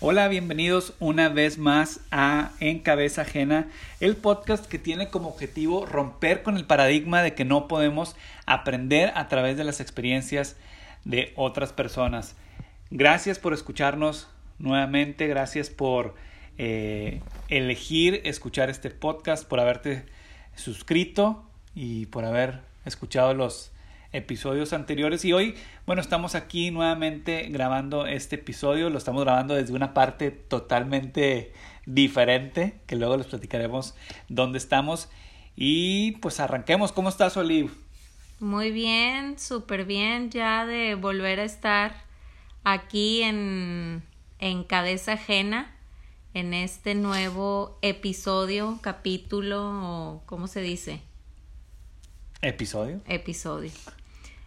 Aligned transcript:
Hola, 0.00 0.28
bienvenidos 0.28 0.94
una 1.00 1.28
vez 1.28 1.58
más 1.58 1.98
a 2.12 2.52
En 2.60 2.78
Cabeza 2.78 3.22
Ajena, 3.22 3.66
el 3.98 4.14
podcast 4.14 4.64
que 4.66 4.78
tiene 4.78 5.08
como 5.08 5.28
objetivo 5.28 5.86
romper 5.86 6.44
con 6.44 6.56
el 6.56 6.66
paradigma 6.66 7.20
de 7.20 7.34
que 7.34 7.44
no 7.44 7.66
podemos 7.66 8.14
aprender 8.46 9.10
a 9.16 9.26
través 9.26 9.56
de 9.56 9.64
las 9.64 9.80
experiencias 9.80 10.54
de 11.04 11.32
otras 11.34 11.72
personas. 11.72 12.36
Gracias 12.92 13.40
por 13.40 13.52
escucharnos 13.52 14.28
nuevamente, 14.60 15.26
gracias 15.26 15.68
por 15.68 16.14
eh, 16.58 17.20
elegir 17.48 18.20
escuchar 18.22 18.70
este 18.70 18.90
podcast, 18.90 19.48
por 19.48 19.58
haberte 19.58 20.04
suscrito 20.54 21.44
y 21.74 22.06
por 22.06 22.24
haber 22.24 22.60
escuchado 22.84 23.34
los 23.34 23.72
episodios 24.12 24.72
anteriores 24.72 25.24
y 25.24 25.32
hoy, 25.32 25.54
bueno, 25.86 26.00
estamos 26.00 26.34
aquí 26.34 26.70
nuevamente 26.70 27.48
grabando 27.50 28.06
este 28.06 28.36
episodio, 28.36 28.90
lo 28.90 28.98
estamos 28.98 29.22
grabando 29.24 29.54
desde 29.54 29.74
una 29.74 29.92
parte 29.92 30.30
totalmente 30.30 31.52
diferente, 31.86 32.80
que 32.86 32.96
luego 32.96 33.16
les 33.16 33.26
platicaremos 33.26 33.94
dónde 34.28 34.58
estamos 34.58 35.08
y 35.56 36.12
pues 36.22 36.40
arranquemos, 36.40 36.92
¿cómo 36.92 37.08
estás 37.08 37.36
Oliv? 37.36 37.70
Muy 38.40 38.70
bien, 38.70 39.38
súper 39.38 39.84
bien 39.84 40.30
ya 40.30 40.64
de 40.64 40.94
volver 40.94 41.40
a 41.40 41.44
estar 41.44 41.94
aquí 42.64 43.22
en, 43.22 44.02
en 44.38 44.64
cabeza 44.64 45.14
ajena 45.14 45.74
en 46.34 46.54
este 46.54 46.94
nuevo 46.94 47.78
episodio, 47.82 48.78
capítulo 48.80 49.60
o 49.62 50.22
¿cómo 50.26 50.46
se 50.46 50.60
dice? 50.60 51.00
Episodio. 52.40 53.00
Episodio. 53.06 53.72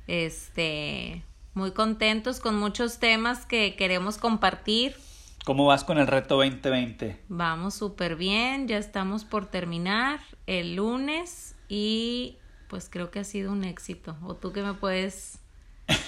Este, 0.07 1.23
muy 1.53 1.71
contentos 1.71 2.39
con 2.39 2.57
muchos 2.57 2.99
temas 2.99 3.45
que 3.45 3.75
queremos 3.75 4.17
compartir. 4.17 4.95
¿Cómo 5.45 5.65
vas 5.65 5.83
con 5.83 5.97
el 5.97 6.07
reto 6.07 6.37
2020? 6.37 7.19
Vamos 7.27 7.73
súper 7.73 8.15
bien, 8.15 8.67
ya 8.67 8.77
estamos 8.77 9.25
por 9.25 9.47
terminar 9.47 10.19
el 10.45 10.75
lunes 10.75 11.55
y 11.67 12.37
pues 12.67 12.89
creo 12.89 13.11
que 13.11 13.19
ha 13.19 13.23
sido 13.23 13.51
un 13.51 13.63
éxito. 13.63 14.15
¿O 14.23 14.35
tú 14.35 14.53
qué 14.53 14.61
me 14.61 14.75
puedes 14.75 15.39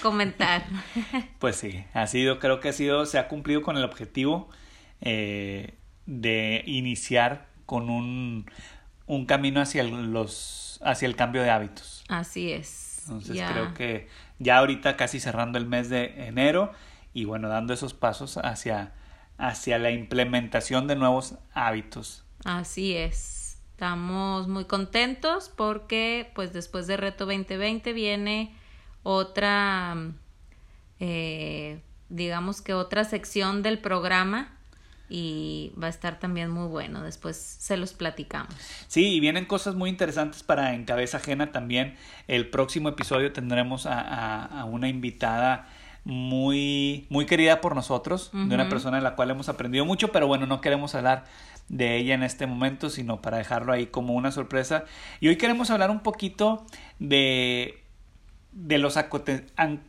comentar? 0.02 0.64
pues 1.40 1.56
sí, 1.56 1.84
ha 1.92 2.06
sido, 2.06 2.38
creo 2.38 2.60
que 2.60 2.68
ha 2.68 2.72
sido, 2.72 3.06
se 3.06 3.18
ha 3.18 3.28
cumplido 3.28 3.62
con 3.62 3.76
el 3.76 3.84
objetivo 3.84 4.48
eh, 5.00 5.74
de 6.06 6.62
iniciar 6.66 7.48
con 7.66 7.90
un, 7.90 8.50
un 9.06 9.26
camino 9.26 9.60
hacia 9.60 9.82
los, 9.82 10.80
hacia 10.84 11.06
el 11.06 11.16
cambio 11.16 11.42
de 11.42 11.50
hábitos. 11.50 12.04
Así 12.08 12.52
es. 12.52 12.93
Entonces 13.08 13.42
creo 13.50 13.74
que 13.74 14.08
ya 14.38 14.58
ahorita 14.58 14.96
casi 14.96 15.20
cerrando 15.20 15.58
el 15.58 15.66
mes 15.66 15.88
de 15.88 16.26
enero 16.26 16.72
y 17.12 17.24
bueno, 17.24 17.48
dando 17.48 17.72
esos 17.72 17.94
pasos 17.94 18.38
hacia, 18.38 18.92
hacia 19.38 19.78
la 19.78 19.90
implementación 19.90 20.86
de 20.86 20.96
nuevos 20.96 21.36
hábitos. 21.52 22.24
Así 22.44 22.96
es. 22.96 23.58
Estamos 23.72 24.48
muy 24.48 24.66
contentos 24.66 25.50
porque 25.54 26.30
pues 26.34 26.52
después 26.52 26.86
de 26.86 26.96
Reto 26.96 27.26
2020 27.26 27.92
viene 27.92 28.54
otra, 29.02 29.96
eh, 31.00 31.80
digamos 32.08 32.62
que 32.62 32.74
otra 32.74 33.04
sección 33.04 33.62
del 33.62 33.78
programa 33.78 34.53
y 35.08 35.72
va 35.80 35.88
a 35.88 35.90
estar 35.90 36.18
también 36.18 36.50
muy 36.50 36.68
bueno. 36.68 37.02
Después 37.02 37.36
se 37.36 37.76
los 37.76 37.92
platicamos. 37.92 38.54
Sí, 38.88 39.14
y 39.14 39.20
vienen 39.20 39.44
cosas 39.44 39.74
muy 39.74 39.90
interesantes 39.90 40.42
para 40.42 40.74
En 40.74 40.84
Cabeza 40.84 41.18
Ajena 41.18 41.52
también. 41.52 41.96
El 42.26 42.48
próximo 42.48 42.88
episodio 42.88 43.32
tendremos 43.32 43.86
a, 43.86 44.44
a, 44.44 44.64
una 44.64 44.88
invitada 44.88 45.68
muy, 46.04 47.06
muy 47.10 47.26
querida 47.26 47.60
por 47.60 47.74
nosotros, 47.74 48.30
de 48.32 48.54
una 48.54 48.68
persona 48.68 48.98
de 48.98 49.02
la 49.02 49.14
cual 49.14 49.30
hemos 49.30 49.48
aprendido 49.48 49.84
mucho, 49.84 50.12
pero 50.12 50.26
bueno, 50.26 50.46
no 50.46 50.60
queremos 50.60 50.94
hablar 50.94 51.24
de 51.68 51.96
ella 51.96 52.14
en 52.14 52.22
este 52.22 52.46
momento, 52.46 52.90
sino 52.90 53.22
para 53.22 53.38
dejarlo 53.38 53.72
ahí 53.72 53.86
como 53.86 54.14
una 54.14 54.30
sorpresa. 54.30 54.84
Y 55.20 55.28
hoy 55.28 55.36
queremos 55.36 55.70
hablar 55.70 55.90
un 55.90 56.00
poquito 56.00 56.66
de 56.98 57.80
de 58.54 58.78
los 58.78 58.96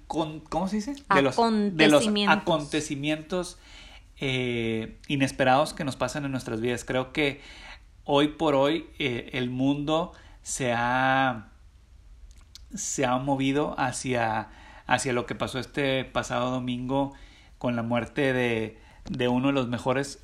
¿cómo 0.08 0.68
se 0.68 0.76
dice? 0.76 0.96
De 1.14 1.22
los, 1.22 1.38
de 1.74 1.88
los 1.88 2.08
acontecimientos 2.28 3.60
eh, 4.20 5.00
inesperados 5.08 5.74
que 5.74 5.84
nos 5.84 5.96
pasan 5.96 6.26
en 6.26 6.32
nuestras 6.32 6.62
vidas. 6.62 6.86
Creo 6.86 7.12
que 7.12 7.42
hoy 8.04 8.30
por 8.30 8.56
hoy 8.56 8.88
eh, 9.00 9.32
el 9.34 9.50
mundo 9.50 10.14
se 10.42 10.74
ha, 10.74 11.50
se 12.74 13.06
ha 13.06 13.18
movido 13.18 13.76
hacia, 13.78 14.50
hacia 14.86 15.14
lo 15.14 15.26
que 15.26 15.36
pasó 15.36 15.60
este 15.60 16.06
pasado 16.06 16.52
domingo 16.52 17.14
con 17.58 17.76
la 17.76 17.84
muerte 17.84 18.32
de, 18.32 18.80
de 19.10 19.28
uno 19.28 19.48
de 19.48 19.54
los 19.54 19.68
mejores, 19.68 20.24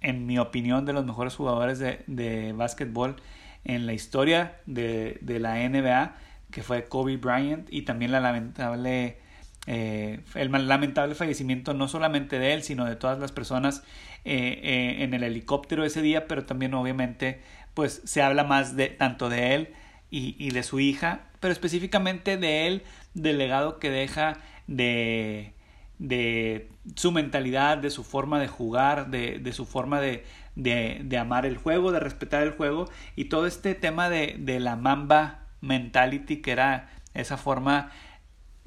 en 0.00 0.26
mi 0.26 0.38
opinión, 0.38 0.84
de 0.84 0.92
los 0.92 1.04
mejores 1.04 1.36
jugadores 1.36 1.78
de, 1.78 2.02
de 2.06 2.52
básquetbol 2.52 3.16
en 3.64 3.86
la 3.86 3.92
historia 3.92 4.60
de, 4.66 5.18
de 5.20 5.38
la 5.38 5.56
NBA, 5.68 6.16
que 6.50 6.62
fue 6.62 6.88
Kobe 6.88 7.16
Bryant, 7.16 7.68
y 7.70 7.82
también 7.82 8.12
la 8.12 8.20
lamentable 8.20 9.18
eh, 9.66 10.20
el 10.34 10.50
lamentable 10.68 11.14
fallecimiento 11.14 11.74
no 11.74 11.88
solamente 11.88 12.38
de 12.38 12.54
él, 12.54 12.62
sino 12.62 12.86
de 12.86 12.96
todas 12.96 13.18
las 13.18 13.32
personas 13.32 13.82
eh, 14.24 14.60
eh, 14.62 15.04
en 15.04 15.14
el 15.14 15.22
helicóptero 15.22 15.84
ese 15.84 16.02
día, 16.02 16.26
pero 16.26 16.44
también 16.44 16.74
obviamente 16.74 17.40
pues 17.74 18.00
se 18.04 18.22
habla 18.22 18.44
más 18.44 18.76
de 18.76 18.88
tanto 18.88 19.28
de 19.28 19.54
él 19.54 19.74
y, 20.10 20.34
y 20.38 20.50
de 20.50 20.62
su 20.62 20.80
hija, 20.80 21.28
pero 21.40 21.52
específicamente 21.52 22.36
de 22.36 22.66
él, 22.66 22.82
del 23.14 23.38
legado 23.38 23.78
que 23.78 23.90
deja 23.90 24.38
de, 24.66 25.52
de 25.98 26.68
su 26.96 27.12
mentalidad, 27.12 27.78
de 27.78 27.90
su 27.90 28.02
forma 28.02 28.40
de 28.40 28.48
jugar, 28.48 29.10
de, 29.10 29.38
de 29.38 29.52
su 29.52 29.66
forma 29.66 30.00
de, 30.00 30.24
de, 30.56 31.00
de, 31.04 31.18
amar 31.18 31.46
el 31.46 31.56
juego, 31.56 31.92
de 31.92 32.00
respetar 32.00 32.42
el 32.42 32.52
juego 32.52 32.88
y 33.16 33.26
todo 33.26 33.46
este 33.46 33.74
tema 33.74 34.08
de, 34.08 34.36
de 34.38 34.58
la 34.60 34.76
mamba 34.76 35.40
mentality 35.60 36.38
que 36.38 36.52
era 36.52 36.88
esa 37.14 37.36
forma 37.36 37.90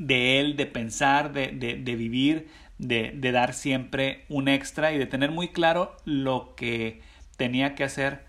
de 0.08 0.40
él, 0.40 0.56
de 0.56 0.66
pensar, 0.66 1.32
de, 1.34 1.48
de, 1.48 1.76
de 1.76 1.96
vivir, 1.96 2.48
de, 2.78 3.12
de, 3.16 3.32
dar 3.32 3.54
siempre 3.54 4.26
un 4.30 4.48
extra 4.48 4.92
y 4.92 4.98
de 4.98 5.06
tener 5.06 5.32
muy 5.32 5.50
claro 5.50 5.96
lo 6.06 6.56
que 6.56 7.02
tenía 7.38 7.76
que 7.76 7.84
hacer 7.84 8.26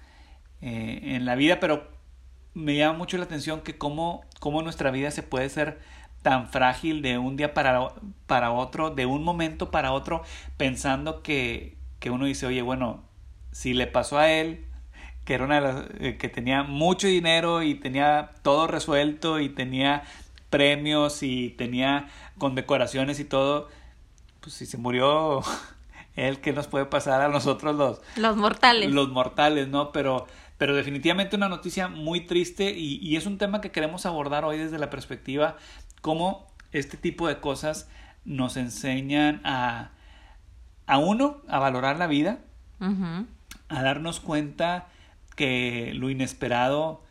eh, 0.60 1.00
en 1.02 1.24
la 1.24 1.34
vida, 1.34 1.60
pero 1.60 1.88
me 2.54 2.76
llama 2.76 2.96
mucho 2.98 3.18
la 3.18 3.24
atención 3.24 3.62
que 3.62 3.76
cómo, 3.76 4.24
cómo 4.38 4.62
nuestra 4.62 4.90
vida 4.90 5.10
se 5.10 5.22
puede 5.22 5.48
ser 5.48 5.80
tan 6.22 6.48
frágil 6.48 7.02
de 7.02 7.18
un 7.18 7.36
día 7.36 7.52
para, 7.52 7.88
para 8.26 8.52
otro, 8.52 8.90
de 8.90 9.06
un 9.06 9.24
momento 9.24 9.70
para 9.70 9.92
otro, 9.92 10.22
pensando 10.56 11.22
que, 11.22 11.76
que 11.98 12.10
uno 12.10 12.26
dice, 12.26 12.46
oye, 12.46 12.62
bueno, 12.62 13.02
si 13.50 13.74
le 13.74 13.86
pasó 13.86 14.18
a 14.18 14.30
él, 14.30 14.64
que 15.24 15.34
era 15.34 15.44
una 15.44 15.56
de 15.56 15.60
las, 15.60 15.84
eh, 16.00 16.16
que 16.16 16.28
tenía 16.28 16.62
mucho 16.62 17.08
dinero 17.08 17.62
y 17.62 17.74
tenía 17.74 18.30
todo 18.42 18.66
resuelto 18.66 19.40
y 19.40 19.48
tenía 19.48 20.04
premios 20.54 21.24
y 21.24 21.50
tenía 21.50 22.06
condecoraciones 22.38 23.18
y 23.18 23.24
todo, 23.24 23.68
pues 24.38 24.54
si 24.54 24.66
se 24.66 24.78
murió 24.78 25.42
él, 26.14 26.40
¿qué 26.40 26.52
nos 26.52 26.68
puede 26.68 26.86
pasar 26.86 27.22
a 27.22 27.28
nosotros 27.28 27.74
los... 27.74 28.00
Los 28.16 28.36
mortales. 28.36 28.92
Los 28.92 29.08
mortales, 29.08 29.66
¿no? 29.66 29.90
Pero, 29.90 30.28
pero 30.56 30.76
definitivamente 30.76 31.34
una 31.34 31.48
noticia 31.48 31.88
muy 31.88 32.20
triste 32.20 32.70
y, 32.70 33.00
y 33.02 33.16
es 33.16 33.26
un 33.26 33.36
tema 33.36 33.60
que 33.60 33.72
queremos 33.72 34.06
abordar 34.06 34.44
hoy 34.44 34.58
desde 34.58 34.78
la 34.78 34.90
perspectiva 34.90 35.56
cómo 36.02 36.46
este 36.70 36.96
tipo 36.98 37.26
de 37.26 37.40
cosas 37.40 37.88
nos 38.24 38.56
enseñan 38.56 39.40
a, 39.42 39.90
a 40.86 40.98
uno, 40.98 41.42
a 41.48 41.58
valorar 41.58 41.98
la 41.98 42.06
vida, 42.06 42.38
a 42.78 43.82
darnos 43.82 44.20
cuenta 44.20 44.86
que 45.34 45.90
lo 45.96 46.10
inesperado 46.10 47.02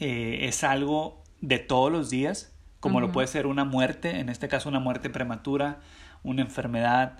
eh, 0.00 0.40
es 0.42 0.64
algo 0.64 1.22
de 1.40 1.60
todos 1.60 1.90
los 1.90 2.10
días 2.10 2.52
como 2.80 3.00
lo 3.00 3.12
puede 3.12 3.26
ser 3.26 3.46
una 3.46 3.64
muerte, 3.64 4.20
en 4.20 4.28
este 4.28 4.48
caso 4.48 4.68
una 4.68 4.80
muerte 4.80 5.10
prematura, 5.10 5.80
una 6.22 6.42
enfermedad, 6.42 7.18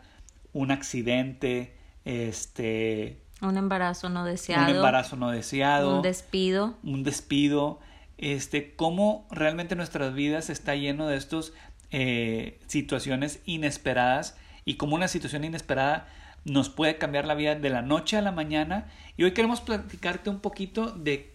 un 0.53 0.71
accidente, 0.71 1.77
este... 2.05 3.23
Un 3.43 3.57
embarazo 3.57 4.09
no 4.09 4.25
deseado. 4.25 4.71
Un 4.71 4.77
embarazo 4.77 5.17
no 5.17 5.31
deseado. 5.31 5.97
Un 5.97 6.03
despido. 6.03 6.75
Un 6.83 7.03
despido. 7.05 7.79
Este, 8.19 8.75
cómo 8.75 9.27
realmente 9.31 9.77
nuestras 9.77 10.13
vidas 10.15 10.51
está 10.51 10.75
lleno 10.75 11.07
de 11.07 11.17
estas 11.17 11.53
eh, 11.91 12.59
situaciones 12.67 13.41
inesperadas 13.47 14.37
y 14.67 14.75
como 14.75 14.95
una 14.95 15.09
situación 15.09 15.45
inesperada 15.45 16.07
nos 16.45 16.69
puede 16.69 16.99
cambiar 16.99 17.27
la 17.27 17.35
vida 17.35 17.55
de 17.55 17.71
la 17.71 17.83
noche 17.83 18.17
a 18.17 18.23
la 18.23 18.33
mañana. 18.33 18.87
Y 19.17 19.25
hoy 19.25 19.33
queremos 19.33 19.61
platicarte 19.61 20.31
un 20.31 20.41
poquito 20.41 20.91
de 20.91 21.35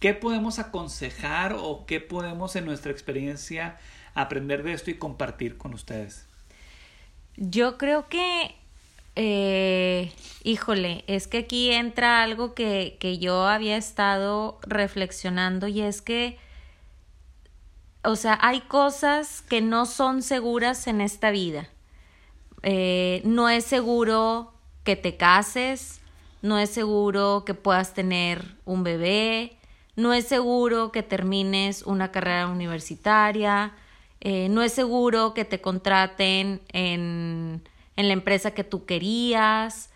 ¿Qué 0.00 0.14
podemos 0.14 0.58
aconsejar 0.58 1.54
o 1.58 1.84
qué 1.86 2.00
podemos 2.00 2.56
en 2.56 2.64
nuestra 2.64 2.90
experiencia 2.90 3.78
aprender 4.14 4.62
de 4.62 4.72
esto 4.72 4.90
y 4.90 4.94
compartir 4.94 5.58
con 5.58 5.74
ustedes? 5.74 6.26
Yo 7.36 7.76
creo 7.76 8.08
que, 8.08 8.54
eh, 9.14 10.10
híjole, 10.42 11.04
es 11.06 11.28
que 11.28 11.38
aquí 11.38 11.70
entra 11.70 12.22
algo 12.22 12.54
que, 12.54 12.96
que 12.98 13.18
yo 13.18 13.46
había 13.46 13.76
estado 13.76 14.58
reflexionando 14.62 15.68
y 15.68 15.82
es 15.82 16.00
que, 16.00 16.38
o 18.02 18.16
sea, 18.16 18.38
hay 18.40 18.62
cosas 18.62 19.42
que 19.42 19.60
no 19.60 19.84
son 19.84 20.22
seguras 20.22 20.86
en 20.86 21.02
esta 21.02 21.30
vida. 21.30 21.68
Eh, 22.62 23.20
no 23.24 23.50
es 23.50 23.64
seguro 23.64 24.54
que 24.82 24.96
te 24.96 25.18
cases, 25.18 26.00
no 26.40 26.58
es 26.58 26.70
seguro 26.70 27.44
que 27.44 27.52
puedas 27.52 27.92
tener 27.92 28.56
un 28.64 28.82
bebé, 28.82 29.58
no 30.00 30.12
es 30.12 30.26
seguro 30.26 30.92
que 30.92 31.02
termines 31.02 31.82
una 31.82 32.10
carrera 32.10 32.48
universitaria, 32.48 33.72
eh, 34.20 34.48
no 34.48 34.62
es 34.62 34.72
seguro 34.72 35.34
que 35.34 35.44
te 35.44 35.60
contraten 35.60 36.60
en, 36.72 37.62
en 37.96 38.08
la 38.08 38.12
empresa 38.12 38.52
que 38.52 38.64
tú 38.64 38.84
querías, 38.84 39.90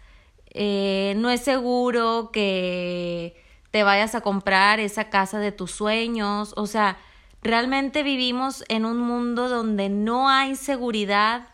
eh, 0.50 1.14
no 1.16 1.30
es 1.30 1.40
seguro 1.40 2.30
que 2.32 3.42
te 3.70 3.82
vayas 3.82 4.14
a 4.14 4.20
comprar 4.20 4.78
esa 4.78 5.10
casa 5.10 5.40
de 5.40 5.52
tus 5.52 5.72
sueños, 5.72 6.54
o 6.56 6.66
sea, 6.66 6.96
realmente 7.42 8.02
vivimos 8.02 8.64
en 8.68 8.84
un 8.84 8.98
mundo 8.98 9.48
donde 9.48 9.88
no 9.88 10.28
hay 10.28 10.54
seguridad 10.54 11.48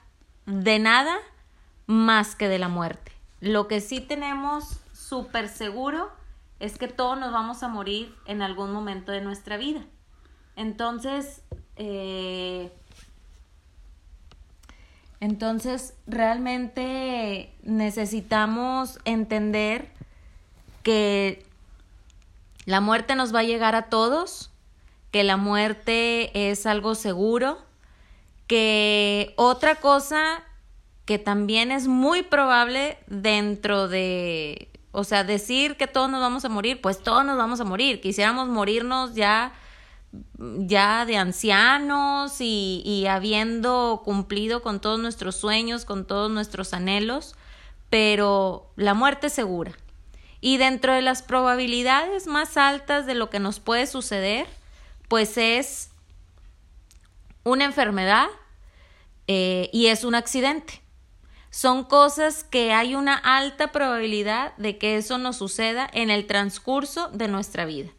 de 0.47 0.79
nada 0.79 1.17
más 1.87 2.37
que 2.37 2.49
de 2.49 2.58
la 2.58 2.69
muerte. 2.69 3.12
Lo 3.41 3.69
que 3.69 3.81
sí 3.81 4.00
tenemos 4.00 4.81
súper 4.93 5.49
seguro 5.49 6.19
es 6.61 6.77
que 6.79 6.89
todos 6.89 7.19
nos 7.19 7.33
vamos 7.33 7.62
a 7.62 7.69
morir 7.69 8.15
en 8.27 8.43
algún 8.43 8.73
momento 8.73 9.12
de 9.12 9.23
nuestra 9.23 9.57
vida. 9.57 9.85
Entonces, 10.57 11.43
eh, 11.77 12.71
entonces 15.21 15.95
realmente 16.07 17.55
necesitamos 17.62 18.99
entender 19.07 19.89
que 20.83 21.47
la 22.67 22.81
muerte 22.81 23.15
nos 23.15 23.35
va 23.35 23.41
a 23.41 23.45
llegar 23.45 23.75
a 23.75 23.89
todos, 23.89 24.51
que 25.11 25.25
la 25.25 25.39
muerte 25.39 26.51
es 26.51 26.67
algo 26.67 26.95
seguro, 26.95 27.59
que 28.47 29.33
otra 29.37 29.77
cosa 29.77 30.43
que 31.07 31.19
también 31.19 31.73
es 31.73 31.89
muy 31.89 32.23
probable 32.23 32.99
dentro 33.07 33.89
de, 33.89 34.71
o 34.92 35.04
sea, 35.04 35.25
decir 35.25 35.76
que 35.76 35.87
todos 35.87 36.10
nos 36.10 36.20
vamos 36.20 36.44
a 36.44 36.48
morir, 36.48 36.81
pues 36.81 37.02
todos 37.02 37.25
nos 37.25 37.37
vamos 37.37 37.60
a 37.60 37.64
morir. 37.64 38.00
Quisiéramos 38.00 38.48
morirnos 38.48 39.14
ya 39.14 39.52
ya 40.42 41.06
de 41.06 41.16
ancianos 41.16 42.40
y, 42.40 42.82
y, 42.84 43.06
habiendo 43.06 44.02
cumplido 44.04 44.60
con 44.60 44.81
todos 44.81 44.98
nuestros 44.98 45.37
sueños, 45.37 45.84
con 45.84 46.04
todos 46.04 46.31
nuestros 46.31 46.75
anhelos, 46.75 47.37
pero 47.90 48.72
la 48.75 48.94
muerte 48.94 49.28
es 49.28 49.32
segura. 49.32 49.72
Y 50.40 50.56
dentro 50.56 50.94
de 50.94 51.02
las 51.02 51.22
probabilidades 51.22 52.26
más 52.26 52.56
altas 52.56 53.06
de 53.06 53.14
lo 53.14 53.31
que 53.31 53.38
nos 53.38 53.60
puede 53.60 53.87
suceder, 53.87 54.48
pues 55.06 55.37
es 55.37 55.90
una 57.44 57.64
enfermedad 57.64 58.28
eh, 59.26 59.70
y 59.72 59.87
es 59.87 60.04
un 60.04 60.14
accidente. 60.14 60.82
Son 61.50 61.85
cosas 61.85 62.44
que 62.44 62.73
hay 62.73 62.94
una 62.94 63.17
alta 63.17 63.73
probabilidad 63.73 64.56
de 64.56 64.79
que 64.79 64.97
eso 64.97 65.19
nos 65.19 65.37
suceda 65.37 65.88
en 65.93 66.11
el 66.11 66.26
transcurso 66.26 67.08
de 67.08 67.29
nuestra 67.29 67.64
vida. 67.64 67.91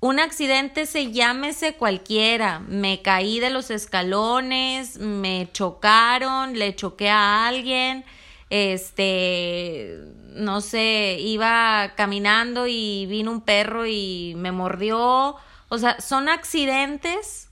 Un 0.00 0.20
accidente 0.20 0.86
se 0.86 1.12
llámese 1.12 1.74
cualquiera. 1.74 2.60
Me 2.60 3.02
caí 3.02 3.40
de 3.40 3.50
los 3.50 3.70
escalones, 3.70 4.98
me 4.98 5.48
chocaron, 5.52 6.58
le 6.58 6.74
choqué 6.74 7.10
a 7.10 7.46
alguien, 7.46 8.04
este, 8.50 9.98
no 10.28 10.60
sé, 10.60 11.16
iba 11.20 11.92
caminando 11.96 12.66
y 12.66 13.06
vino 13.06 13.30
un 13.30 13.40
perro 13.42 13.86
y 13.86 14.34
me 14.36 14.52
mordió 14.52 15.36
o 15.70 15.78
sea, 15.78 16.00
son 16.00 16.28
accidentes 16.28 17.48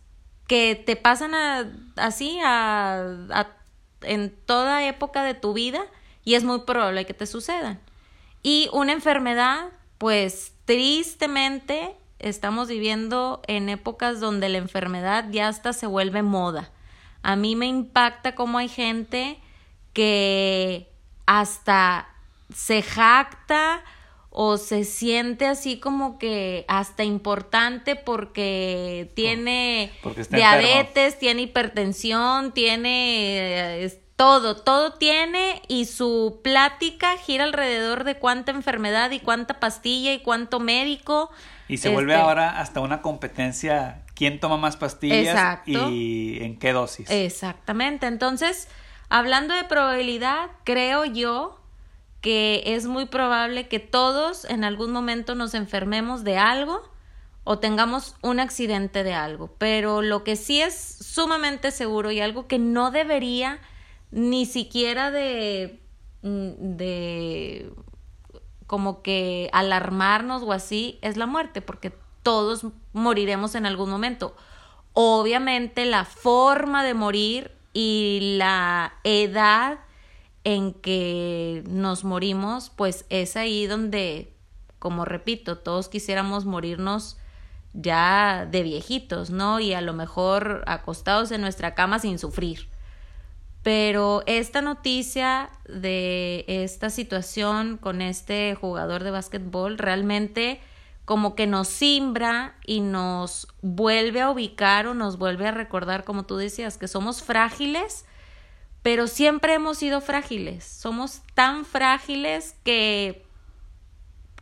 que 0.48 0.74
te 0.74 0.96
pasan 0.96 1.34
así 1.96 2.38
a, 2.44 3.46
en 4.02 4.34
toda 4.46 4.86
época 4.86 5.22
de 5.22 5.34
tu 5.34 5.52
vida 5.52 5.80
y 6.24 6.34
es 6.34 6.44
muy 6.44 6.60
probable 6.60 7.06
que 7.06 7.14
te 7.14 7.26
sucedan. 7.26 7.80
Y 8.42 8.68
una 8.72 8.92
enfermedad, 8.92 9.70
pues 9.98 10.52
tristemente 10.64 11.96
estamos 12.18 12.68
viviendo 12.68 13.42
en 13.46 13.68
épocas 13.68 14.20
donde 14.20 14.48
la 14.48 14.58
enfermedad 14.58 15.26
ya 15.30 15.48
hasta 15.48 15.72
se 15.72 15.86
vuelve 15.86 16.22
moda. 16.22 16.70
A 17.22 17.36
mí 17.36 17.56
me 17.56 17.66
impacta 17.66 18.34
cómo 18.34 18.58
hay 18.58 18.68
gente 18.68 19.40
que 19.92 20.88
hasta 21.26 22.08
se 22.54 22.82
jacta 22.82 23.82
o 24.40 24.56
se 24.56 24.84
siente 24.84 25.48
así 25.48 25.80
como 25.80 26.16
que 26.16 26.64
hasta 26.68 27.02
importante 27.02 27.96
porque 27.96 29.10
tiene 29.16 29.90
diabetes, 30.30 31.18
tiene 31.18 31.42
hipertensión, 31.42 32.52
tiene 32.52 33.82
eh, 33.84 34.00
todo, 34.14 34.54
todo 34.54 34.92
tiene 34.92 35.60
y 35.66 35.86
su 35.86 36.38
plática 36.44 37.16
gira 37.16 37.42
alrededor 37.42 38.04
de 38.04 38.14
cuánta 38.20 38.52
enfermedad 38.52 39.10
y 39.10 39.18
cuánta 39.18 39.58
pastilla 39.58 40.12
y 40.12 40.20
cuánto 40.20 40.60
médico. 40.60 41.32
Y 41.66 41.78
se 41.78 41.88
vuelve 41.88 42.12
este 42.12 42.22
ahora 42.22 42.60
hasta 42.60 42.78
una 42.78 43.02
competencia, 43.02 44.04
quién 44.14 44.38
toma 44.38 44.56
más 44.56 44.76
pastillas 44.76 45.58
y 45.66 46.38
en 46.44 46.60
qué 46.60 46.72
dosis. 46.72 47.10
Exactamente, 47.10 48.06
entonces, 48.06 48.68
hablando 49.08 49.52
de 49.52 49.64
probabilidad, 49.64 50.50
creo 50.62 51.04
yo 51.04 51.57
que 52.20 52.62
es 52.66 52.86
muy 52.86 53.06
probable 53.06 53.68
que 53.68 53.78
todos 53.78 54.44
en 54.44 54.64
algún 54.64 54.92
momento 54.92 55.34
nos 55.34 55.54
enfermemos 55.54 56.24
de 56.24 56.38
algo 56.38 56.82
o 57.44 57.58
tengamos 57.58 58.16
un 58.22 58.40
accidente 58.40 59.04
de 59.04 59.14
algo, 59.14 59.54
pero 59.58 60.02
lo 60.02 60.24
que 60.24 60.36
sí 60.36 60.60
es 60.60 60.74
sumamente 60.74 61.70
seguro 61.70 62.10
y 62.10 62.20
algo 62.20 62.46
que 62.46 62.58
no 62.58 62.90
debería 62.90 63.58
ni 64.10 64.46
siquiera 64.46 65.10
de 65.10 65.80
mm, 66.22 66.76
de 66.76 67.72
como 68.68 69.00
que 69.02 69.48
alarmarnos 69.52 70.42
o 70.42 70.52
así 70.52 70.98
es 71.00 71.16
la 71.16 71.26
muerte, 71.26 71.62
porque 71.62 71.92
todos 72.22 72.66
moriremos 72.92 73.54
en 73.54 73.64
algún 73.64 73.88
momento. 73.88 74.36
Obviamente 74.92 75.86
la 75.86 76.04
forma 76.04 76.84
de 76.84 76.92
morir 76.92 77.52
y 77.72 78.36
la 78.36 78.92
edad 79.04 79.78
en 80.48 80.72
que 80.72 81.62
nos 81.68 82.04
morimos, 82.04 82.70
pues 82.70 83.04
es 83.10 83.36
ahí 83.36 83.66
donde, 83.66 84.32
como 84.78 85.04
repito, 85.04 85.58
todos 85.58 85.90
quisiéramos 85.90 86.46
morirnos 86.46 87.18
ya 87.74 88.48
de 88.50 88.62
viejitos, 88.62 89.28
¿no? 89.28 89.60
Y 89.60 89.74
a 89.74 89.82
lo 89.82 89.92
mejor 89.92 90.64
acostados 90.66 91.32
en 91.32 91.42
nuestra 91.42 91.74
cama 91.74 91.98
sin 91.98 92.18
sufrir. 92.18 92.70
Pero 93.62 94.22
esta 94.24 94.62
noticia 94.62 95.50
de 95.68 96.46
esta 96.48 96.88
situación 96.88 97.76
con 97.76 98.00
este 98.00 98.54
jugador 98.54 99.04
de 99.04 99.10
básquetbol 99.10 99.76
realmente 99.76 100.62
como 101.04 101.34
que 101.34 101.46
nos 101.46 101.68
simbra 101.68 102.54
y 102.64 102.80
nos 102.80 103.48
vuelve 103.60 104.22
a 104.22 104.30
ubicar 104.30 104.86
o 104.86 104.94
nos 104.94 105.18
vuelve 105.18 105.46
a 105.46 105.50
recordar, 105.50 106.04
como 106.04 106.24
tú 106.24 106.38
decías, 106.38 106.78
que 106.78 106.88
somos 106.88 107.22
frágiles 107.22 108.06
pero 108.82 109.06
siempre 109.06 109.54
hemos 109.54 109.78
sido 109.78 110.00
frágiles. 110.00 110.64
Somos 110.64 111.22
tan 111.34 111.64
frágiles 111.64 112.54
que, 112.64 113.24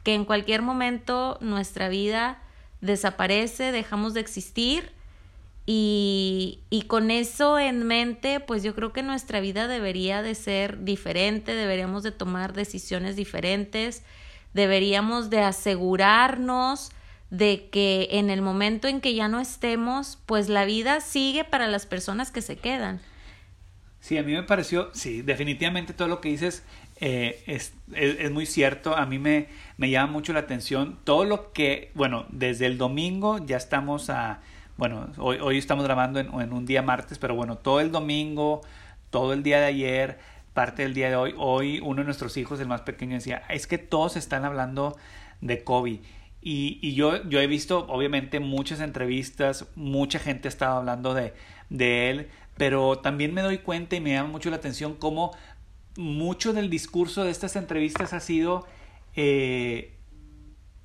que 0.03 0.15
en 0.15 0.25
cualquier 0.25 0.63
momento 0.63 1.39
nuestra 1.41 1.89
vida 1.89 2.43
desaparece, 2.81 3.73
dejamos 3.73 4.15
de 4.15 4.21
existir 4.21 4.93
y, 5.69 6.61
y, 6.71 6.83
con 6.83 7.11
eso 7.11 7.59
en 7.59 7.85
mente, 7.85 8.39
pues 8.39 8.63
yo 8.63 8.73
creo 8.77 8.93
que 8.93 9.03
nuestra 9.03 9.41
vida 9.41 9.67
debería 9.67 10.23
de 10.23 10.37
ser 10.37 10.85
diferente, 10.85 11.57
deberíamos 11.57 12.05
de 12.05 12.13
tomar 12.13 12.53
decisiones 12.53 13.17
diferentes, 13.17 14.05
deberíamos 14.55 15.29
de 15.29 15.41
asegurarnos 15.41 16.93
de 17.31 17.69
que 17.71 18.09
en 18.13 18.31
el 18.31 18.43
momento 18.43 18.87
en 18.87 19.01
que 19.01 19.15
ya 19.15 19.27
no 19.27 19.41
estemos, 19.41 20.19
pues 20.27 20.49
la 20.49 20.65
vida 20.65 21.01
sigue 21.01 21.43
para 21.43 21.67
las 21.67 21.85
personas 21.85 22.31
que 22.31 22.43
se 22.43 22.57
quedan. 22.57 23.01
Sí, 24.07 24.17
a 24.19 24.23
mí 24.23 24.35
me 24.35 24.45
pareció, 24.45 24.89
sí, 24.93 25.23
definitivamente 25.23 25.93
todo 25.93 26.07
lo 26.07 26.21
que 26.21 26.29
dices 26.29 26.63
eh, 27.01 27.43
es, 27.49 27.75
es, 27.93 28.31
muy 28.31 28.47
cierto. 28.47 28.95
A 28.95 29.05
mí 29.05 29.19
me, 29.19 29.49
me 29.79 29.91
llama 29.91 30.13
mucho 30.13 30.33
la 30.33 30.39
atención 30.39 31.01
todo 31.03 31.25
lo 31.25 31.53
que, 31.53 31.91
bueno, 31.95 32.25
desde 32.29 32.67
el 32.67 32.79
domingo 32.79 33.45
ya 33.45 33.57
estamos 33.57 34.09
a, 34.09 34.43
bueno, 34.77 35.09
hoy, 35.19 35.39
hoy 35.43 35.59
estamos 35.59 35.85
grabando 35.85 36.21
en, 36.21 36.33
en 36.41 36.53
un 36.53 36.67
día 36.67 36.83
martes, 36.83 37.19
pero 37.19 37.35
bueno, 37.35 37.59
todo 37.59 37.81
el 37.81 37.91
domingo, 37.91 38.61
todo 39.11 39.33
el 39.33 39.43
día 39.43 39.59
de 39.59 39.67
ayer, 39.67 40.21
parte 40.55 40.85
del 40.85 40.95
día 40.95 41.11
de 41.11 41.17
hoy, 41.17 41.35
hoy 41.37 41.81
uno 41.81 41.97
de 41.97 42.05
nuestros 42.05 42.37
hijos, 42.37 42.61
el 42.61 42.69
más 42.69 42.83
pequeño, 42.83 43.15
decía, 43.15 43.43
es 43.49 43.67
que 43.67 43.79
todos 43.79 44.17
están 44.17 44.45
hablando 44.45 44.97
de 45.41 45.65
COVID. 45.65 45.99
Y, 46.43 46.79
y 46.81 46.95
yo, 46.95 47.29
yo 47.29 47.41
he 47.41 47.49
visto, 47.49 47.85
obviamente, 47.89 48.39
muchas 48.39 48.79
entrevistas, 48.79 49.67
mucha 49.75 50.21
gente 50.21 50.47
estaba 50.47 50.77
hablando 50.77 51.13
de, 51.13 51.35
de 51.71 52.11
él, 52.11 52.29
pero 52.57 52.99
también 52.99 53.35
me 53.35 53.43
doy 53.43 53.59
cuenta 53.59 53.97
y 53.97 54.01
me 54.01 54.13
llama 54.13 54.31
mucho 54.31 54.51
la 54.51 54.57
atención 54.57 54.95
cómo 54.95 55.37
mucho 55.97 56.53
del 56.53 56.71
discurso 56.71 57.25
de 57.25 57.31
estas 57.31 57.57
entrevistas 57.57 58.13
ha 58.13 58.21
sido 58.21 58.67
eh, 59.15 59.95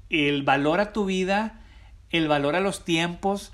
el 0.10 0.44
valor 0.44 0.80
a 0.80 0.94
tu 0.94 1.06
vida, 1.06 1.62
el 2.10 2.28
valor 2.28 2.56
a 2.56 2.60
los 2.60 2.84
tiempos, 2.86 3.54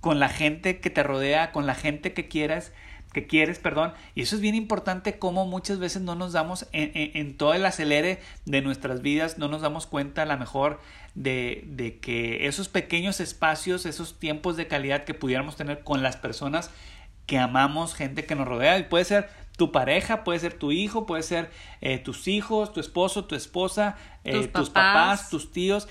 con 0.00 0.20
la 0.20 0.28
gente 0.28 0.80
que 0.80 0.90
te 0.90 1.02
rodea, 1.02 1.52
con 1.52 1.66
la 1.66 1.74
gente 1.74 2.12
que 2.12 2.28
quieras, 2.28 2.72
que 3.14 3.26
quieres, 3.26 3.58
perdón. 3.58 3.94
Y 4.14 4.22
eso 4.22 4.36
es 4.36 4.42
bien 4.42 4.54
importante 4.54 5.18
como 5.18 5.46
muchas 5.46 5.78
veces 5.78 6.02
no 6.02 6.14
nos 6.14 6.32
damos 6.32 6.66
en, 6.72 6.90
en, 6.94 7.36
todo 7.38 7.54
el 7.54 7.64
acelere 7.64 8.20
de 8.44 8.60
nuestras 8.60 9.00
vidas, 9.00 9.38
no 9.38 9.48
nos 9.48 9.62
damos 9.62 9.86
cuenta 9.86 10.22
a 10.22 10.26
lo 10.26 10.36
mejor 10.36 10.80
de, 11.14 11.64
de, 11.68 11.98
que 11.98 12.46
esos 12.46 12.68
pequeños 12.68 13.20
espacios, 13.20 13.86
esos 13.86 14.18
tiempos 14.18 14.58
de 14.58 14.66
calidad 14.66 15.04
que 15.04 15.14
pudiéramos 15.14 15.56
tener 15.56 15.82
con 15.84 16.02
las 16.02 16.16
personas 16.16 16.70
que 17.26 17.38
amamos, 17.38 17.94
gente 17.94 18.26
que 18.26 18.34
nos 18.34 18.46
rodea, 18.46 18.78
y 18.78 18.84
puede 18.84 19.04
ser 19.04 19.28
tu 19.56 19.72
pareja, 19.72 20.24
puede 20.24 20.40
ser 20.40 20.54
tu 20.54 20.72
hijo, 20.72 21.06
puede 21.06 21.22
ser 21.22 21.50
eh, 21.80 21.98
tus 21.98 22.28
hijos, 22.28 22.72
tu 22.72 22.80
esposo, 22.80 23.24
tu 23.24 23.34
esposa, 23.34 23.96
eh, 24.24 24.48
tus, 24.48 24.70
papás, 24.70 25.30
tus 25.30 25.52
tíos, 25.52 25.88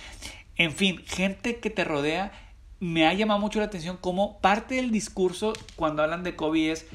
en 0.57 0.71
fin, 0.71 1.01
gente 1.05 1.59
que 1.59 1.69
te 1.69 1.83
rodea. 1.83 2.31
Me 2.79 3.07
ha 3.07 3.13
llamado 3.13 3.39
mucho 3.39 3.59
la 3.59 3.65
atención 3.65 3.95
como 3.95 4.39
parte 4.39 4.75
del 4.75 4.91
discurso 4.91 5.53
cuando 5.77 6.03
hablan 6.03 6.23
de 6.23 6.35
COVID 6.35 6.69
es 6.69 6.85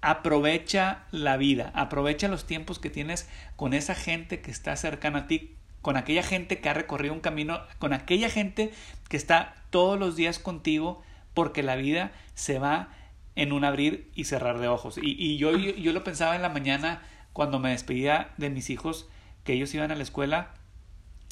aprovecha 0.00 1.04
la 1.10 1.36
vida, 1.36 1.72
aprovecha 1.74 2.28
los 2.28 2.46
tiempos 2.46 2.78
que 2.78 2.88
tienes 2.88 3.28
con 3.56 3.74
esa 3.74 3.94
gente 3.94 4.40
que 4.40 4.50
está 4.50 4.74
cercana 4.76 5.20
a 5.20 5.26
ti, 5.26 5.56
con 5.82 5.98
aquella 5.98 6.22
gente 6.22 6.60
que 6.60 6.68
ha 6.70 6.74
recorrido 6.74 7.12
un 7.12 7.20
camino, 7.20 7.60
con 7.78 7.92
aquella 7.92 8.30
gente 8.30 8.72
que 9.08 9.18
está 9.18 9.54
todos 9.68 9.98
los 9.98 10.16
días 10.16 10.38
contigo, 10.38 11.02
porque 11.34 11.62
la 11.62 11.76
vida 11.76 12.12
se 12.34 12.58
va 12.58 12.88
en 13.36 13.52
un 13.52 13.64
abrir 13.64 14.10
y 14.14 14.24
cerrar 14.24 14.58
de 14.58 14.68
ojos. 14.68 14.98
Y, 15.00 15.36
yo, 15.36 15.56
yo, 15.56 15.92
lo 15.92 16.04
pensaba 16.04 16.36
en 16.36 16.42
la 16.42 16.48
mañana 16.48 17.02
cuando 17.32 17.58
me 17.58 17.70
despedía 17.70 18.30
de 18.36 18.50
mis 18.50 18.70
hijos, 18.70 19.08
que 19.44 19.52
ellos 19.52 19.74
iban 19.74 19.90
a 19.90 19.94
la 19.94 20.02
escuela. 20.02 20.54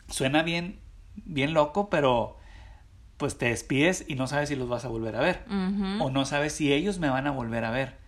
Suena 0.09 0.43
bien, 0.43 0.79
bien 1.17 1.55
loco, 1.55 1.91
pero 1.91 2.37
pues 3.17 3.37
te 3.37 3.47
despides 3.47 4.05
y 4.07 4.15
no 4.15 4.29
sabes 4.29 4.49
si 4.49 4.55
los 4.55 4.69
vas 4.69 4.85
a 4.85 4.89
volver 4.89 5.17
a 5.17 5.21
ver 5.21 5.45
o 5.99 6.09
no 6.09 6.25
sabes 6.25 6.53
si 6.53 6.73
ellos 6.73 7.01
me 7.01 7.11
van 7.11 7.27
a 7.27 7.33
volver 7.33 7.65
a 7.65 7.73
ver. 7.73 7.99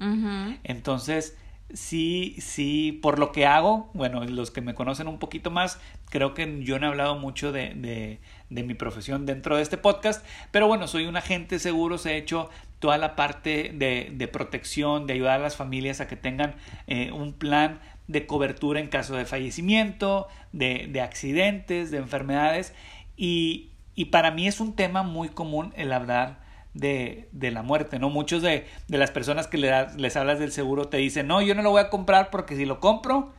Entonces, 0.62 1.36
sí, 1.74 2.36
sí, 2.38 2.98
por 3.02 3.18
lo 3.18 3.32
que 3.32 3.44
hago, 3.44 3.90
bueno, 3.92 4.24
los 4.24 4.52
que 4.52 4.60
me 4.60 4.74
conocen 4.74 5.08
un 5.08 5.18
poquito 5.18 5.50
más, 5.50 5.80
creo 6.10 6.32
que 6.32 6.62
yo 6.62 6.78
no 6.78 6.86
he 6.86 6.90
hablado 6.90 7.16
mucho 7.16 7.50
de, 7.52 7.74
de, 7.74 8.20
de 8.50 8.62
mi 8.62 8.74
profesión 8.74 9.26
dentro 9.26 9.56
de 9.56 9.62
este 9.62 9.78
podcast, 9.78 10.24
pero 10.52 10.68
bueno, 10.68 10.86
soy 10.86 11.06
un 11.06 11.16
agente 11.16 11.58
seguro, 11.58 11.98
se 11.98 12.12
he 12.12 12.16
hecho 12.16 12.48
toda 12.80 12.98
la 12.98 13.14
parte 13.14 13.70
de, 13.74 14.10
de 14.12 14.28
protección, 14.28 15.06
de 15.06 15.12
ayudar 15.12 15.38
a 15.38 15.42
las 15.42 15.56
familias 15.56 16.00
a 16.00 16.08
que 16.08 16.16
tengan 16.16 16.56
eh, 16.86 17.12
un 17.12 17.32
plan 17.32 17.78
de 18.08 18.26
cobertura 18.26 18.80
en 18.80 18.88
caso 18.88 19.14
de 19.14 19.24
fallecimiento, 19.24 20.26
de, 20.52 20.88
de 20.90 21.00
accidentes, 21.00 21.92
de 21.92 21.98
enfermedades 21.98 22.74
y, 23.16 23.70
y 23.94 24.06
para 24.06 24.30
mí 24.32 24.48
es 24.48 24.60
un 24.60 24.74
tema 24.74 25.02
muy 25.02 25.28
común 25.28 25.72
el 25.76 25.92
hablar 25.92 26.40
de, 26.74 27.28
de 27.32 27.50
la 27.50 27.62
muerte, 27.62 27.98
¿no? 27.98 28.10
Muchos 28.10 28.42
de, 28.42 28.66
de 28.88 28.98
las 28.98 29.10
personas 29.10 29.46
que 29.46 29.58
les 29.58 30.16
hablas 30.16 30.38
del 30.38 30.52
seguro 30.52 30.88
te 30.88 30.96
dicen, 30.96 31.26
no, 31.26 31.42
yo 31.42 31.54
no 31.54 31.62
lo 31.62 31.70
voy 31.70 31.82
a 31.82 31.90
comprar 31.90 32.30
porque 32.30 32.56
si 32.56 32.64
lo 32.64 32.80
compro, 32.80 33.32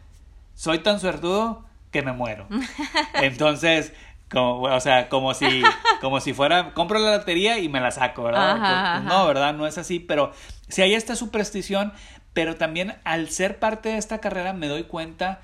soy 0.53 0.79
tan 0.79 0.99
suertudo 0.99 1.65
que 1.91 2.01
me 2.01 2.13
muero. 2.13 2.47
Entonces, 3.15 3.93
como, 4.31 4.61
o 4.61 4.79
sea, 4.79 5.09
como 5.09 5.33
si, 5.33 5.61
como 6.01 6.19
si 6.19 6.33
fuera, 6.33 6.73
compro 6.73 6.99
la 6.99 7.17
lotería 7.17 7.59
y 7.59 7.69
me 7.69 7.81
la 7.81 7.91
saco, 7.91 8.23
¿verdad? 8.23 9.01
No, 9.03 9.25
¿verdad? 9.27 9.53
No 9.53 9.67
es 9.67 9.77
así, 9.77 9.99
pero 9.99 10.31
si 10.67 10.81
hay 10.81 10.93
esta 10.93 11.15
superstición, 11.15 11.93
pero 12.33 12.55
también 12.55 12.95
al 13.03 13.29
ser 13.29 13.59
parte 13.59 13.89
de 13.89 13.97
esta 13.97 14.19
carrera 14.19 14.53
me 14.53 14.67
doy 14.67 14.83
cuenta 14.83 15.41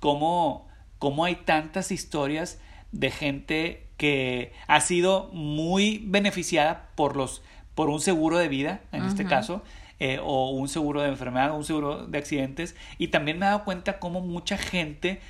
cómo, 0.00 0.68
cómo 0.98 1.24
hay 1.24 1.36
tantas 1.36 1.90
historias 1.90 2.60
de 2.92 3.10
gente 3.10 3.88
que 3.96 4.52
ha 4.66 4.80
sido 4.80 5.30
muy 5.32 6.02
beneficiada 6.06 6.88
por 6.94 7.16
los 7.16 7.42
por 7.74 7.90
un 7.90 8.00
seguro 8.00 8.38
de 8.38 8.48
vida 8.48 8.80
en 8.92 9.04
este 9.04 9.26
caso 9.26 9.62
eh, 9.98 10.18
o 10.22 10.50
un 10.50 10.68
seguro 10.68 11.02
de 11.02 11.08
enfermedad 11.08 11.50
o 11.50 11.56
un 11.56 11.64
seguro 11.64 12.06
de 12.06 12.16
accidentes 12.16 12.74
y 12.96 13.08
también 13.08 13.38
me 13.38 13.46
he 13.46 13.48
dado 13.48 13.64
cuenta 13.64 13.98
cómo 13.98 14.20
mucha 14.20 14.56
gente 14.56 15.20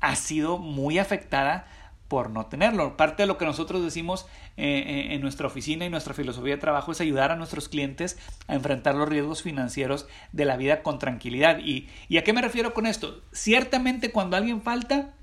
ha 0.00 0.16
sido 0.16 0.58
muy 0.58 0.98
afectada 0.98 1.66
por 2.12 2.28
no 2.28 2.44
tenerlo. 2.44 2.98
Parte 2.98 3.22
de 3.22 3.26
lo 3.26 3.38
que 3.38 3.46
nosotros 3.46 3.82
decimos 3.82 4.26
eh, 4.58 4.84
eh, 4.86 5.14
en 5.14 5.22
nuestra 5.22 5.46
oficina 5.46 5.86
y 5.86 5.88
nuestra 5.88 6.12
filosofía 6.12 6.56
de 6.56 6.60
trabajo 6.60 6.92
es 6.92 7.00
ayudar 7.00 7.32
a 7.32 7.36
nuestros 7.36 7.70
clientes 7.70 8.18
a 8.48 8.54
enfrentar 8.54 8.94
los 8.94 9.08
riesgos 9.08 9.42
financieros 9.42 10.06
de 10.30 10.44
la 10.44 10.58
vida 10.58 10.82
con 10.82 10.98
tranquilidad. 10.98 11.60
¿Y, 11.60 11.88
y 12.10 12.18
a 12.18 12.22
qué 12.22 12.34
me 12.34 12.42
refiero 12.42 12.74
con 12.74 12.84
esto? 12.84 13.22
Ciertamente 13.32 14.12
cuando 14.12 14.36
alguien 14.36 14.60
falta 14.60 15.14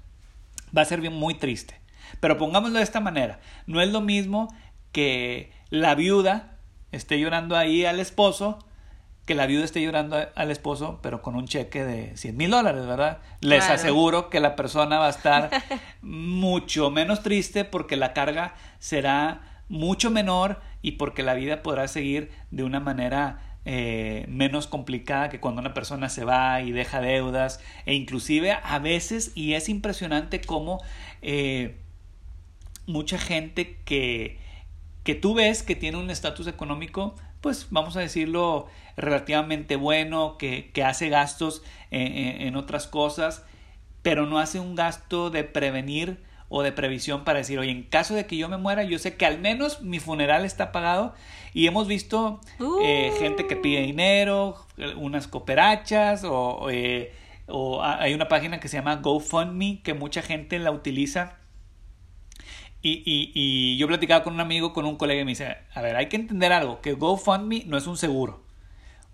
va 0.76 0.82
a 0.82 0.86
ser 0.86 1.00
bien 1.00 1.14
muy 1.14 1.36
triste. 1.36 1.80
Pero 2.22 2.40
pongámoslo 2.40 2.80
de 2.80 2.84
esta 2.84 3.02
manera, 3.02 3.40
no 3.68 3.82
es 3.82 3.90
lo 3.92 4.02
mismo 4.02 4.48
que 4.92 5.52
la 5.70 5.94
viuda 5.94 6.58
esté 6.92 7.20
llorando 7.20 7.56
ahí 7.56 7.86
al 7.86 8.00
esposo, 8.00 8.66
que 9.30 9.36
la 9.36 9.46
viuda 9.46 9.64
esté 9.64 9.80
llorando 9.80 10.18
al 10.34 10.50
esposo, 10.50 10.98
pero 11.04 11.22
con 11.22 11.36
un 11.36 11.48
cheque 11.48 11.84
de 11.84 12.18
100 12.18 12.36
mil 12.36 12.50
dólares, 12.50 12.88
¿verdad? 12.88 13.20
Les 13.42 13.64
aseguro 13.64 14.32
que 14.32 14.40
la 14.40 14.56
persona 14.56 14.98
va 14.98 15.06
a 15.06 15.12
estar 15.12 15.52
mucho 16.02 16.90
menos 16.90 17.22
triste 17.22 17.64
porque 17.64 17.96
la 17.96 18.14
carga 18.14 18.56
será 18.80 19.62
mucho 19.68 20.10
menor 20.10 20.62
y 20.82 20.94
porque 20.94 21.22
la 21.22 21.36
vida 21.36 21.62
podrá 21.62 21.88
seguir 21.88 22.32
de 22.50 22.64
una 22.64 22.80
manera 22.80 23.60
eh, 23.66 24.26
menos 24.30 24.66
complicada 24.66 25.30
que 25.30 25.40
cuando 25.40 25.62
una 25.62 25.76
persona 25.76 26.10
se 26.10 26.26
va 26.26 26.64
y 26.64 26.72
deja 26.72 27.00
deudas 27.00 27.64
e 27.86 27.94
inclusive 27.94 28.54
a 28.54 28.80
veces 28.80 29.32
y 29.36 29.54
es 29.54 29.70
impresionante 29.70 30.42
cómo 30.42 30.82
eh, 31.22 31.78
mucha 32.88 33.20
gente 33.20 33.78
que, 33.86 34.40
que 35.04 35.14
tú 35.14 35.36
ves 35.36 35.62
que 35.62 35.76
tiene 35.76 35.98
un 36.00 36.10
estatus 36.10 36.48
económico, 36.48 37.14
pues 37.42 37.68
vamos 37.70 37.96
a 37.96 38.02
decirlo, 38.02 38.68
relativamente 39.00 39.76
bueno, 39.76 40.38
que, 40.38 40.72
que 40.72 40.84
hace 40.84 41.10
gastos 41.10 41.64
en, 41.92 42.42
en, 42.42 42.56
otras 42.56 42.88
cosas, 42.88 43.46
pero 44.02 44.26
no 44.26 44.40
hace 44.40 44.60
un 44.60 44.76
gasto 44.76 45.30
de 45.30 45.44
prevenir 45.44 46.24
o 46.50 46.64
de 46.64 46.72
previsión 46.72 47.24
para 47.24 47.40
decir, 47.40 47.60
oye, 47.60 47.72
en 47.72 47.84
caso 47.84 48.16
de 48.16 48.26
que 48.26 48.38
yo 48.38 48.50
me 48.50 48.58
muera, 48.58 48.84
yo 48.84 48.98
sé 49.00 49.16
que 49.16 49.26
al 49.26 49.40
menos 49.40 49.82
mi 49.82 50.00
funeral 50.00 50.46
está 50.46 50.72
pagado. 50.72 51.14
Y 51.54 51.68
hemos 51.68 51.88
visto 51.88 52.42
eh, 52.84 53.12
uh. 53.14 53.20
gente 53.20 53.48
que 53.48 53.56
pide 53.56 53.82
dinero, 53.82 54.56
unas 54.98 55.28
cooperachas, 55.28 56.24
o, 56.24 56.70
eh, 56.72 57.14
o 57.48 57.84
hay 57.84 58.14
una 58.14 58.28
página 58.28 58.60
que 58.60 58.68
se 58.68 58.78
llama 58.78 58.98
GoFundMe, 58.98 59.82
que 59.84 59.94
mucha 59.94 60.22
gente 60.22 60.60
la 60.60 60.72
utiliza 60.72 61.40
y, 62.82 63.04
y, 63.06 63.32
y 63.34 63.78
yo 63.78 63.88
platicaba 63.88 64.24
con 64.24 64.34
un 64.34 64.40
amigo, 64.40 64.72
con 64.74 64.86
un 64.86 64.96
colega 64.96 65.22
y 65.22 65.26
me 65.26 65.32
dice, 65.32 65.58
a 65.74 65.82
ver, 65.82 65.96
hay 65.96 66.08
que 66.08 66.16
entender 66.16 66.54
algo, 66.54 66.82
que 66.82 66.94
GoFundMe 66.94 67.64
no 67.66 67.78
es 67.78 67.88
un 67.88 67.98
seguro. 67.98 68.42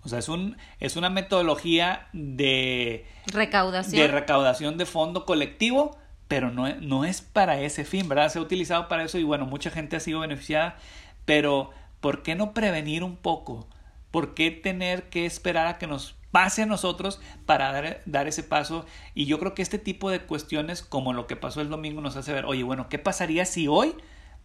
O 0.06 0.08
sea, 0.08 0.20
es, 0.20 0.28
un, 0.28 0.56
es 0.78 0.96
una 0.96 1.10
metodología 1.10 2.08
de 2.12 3.06
recaudación. 3.26 4.00
de 4.00 4.08
recaudación 4.08 4.78
de 4.78 4.86
fondo 4.86 5.26
colectivo, 5.26 5.98
pero 6.28 6.50
no, 6.50 6.72
no 6.76 7.04
es 7.04 7.20
para 7.20 7.60
ese 7.60 7.84
fin, 7.84 8.08
¿verdad? 8.08 8.30
Se 8.30 8.38
ha 8.38 8.42
utilizado 8.42 8.86
para 8.88 9.02
eso 9.02 9.18
y 9.18 9.24
bueno, 9.24 9.46
mucha 9.46 9.70
gente 9.70 9.96
ha 9.96 10.00
sido 10.00 10.20
beneficiada, 10.20 10.76
pero 11.24 11.70
¿por 12.00 12.22
qué 12.22 12.36
no 12.36 12.54
prevenir 12.54 13.02
un 13.02 13.16
poco? 13.16 13.66
¿Por 14.12 14.34
qué 14.34 14.52
tener 14.52 15.08
que 15.10 15.26
esperar 15.26 15.66
a 15.66 15.78
que 15.78 15.88
nos 15.88 16.14
pase 16.30 16.62
a 16.62 16.66
nosotros 16.66 17.18
para 17.46 17.72
dar, 17.72 18.02
dar, 18.04 18.28
ese 18.28 18.42
paso. 18.42 18.84
Y 19.14 19.24
yo 19.24 19.38
creo 19.38 19.54
que 19.54 19.62
este 19.62 19.78
tipo 19.78 20.10
de 20.10 20.20
cuestiones, 20.20 20.82
como 20.82 21.14
lo 21.14 21.26
que 21.26 21.34
pasó 21.34 21.62
el 21.62 21.70
domingo, 21.70 22.02
nos 22.02 22.14
hace 22.16 22.30
ver, 22.32 22.44
oye, 22.44 22.62
bueno, 22.62 22.90
¿qué 22.90 22.98
pasaría 22.98 23.46
si 23.46 23.68
hoy 23.68 23.94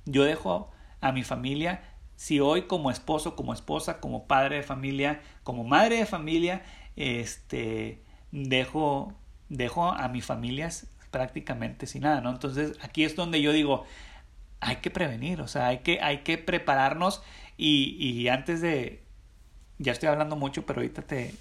yo 0.06 0.24
dejo 0.24 0.72
a 1.02 1.12
mi 1.12 1.24
familia? 1.24 1.82
Si 2.22 2.40
hoy 2.40 2.68
como 2.68 2.92
esposo, 2.92 3.36
como 3.36 3.52
esposa, 3.52 4.00
como 4.00 4.28
padre 4.28 4.58
de 4.58 4.62
familia, 4.62 5.24
como 5.42 5.64
madre 5.64 5.98
de 5.98 6.06
familia, 6.06 6.62
este, 6.96 8.04
dejo, 8.32 9.16
dejo 9.50 9.90
a 9.90 10.08
mi 10.08 10.22
familia 10.22 10.70
prácticamente 11.10 11.88
sin 11.88 12.04
nada, 12.04 12.22
¿no? 12.22 12.30
Entonces 12.30 12.78
aquí 12.84 13.06
es 13.06 13.16
donde 13.16 13.42
yo 13.42 13.52
digo, 13.54 13.86
hay 14.60 14.76
que 14.76 14.92
prevenir, 14.92 15.42
o 15.42 15.48
sea, 15.48 15.66
hay 15.66 15.80
que, 15.80 16.00
hay 16.00 16.20
que 16.20 16.38
prepararnos 16.38 17.24
y, 17.58 17.96
y 18.00 18.28
antes 18.28 18.62
de, 18.62 19.04
ya 19.80 19.92
estoy 19.92 20.10
hablando 20.10 20.36
mucho, 20.36 20.64
pero 20.64 20.82
ahorita 20.82 21.02
te, 21.02 21.34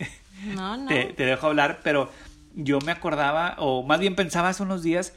te, 0.88 1.26
dejo 1.26 1.48
hablar, 1.48 1.80
pero 1.84 2.10
yo 2.54 2.80
me 2.80 2.92
acordaba, 2.92 3.54
o 3.58 3.82
más 3.82 4.00
bien 4.00 4.16
pensaba 4.16 4.48
hace 4.48 4.62
unos 4.62 4.82
días, 4.82 5.12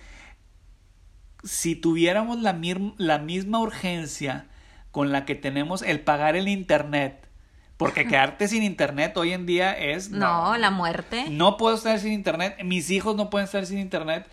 si 1.46 1.78
tuviéramos 1.78 2.42
la, 2.42 2.60
la 2.98 3.20
misma 3.20 3.60
urgencia 3.62 4.50
con 4.94 5.12
la 5.12 5.26
que 5.26 5.34
tenemos 5.34 5.82
el 5.82 6.02
pagar 6.02 6.36
el 6.36 6.48
Internet, 6.48 7.28
porque 7.78 8.08
quedarte 8.08 8.48
sin 8.48 8.62
internet 8.62 9.18
hoy 9.18 9.34
en 9.34 9.48
día 9.48 9.74
es... 9.74 10.12
No, 10.12 10.56
la 10.56 10.70
muerte. 10.70 11.26
No 11.32 11.58
puedo 11.58 11.76
estar 11.76 11.98
sin 12.00 12.14
internet, 12.14 12.58
mis 12.64 12.92
hijos 12.92 13.16
no 13.16 13.32
pueden 13.32 13.46
estar 13.46 13.66
sin 13.66 13.80
internet 13.80 14.30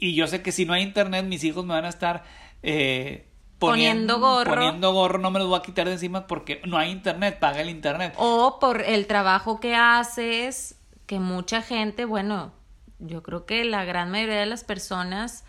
y 0.00 0.16
yo 0.16 0.26
sé 0.26 0.42
que 0.42 0.50
si 0.50 0.66
no 0.66 0.72
hay 0.72 0.82
internet 0.82 1.24
mis 1.26 1.44
hijos 1.44 1.64
me 1.64 1.74
van 1.74 1.84
a 1.84 1.90
estar 1.90 2.24
eh, 2.64 3.28
poniendo, 3.60 4.18
gorro. 4.18 4.50
Poniendo 4.50 4.92
gorro, 4.92 5.18
no 5.20 5.30
me 5.30 5.38
los 5.38 5.46
voy 5.46 5.60
a 5.60 5.62
quitar 5.62 5.86
de 5.86 5.92
encima 5.92 6.26
porque 6.26 6.60
no 6.66 6.76
hay 6.76 6.90
internet, 6.90 7.38
paga 7.38 7.60
el 7.60 7.70
internet. 7.70 8.12
O 8.16 8.58
por 8.58 8.82
el 8.82 9.06
trabajo 9.06 9.60
que 9.60 9.76
haces, 9.76 10.74
que 11.06 11.20
mucha 11.20 11.62
gente, 11.62 12.04
bueno, 12.04 12.52
yo 12.98 13.22
creo 13.22 13.46
que 13.46 13.64
la 13.64 13.84
gran 13.84 14.10
mayoría 14.10 14.40
de 14.40 14.46
las 14.46 14.64
personas 14.64 15.44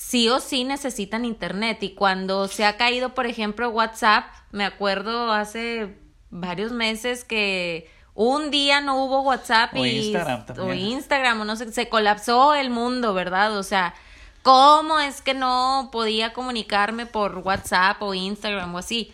sí 0.00 0.30
o 0.30 0.40
sí 0.40 0.64
necesitan 0.64 1.26
internet. 1.26 1.82
Y 1.82 1.90
cuando 1.90 2.48
se 2.48 2.64
ha 2.64 2.78
caído, 2.78 3.14
por 3.14 3.26
ejemplo, 3.26 3.68
WhatsApp, 3.68 4.24
me 4.50 4.64
acuerdo 4.64 5.30
hace 5.30 5.94
varios 6.30 6.72
meses 6.72 7.22
que 7.22 7.90
Un 8.14 8.50
día 8.50 8.80
no 8.80 9.04
hubo 9.04 9.20
WhatsApp 9.20 9.74
O 9.74 9.84
y 9.84 10.06
Instagram 10.06 10.46
también. 10.46 10.68
o 10.68 10.74
Instagram, 10.74 11.40
o 11.42 11.44
no 11.44 11.54
sé, 11.54 11.70
se 11.70 11.88
colapsó 11.90 12.54
el 12.54 12.70
mundo, 12.70 13.12
¿verdad? 13.12 13.56
O 13.58 13.62
sea, 13.62 13.94
¿cómo 14.42 14.98
es 14.98 15.20
que 15.20 15.34
no 15.34 15.90
podía 15.92 16.32
comunicarme 16.32 17.04
por 17.04 17.38
WhatsApp 17.38 18.02
o 18.02 18.14
Instagram 18.14 18.74
o 18.74 18.78
así? 18.78 19.12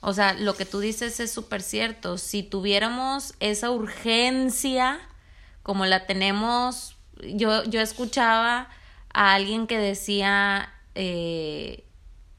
O 0.00 0.12
sea, 0.12 0.34
lo 0.34 0.54
que 0.56 0.66
tú 0.66 0.80
dices 0.80 1.20
es 1.20 1.32
súper 1.32 1.62
cierto. 1.62 2.18
Si 2.18 2.42
tuviéramos 2.42 3.34
esa 3.38 3.70
urgencia 3.70 4.98
como 5.62 5.86
la 5.86 6.06
tenemos, 6.06 6.96
yo, 7.22 7.62
yo 7.64 7.80
escuchaba 7.80 8.68
a 9.14 9.32
alguien 9.34 9.66
que 9.66 9.78
decía, 9.78 10.74
eh, 10.94 11.84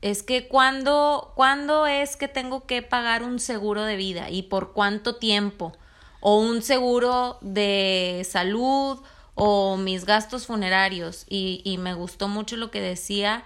es 0.01 0.21
que 0.21 0.47
cuando, 0.47 1.31
¿cuándo 1.35 1.87
es 1.87 2.17
que 2.17 2.27
tengo 2.27 2.67
que 2.67 2.83
pagar 2.83 3.23
un 3.23 3.39
seguro 3.39 3.83
de 3.83 3.95
vida 3.95 4.29
y 4.29 4.43
por 4.43 4.73
cuánto 4.73 5.15
tiempo? 5.15 5.73
O 6.19 6.37
un 6.37 6.61
seguro 6.61 7.39
de 7.41 8.25
salud 8.29 8.99
o 9.33 9.77
mis 9.77 10.05
gastos 10.05 10.45
funerarios. 10.45 11.25
Y, 11.29 11.61
y 11.63 11.77
me 11.77 11.93
gustó 11.93 12.27
mucho 12.27 12.57
lo 12.57 12.71
que 12.71 12.81
decía 12.81 13.43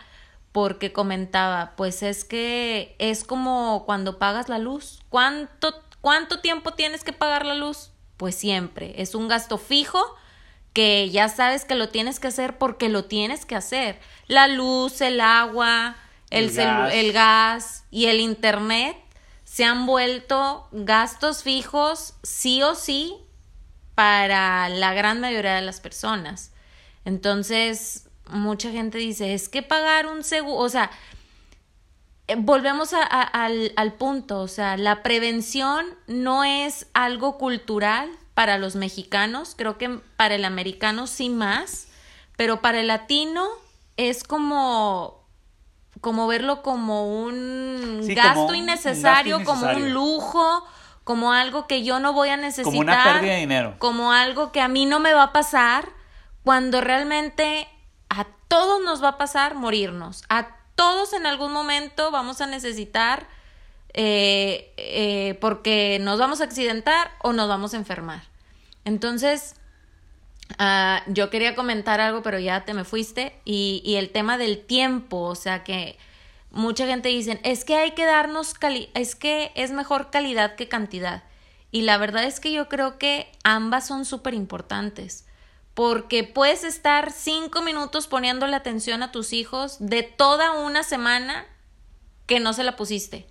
porque 0.51 0.91
comentaba, 0.91 1.73
pues 1.77 2.01
es 2.03 2.25
que 2.25 2.95
es 2.99 3.23
como 3.23 3.83
cuando 3.85 4.17
pagas 4.17 4.49
la 4.49 4.57
luz. 4.57 5.01
¿Cuánto, 5.09 5.73
cuánto 6.01 6.39
tiempo 6.39 6.73
tienes 6.73 7.03
que 7.03 7.13
pagar 7.13 7.45
la 7.45 7.55
luz? 7.55 7.91
Pues 8.17 8.35
siempre. 8.35 9.01
Es 9.01 9.13
un 9.15 9.27
gasto 9.27 9.57
fijo 9.57 9.99
que 10.73 11.09
ya 11.09 11.29
sabes 11.29 11.65
que 11.65 11.75
lo 11.75 11.89
tienes 11.89 12.19
que 12.19 12.27
hacer 12.27 12.57
porque 12.57 12.89
lo 12.89 13.05
tienes 13.05 13.45
que 13.45 13.55
hacer. 13.55 13.99
La 14.27 14.47
luz, 14.47 15.01
el 15.01 15.19
agua, 15.21 15.95
el, 16.29 16.45
El 16.49 16.55
gas. 16.55 16.93
el 16.93 17.11
gas 17.13 17.83
y 17.91 18.05
el 18.05 18.19
internet 18.19 18.95
se 19.43 19.65
han 19.65 19.85
vuelto 19.87 20.67
gastos 20.71 21.41
fijos 21.43 22.13
sí 22.23 22.61
o 22.61 22.75
sí 22.75 23.15
para 23.95 24.69
la 24.69 24.93
gran 24.93 25.19
mayoría 25.19 25.55
de 25.55 25.61
las 25.61 25.79
personas. 25.81 26.51
Entonces, 27.03 28.07
mucha 28.29 28.69
gente 28.71 28.99
dice, 28.99 29.33
es 29.33 29.49
que 29.49 29.63
pagar 29.63 30.05
un 30.05 30.23
seguro, 30.23 30.57
o 30.57 30.69
sea, 30.69 30.91
eh, 32.27 32.35
volvemos 32.37 32.93
a- 32.93 33.01
a- 33.03 33.23
al, 33.23 33.73
al 33.75 33.93
punto, 33.93 34.39
o 34.41 34.47
sea, 34.47 34.77
la 34.77 35.01
prevención 35.01 35.85
no 36.07 36.43
es 36.43 36.87
algo 36.93 37.37
cultural 37.39 38.09
para 38.39 38.57
los 38.57 38.77
mexicanos, 38.77 39.53
creo 39.57 39.77
que 39.77 39.99
para 40.15 40.35
el 40.35 40.45
americano 40.45 41.07
sí 41.07 41.27
más, 41.27 41.89
pero 42.37 42.61
para 42.61 42.79
el 42.79 42.87
latino 42.87 43.45
es 43.97 44.23
como 44.23 45.27
como 45.99 46.25
verlo 46.25 46.61
como 46.61 47.21
un 47.21 47.99
Sí, 48.05 48.15
gasto 48.15 48.35
como 48.35 48.47
un 48.47 48.55
innecesario, 48.55 49.43
como 49.43 49.69
un 49.69 49.91
lujo, 49.93 50.65
como 51.03 51.33
algo 51.33 51.67
que 51.67 51.83
yo 51.83 51.99
no 51.99 52.13
voy 52.13 52.29
a 52.29 52.37
necesitar, 52.37 52.63
Como 52.63 52.79
una 52.79 53.03
pérdida 53.03 53.33
de 53.33 53.39
dinero. 53.41 53.75
como 53.77 54.13
algo 54.13 54.53
que 54.53 54.61
a 54.61 54.69
mí 54.69 54.85
no 54.85 55.01
me 55.01 55.11
va 55.11 55.23
a 55.23 55.33
pasar, 55.33 55.89
cuando 56.45 56.79
realmente 56.79 57.67
a 58.07 58.25
todos 58.47 58.81
nos 58.81 59.03
va 59.03 59.09
a 59.09 59.17
pasar 59.17 59.55
morirnos, 59.55 60.23
a 60.29 60.47
todos 60.75 61.11
en 61.11 61.25
algún 61.25 61.51
momento 61.51 62.09
vamos 62.09 62.39
a 62.39 62.45
necesitar 62.45 63.27
eh, 63.93 64.71
eh, 64.77 65.37
porque 65.41 65.97
nos 65.99 66.19
vamos 66.19 66.39
a 66.39 66.45
accidentar 66.45 67.11
o 67.21 67.33
nos 67.33 67.49
vamos 67.49 67.73
a 67.73 67.77
enfermar. 67.77 68.28
Entonces, 68.89 69.53
ah, 70.57 71.03
yo 71.05 71.29
quería 71.29 71.53
comentar 71.55 72.01
algo, 72.01 72.23
pero 72.23 72.39
ya 72.39 72.65
te 72.65 72.73
me 72.73 72.83
fuiste, 72.83 73.39
y, 73.45 73.83
el 73.97 74.09
tema 74.09 74.39
del 74.39 74.65
tiempo, 74.65 75.21
o 75.21 75.35
sea 75.35 75.63
que 75.63 75.95
mucha 76.49 76.87
gente 76.87 77.09
dice, 77.09 77.39
es 77.43 77.65
que 77.65 77.75
hay 77.75 77.91
que 77.91 78.05
darnos, 78.05 78.55
cali 78.55 78.89
es 78.95 79.13
que 79.13 79.51
es 79.53 79.69
mejor 79.69 80.09
calidad 80.09 80.55
que 80.55 80.67
cantidad. 80.67 81.23
Y 81.69 81.83
la 81.83 81.99
verdad 81.99 82.23
es 82.23 82.39
que 82.39 82.51
yo 82.51 82.67
creo 82.67 82.97
que 82.97 83.31
ambas 83.43 83.85
son 83.85 84.05
súper 84.05 84.33
importantes, 84.33 85.27
porque 85.75 86.23
puedes 86.23 86.63
estar 86.63 87.11
cinco 87.11 87.61
minutos 87.61 88.07
poniéndole 88.07 88.55
atención 88.55 89.03
a 89.03 89.11
tus 89.11 89.33
hijos 89.33 89.77
de 89.79 90.01
toda 90.01 90.53
una 90.53 90.81
semana 90.81 91.45
que 92.25 92.39
no 92.39 92.53
se 92.53 92.63
la 92.63 92.75
pusiste. 92.75 93.27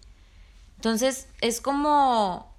Entonces, 0.77 1.27
es 1.40 1.61
como, 1.61 2.55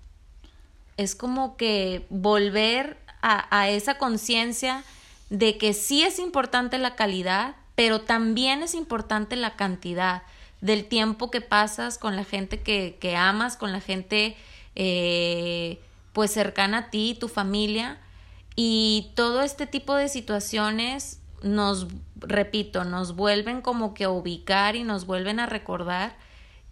es 0.99 1.15
como 1.15 1.55
que 1.55 2.05
volver 2.09 2.97
a, 3.21 3.57
a 3.57 3.69
esa 3.69 3.97
conciencia 3.97 4.83
de 5.29 5.57
que 5.57 5.73
sí 5.73 6.03
es 6.03 6.19
importante 6.19 6.77
la 6.77 6.95
calidad, 6.95 7.55
pero 7.75 8.01
también 8.01 8.63
es 8.63 8.73
importante 8.73 9.37
la 9.37 9.55
cantidad 9.55 10.23
del 10.59 10.85
tiempo 10.85 11.31
que 11.31 11.39
pasas 11.39 11.97
con 11.97 12.17
la 12.17 12.25
gente 12.25 12.61
que, 12.61 12.97
que 12.99 13.15
amas, 13.15 13.55
con 13.55 13.71
la 13.71 13.79
gente 13.79 14.35
eh, 14.75 15.81
pues 16.11 16.31
cercana 16.31 16.77
a 16.77 16.89
ti, 16.89 17.15
tu 17.17 17.29
familia. 17.29 17.97
Y 18.57 19.11
todo 19.15 19.41
este 19.41 19.67
tipo 19.67 19.95
de 19.95 20.09
situaciones 20.09 21.21
nos, 21.41 21.87
repito, 22.17 22.83
nos 22.83 23.15
vuelven 23.15 23.61
como 23.61 23.93
que 23.93 24.03
a 24.03 24.09
ubicar 24.09 24.75
y 24.75 24.83
nos 24.83 25.05
vuelven 25.05 25.39
a 25.39 25.45
recordar 25.45 26.17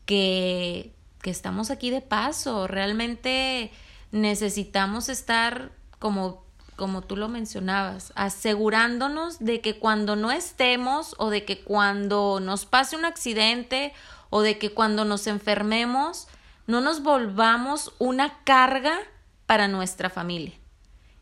que, 0.05 0.91
que 1.21 1.29
estamos 1.29 1.71
aquí 1.71 1.89
de 1.91 2.01
paso. 2.01 2.67
Realmente 2.67 3.71
necesitamos 4.11 5.09
estar, 5.09 5.71
como, 5.99 6.43
como 6.75 7.01
tú 7.01 7.15
lo 7.17 7.27
mencionabas, 7.29 8.11
asegurándonos 8.15 9.39
de 9.39 9.61
que 9.61 9.77
cuando 9.79 10.15
no 10.15 10.31
estemos 10.31 11.15
o 11.17 11.29
de 11.29 11.45
que 11.45 11.59
cuando 11.61 12.39
nos 12.39 12.65
pase 12.65 12.95
un 12.95 13.05
accidente 13.05 13.93
o 14.29 14.41
de 14.41 14.57
que 14.57 14.71
cuando 14.71 15.05
nos 15.05 15.27
enfermemos, 15.27 16.27
no 16.67 16.81
nos 16.81 17.01
volvamos 17.03 17.93
una 17.97 18.39
carga 18.43 18.97
para 19.45 19.67
nuestra 19.67 20.09
familia. 20.09 20.53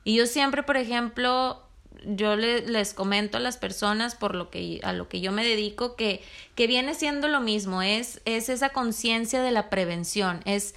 Y 0.03 0.15
yo 0.15 0.25
siempre, 0.27 0.63
por 0.63 0.77
ejemplo, 0.77 1.61
yo 2.07 2.35
le- 2.35 2.67
les 2.67 2.93
comento 2.93 3.37
a 3.37 3.39
las 3.41 3.57
personas 3.57 4.15
por 4.15 4.35
lo 4.35 4.49
que 4.51 4.79
a 4.83 4.93
lo 4.93 5.07
que 5.07 5.21
yo 5.21 5.31
me 5.31 5.43
dedico 5.43 5.95
que, 5.95 6.23
que 6.55 6.67
viene 6.67 6.93
siendo 6.93 7.27
lo 7.27 7.39
mismo, 7.41 7.81
es, 7.81 8.21
es 8.25 8.49
esa 8.49 8.69
conciencia 8.69 9.41
de 9.41 9.51
la 9.51 9.69
prevención, 9.69 10.41
es 10.45 10.75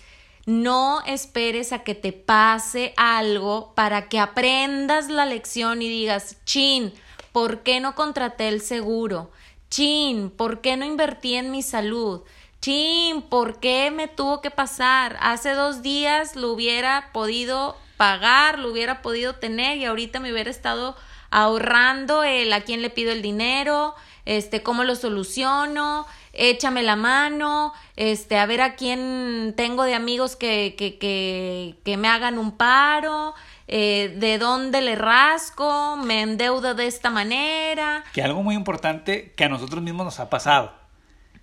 no 0.49 1.03
esperes 1.05 1.75
a 1.75 1.81
que 1.81 1.95
te 1.95 2.15
pase 2.15 2.95
algo 2.97 3.75
para 3.75 4.09
que 4.09 4.19
aprendas 4.19 5.11
la 5.11 5.27
lección 5.27 5.83
y 5.83 5.91
digas, 5.91 6.39
chin, 6.47 6.95
¿por 7.33 7.63
qué 7.63 7.81
no 7.81 7.95
contraté 7.95 8.49
el 8.49 8.63
seguro? 8.63 9.31
Chin, 9.69 10.31
¿por 10.31 10.63
qué 10.63 10.79
no 10.79 10.87
invertí 10.87 11.35
en 11.35 11.51
mi 11.51 11.61
salud? 11.61 12.23
Chin, 12.63 13.21
¿por 13.21 13.61
qué 13.61 13.91
me 13.91 14.09
tuvo 14.09 14.41
que 14.41 14.51
pasar? 14.51 15.19
Hace 15.21 15.51
dos 15.51 15.83
días 15.83 16.35
lo 16.35 16.51
hubiera 16.51 17.11
podido 17.13 17.77
pagar, 17.99 18.59
lo 18.59 18.71
hubiera 18.73 19.03
podido 19.03 19.35
tener 19.35 19.77
y 19.77 19.85
ahorita 19.85 20.19
me 20.19 20.33
hubiera 20.33 20.51
estado 20.51 20.97
ahorrando 21.31 22.25
el 22.25 22.51
a 22.55 22.63
quién 22.63 22.81
le 22.81 22.89
pido 22.89 23.13
el 23.13 23.21
dinero, 23.21 23.95
este, 24.25 24.63
cómo 24.63 24.85
lo 24.85 24.95
soluciono, 24.95 26.07
échame 26.39 26.83
la 26.83 26.97
mano, 26.97 27.73
este, 27.97 28.39
a 28.39 28.47
ver 28.47 28.63
a 28.63 28.77
quién 28.77 29.55
tengo 29.57 29.83
de 29.83 29.95
amigos 29.95 30.37
que, 30.37 30.75
que, 30.79 30.97
que, 30.99 31.75
que 31.85 31.97
me 31.97 32.09
hagan 32.09 32.39
un 32.39 32.53
paro, 32.53 33.35
eh, 33.67 34.15
de 34.17 34.39
dónde 34.39 34.81
le 34.81 34.95
rasco, 34.95 35.97
me 35.97 36.23
endeudo 36.23 36.75
de 36.75 36.87
esta 36.87 37.11
manera. 37.11 38.05
Que 38.15 38.23
algo 38.23 38.43
muy 38.43 38.55
importante 38.55 39.33
que 39.37 39.45
a 39.45 39.49
nosotros 39.49 39.83
mismos 39.83 40.07
nos 40.07 40.21
ha 40.21 40.31
pasado. 40.31 40.73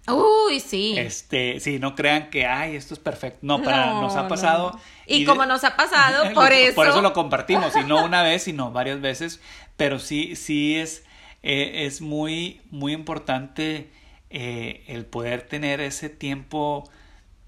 Uy, 0.08 0.60
sí. 0.60 0.96
Este, 0.98 1.60
sí, 1.60 1.78
no 1.80 1.96
crean 1.96 2.30
que, 2.30 2.46
ay, 2.46 2.76
esto 2.76 2.94
es 2.94 3.00
perfecto. 3.00 3.40
No, 3.42 3.62
para, 3.62 3.88
No, 3.88 4.02
nos 4.02 4.16
ha 4.16 4.28
pasado. 4.28 4.72
no. 4.74 4.80
Y, 5.08 5.26
como 5.26 5.46
nos 5.46 5.64
ha 5.64 5.76
pasado, 5.76 6.34
por 6.34 6.52
eso. 6.52 6.76
Por 6.76 6.88
eso 6.88 7.02
lo 7.02 7.14
compartimos, 7.14 7.76
y 7.76 7.84
no 7.84 8.04
una 8.04 8.24
vez, 8.24 8.44
sino 8.44 8.72
varias 8.72 9.02
veces. 9.02 9.42
Pero 9.78 10.00
sí, 10.00 10.36
sí 10.36 10.78
es, 10.78 11.04
eh, 11.44 11.86
es 11.86 12.02
muy, 12.02 12.62
muy 12.72 12.94
importante 12.94 13.90
eh, 14.36 14.84
el 14.88 15.06
poder 15.08 15.44
tener 15.44 15.82
ese 15.82 16.10
tiempo 16.10 16.90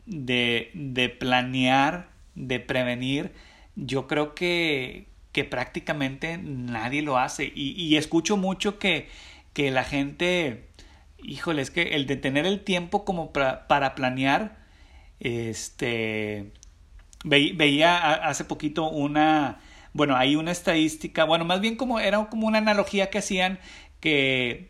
de, 0.06 0.72
de 0.74 1.10
planear, 1.10 2.10
de 2.36 2.60
prevenir. 2.60 3.32
Yo 3.76 4.08
creo 4.08 4.36
que, 4.36 5.08
que 5.32 5.44
prácticamente 5.46 6.38
nadie 6.40 7.02
lo 7.02 7.18
hace. 7.18 7.52
Y, 7.56 7.72
y 7.82 7.98
escucho 7.98 8.38
mucho 8.38 8.80
que, 8.80 9.10
que 9.54 9.72
la 9.72 9.84
gente, 9.84 10.68
híjole, 11.24 11.62
es 11.62 11.72
que 11.72 11.96
el 11.96 12.08
de 12.08 12.18
tener 12.18 12.46
el 12.46 12.64
tiempo 12.64 13.06
como 13.06 13.34
para, 13.34 13.96
planear, 13.96 14.58
este, 15.20 16.52
ve- 17.26 17.54
veía 17.56 18.14
hace 18.28 18.46
poquito 18.46 18.90
una, 18.90 19.60
bueno, 19.94 20.16
hay 20.16 20.36
una 20.36 20.52
estadística, 20.52 21.24
bueno, 21.26 21.46
más 21.46 21.62
bien 21.62 21.76
como 21.76 22.00
era 22.00 22.26
como 22.30 22.48
una 22.48 22.60
analogía 22.60 23.10
que 23.10 23.20
hacían 23.20 23.60
que, 24.00 24.70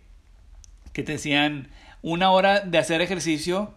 que 0.93 1.03
te 1.03 1.13
decían 1.13 1.69
una 2.01 2.31
hora 2.31 2.61
de 2.61 2.77
hacer 2.77 3.01
ejercicio 3.01 3.73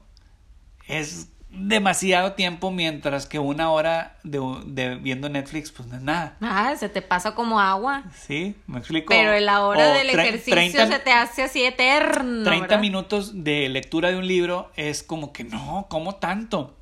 es 0.86 1.28
demasiado 1.52 2.32
tiempo 2.34 2.70
mientras 2.70 3.26
que 3.26 3.38
una 3.38 3.70
hora 3.70 4.16
de, 4.22 4.40
de 4.66 4.94
viendo 4.96 5.28
Netflix 5.28 5.70
pues 5.72 5.88
no 5.88 5.96
es 5.96 6.02
nada. 6.02 6.36
Ah, 6.40 6.74
se 6.78 6.88
te 6.88 7.02
pasa 7.02 7.34
como 7.34 7.60
agua. 7.60 8.04
¿Sí? 8.14 8.54
¿Me 8.66 8.78
explico? 8.78 9.08
Pero 9.08 9.38
la 9.40 9.66
hora 9.66 9.90
O 9.90 9.94
del 9.94 10.10
ejercicio 10.10 10.54
30 10.54 10.86
se 10.86 10.98
te 11.00 11.12
hace 11.12 11.42
así 11.42 11.64
eterno. 11.64 12.44
30 12.44 12.60
¿verdad? 12.60 12.80
minutos 12.80 13.44
de 13.44 13.68
lectura 13.68 14.10
de 14.10 14.16
un 14.16 14.26
libro 14.26 14.70
es 14.76 15.02
como 15.02 15.32
que 15.32 15.44
no, 15.44 15.86
¿cómo 15.88 16.16
tanto? 16.16 16.76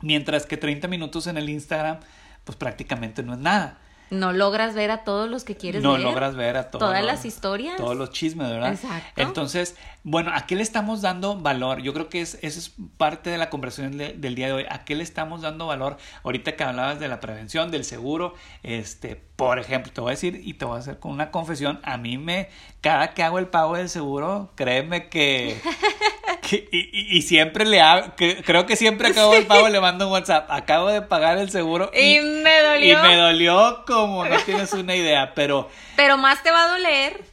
Mientras 0.00 0.46
que 0.46 0.56
30 0.56 0.88
minutos 0.88 1.26
en 1.26 1.36
el 1.36 1.50
Instagram, 1.50 1.98
pues 2.44 2.56
prácticamente 2.56 3.22
no 3.22 3.34
es 3.34 3.40
nada. 3.40 3.78
No 4.10 4.32
logras 4.32 4.74
ver 4.74 4.90
a 4.90 5.04
todos 5.04 5.28
los 5.28 5.44
que 5.44 5.56
quieres 5.56 5.82
no 5.82 5.92
ver. 5.92 6.00
No 6.00 6.08
logras 6.08 6.34
ver 6.34 6.56
a 6.56 6.70
todos. 6.70 6.86
Todas 6.86 7.04
las 7.04 7.24
historias. 7.24 7.76
Todos 7.76 7.96
los 7.96 8.10
chismes, 8.10 8.48
¿verdad? 8.48 8.72
Exacto. 8.72 9.20
Entonces, 9.20 9.76
bueno, 10.02 10.30
¿a 10.34 10.46
qué 10.46 10.56
le 10.56 10.62
estamos 10.62 11.02
dando 11.02 11.36
valor? 11.36 11.82
Yo 11.82 11.92
creo 11.92 12.08
que 12.08 12.20
es, 12.20 12.38
eso 12.42 12.58
es 12.58 12.72
parte 12.96 13.30
de 13.30 13.38
la 13.38 13.50
conversación 13.50 13.98
del 13.98 14.34
día 14.34 14.46
de 14.46 14.52
hoy. 14.52 14.64
¿A 14.70 14.84
qué 14.84 14.94
le 14.94 15.02
estamos 15.02 15.42
dando 15.42 15.66
valor? 15.66 15.98
Ahorita 16.24 16.56
que 16.56 16.64
hablabas 16.64 16.98
de 17.00 17.08
la 17.08 17.20
prevención, 17.20 17.70
del 17.70 17.84
seguro, 17.84 18.34
este, 18.62 19.16
por 19.16 19.58
ejemplo, 19.58 19.92
te 19.92 20.00
voy 20.00 20.10
a 20.10 20.12
decir 20.12 20.40
y 20.42 20.54
te 20.54 20.64
voy 20.64 20.76
a 20.76 20.80
hacer 20.80 20.98
con 20.98 21.12
una 21.12 21.30
confesión. 21.30 21.80
A 21.82 21.98
mí 21.98 22.18
me, 22.18 22.48
cada 22.80 23.14
que 23.14 23.22
hago 23.22 23.38
el 23.38 23.48
pago 23.48 23.76
del 23.76 23.88
seguro, 23.88 24.52
créeme 24.54 25.08
que 25.08 25.60
y, 26.52 27.22
siempre 27.22 27.64
le 27.64 27.80
hago, 27.80 28.14
creo 28.16 28.66
que 28.66 28.76
siempre 28.76 29.08
acabo 29.08 29.34
el 29.34 29.46
pago 29.46 29.68
le 29.68 29.80
mando 29.80 30.06
un 30.06 30.12
WhatsApp, 30.12 30.50
acabo 30.50 30.88
de 30.88 31.02
pagar 31.02 31.38
el 31.38 31.50
seguro 31.50 31.90
y, 31.94 32.20
me 32.20 32.60
dolió. 32.60 32.98
Y 32.98 33.08
me 33.08 33.16
dolió 33.16 33.84
como 33.86 34.24
no 34.24 34.38
tienes 34.40 34.72
una 34.72 34.94
idea, 34.94 35.34
pero... 35.34 35.68
Pero 35.96 36.16
más 36.16 36.42
te 36.42 36.50
va 36.50 36.64
a 36.64 36.68
doler. 36.68 37.24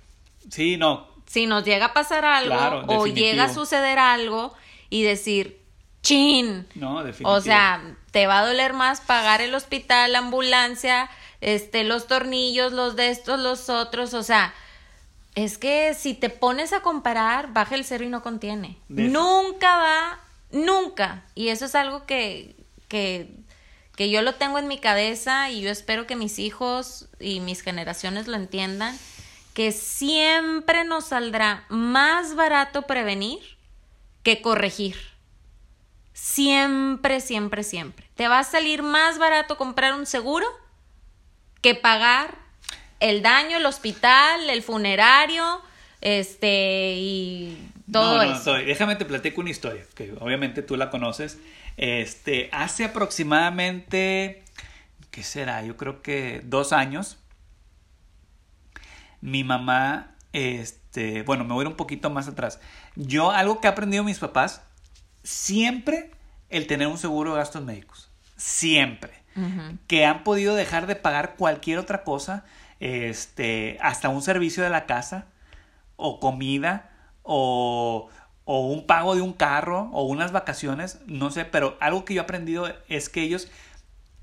Sí, 0.50 0.78
no. 0.78 1.08
Si 1.28 1.46
nos 1.46 1.64
llega 1.64 1.88
a 1.88 1.94
pasar 1.94 2.26
algo 2.26 2.84
o 2.88 3.08
llega 3.08 3.46
a 3.46 3.54
suceder 3.54 4.00
algo 4.00 4.54
y 4.90 5.04
decir, 5.04 5.62
chin. 6.02 6.68
No, 6.76 7.04
definitivamente. 7.04 7.26
O 7.26 7.42
sea, 7.42 7.82
te 8.12 8.28
va 8.28 8.40
a 8.40 8.46
doler 8.46 8.74
más 8.74 9.02
pagar 9.02 9.42
el 9.42 9.54
hospital, 9.56 10.14
la 10.14 10.20
ambulancia, 10.20 11.10
este, 11.42 11.84
los 11.84 12.08
tornillos, 12.08 12.72
los 12.72 12.96
de 12.96 13.10
estos, 13.10 13.40
los 13.40 13.70
otros, 13.70 14.14
o 14.14 14.24
sea 14.24 14.54
es 15.36 15.58
que 15.58 15.94
si 15.94 16.14
te 16.14 16.30
pones 16.30 16.72
a 16.72 16.82
comparar, 16.82 17.52
baja 17.52 17.76
el 17.76 17.84
cero 17.84 18.06
y 18.06 18.10
no 18.10 18.24
contiene. 18.24 18.78
Nunca 18.88 19.78
va, 19.78 20.20
nunca. 20.52 21.26
Y 21.36 21.50
eso 21.50 21.66
es 21.66 21.76
algo 21.76 22.06
que, 22.06 22.56
que, 22.88 23.36
que 23.98 24.10
yo 24.10 24.22
lo 24.22 24.36
tengo 24.36 24.60
en 24.60 24.70
mi 24.70 24.80
cabeza 24.80 25.50
y 25.50 25.62
yo 25.62 25.70
espero 25.70 26.08
que 26.08 26.16
mis 26.16 26.40
hijos 26.40 27.10
y 27.20 27.42
mis 27.42 27.62
generaciones 27.62 28.28
lo 28.28 28.38
entiendan, 28.38 28.98
que 29.54 29.74
siempre 29.74 30.86
nos 30.86 31.08
saldrá 31.08 31.66
más 31.68 32.36
barato 32.36 32.84
prevenir 32.84 33.40
que 34.24 34.42
corregir. 34.42 34.96
Siempre, 36.14 37.20
siempre, 37.20 37.64
siempre. 37.64 38.10
Te 38.16 38.30
va 38.30 38.40
a 38.40 38.44
salir 38.46 38.84
más 38.84 39.18
barato 39.18 39.58
comprar 39.58 39.94
un 39.96 40.06
seguro 40.06 40.48
que 41.62 41.76
pagar 41.76 42.45
el 43.00 43.22
daño, 43.22 43.58
el 43.58 43.66
hospital, 43.66 44.50
el 44.50 44.62
funerario, 44.62 45.62
este, 46.02 46.94
y 46.98 47.72
todo 47.92 48.18
no, 48.18 48.24
no, 48.24 48.36
eso. 48.36 48.54
Déjame 48.54 48.96
te 48.96 49.06
platico 49.06 49.42
una 49.42 49.50
historia, 49.50 49.84
que 49.96 50.14
obviamente 50.20 50.62
tú 50.62 50.76
la 50.78 50.90
conoces. 50.90 51.40
Este, 51.78 52.50
hace 52.52 52.86
aproximadamente, 52.86 54.44
¿qué 55.12 55.24
será? 55.24 55.64
Yo 55.64 55.78
creo 55.78 56.02
que 56.02 56.42
dos 56.46 56.74
años, 56.74 57.18
mi 59.22 59.44
mamá, 59.44 60.16
este, 60.34 61.24
bueno, 61.24 61.44
me 61.44 61.54
voy 61.54 61.64
a 61.64 61.66
ir 61.66 61.68
un 61.68 61.78
poquito 61.78 62.10
más 62.10 62.28
atrás. 62.28 62.60
Yo, 62.96 63.32
algo 63.32 63.60
que 63.60 63.68
he 63.68 63.70
aprendido 63.70 64.04
mis 64.04 64.20
papás, 64.20 64.62
siempre 65.24 66.12
el 66.50 66.68
tener 66.68 66.88
un 66.88 66.98
seguro 66.98 67.32
de 67.32 67.40
gastos 67.40 67.64
médicos. 67.64 68.10
Siempre. 68.38 69.24
Que 69.88 70.06
han 70.06 70.24
podido 70.24 70.56
dejar 70.56 70.88
de 70.88 70.96
pagar 70.96 71.36
cualquier 71.36 71.78
otra 71.80 72.06
cosa 72.06 72.46
este, 72.80 73.78
hasta 73.82 74.10
un 74.10 74.22
servicio 74.22 74.64
de 74.64 74.70
la 74.70 74.86
casa, 74.86 75.26
o 75.96 76.20
comida, 76.20 76.90
o, 77.24 78.10
o 78.46 78.68
un 78.68 78.86
pago 78.86 79.16
de 79.16 79.22
un 79.22 79.34
carro, 79.34 79.90
o 79.94 80.04
unas 80.04 80.32
vacaciones, 80.32 81.00
no 81.08 81.32
sé, 81.32 81.46
pero 81.46 81.78
algo 81.80 82.06
que 82.06 82.14
yo 82.14 82.22
he 82.22 82.24
aprendido 82.24 82.68
es 82.88 83.10
que 83.10 83.24
ellos, 83.24 83.50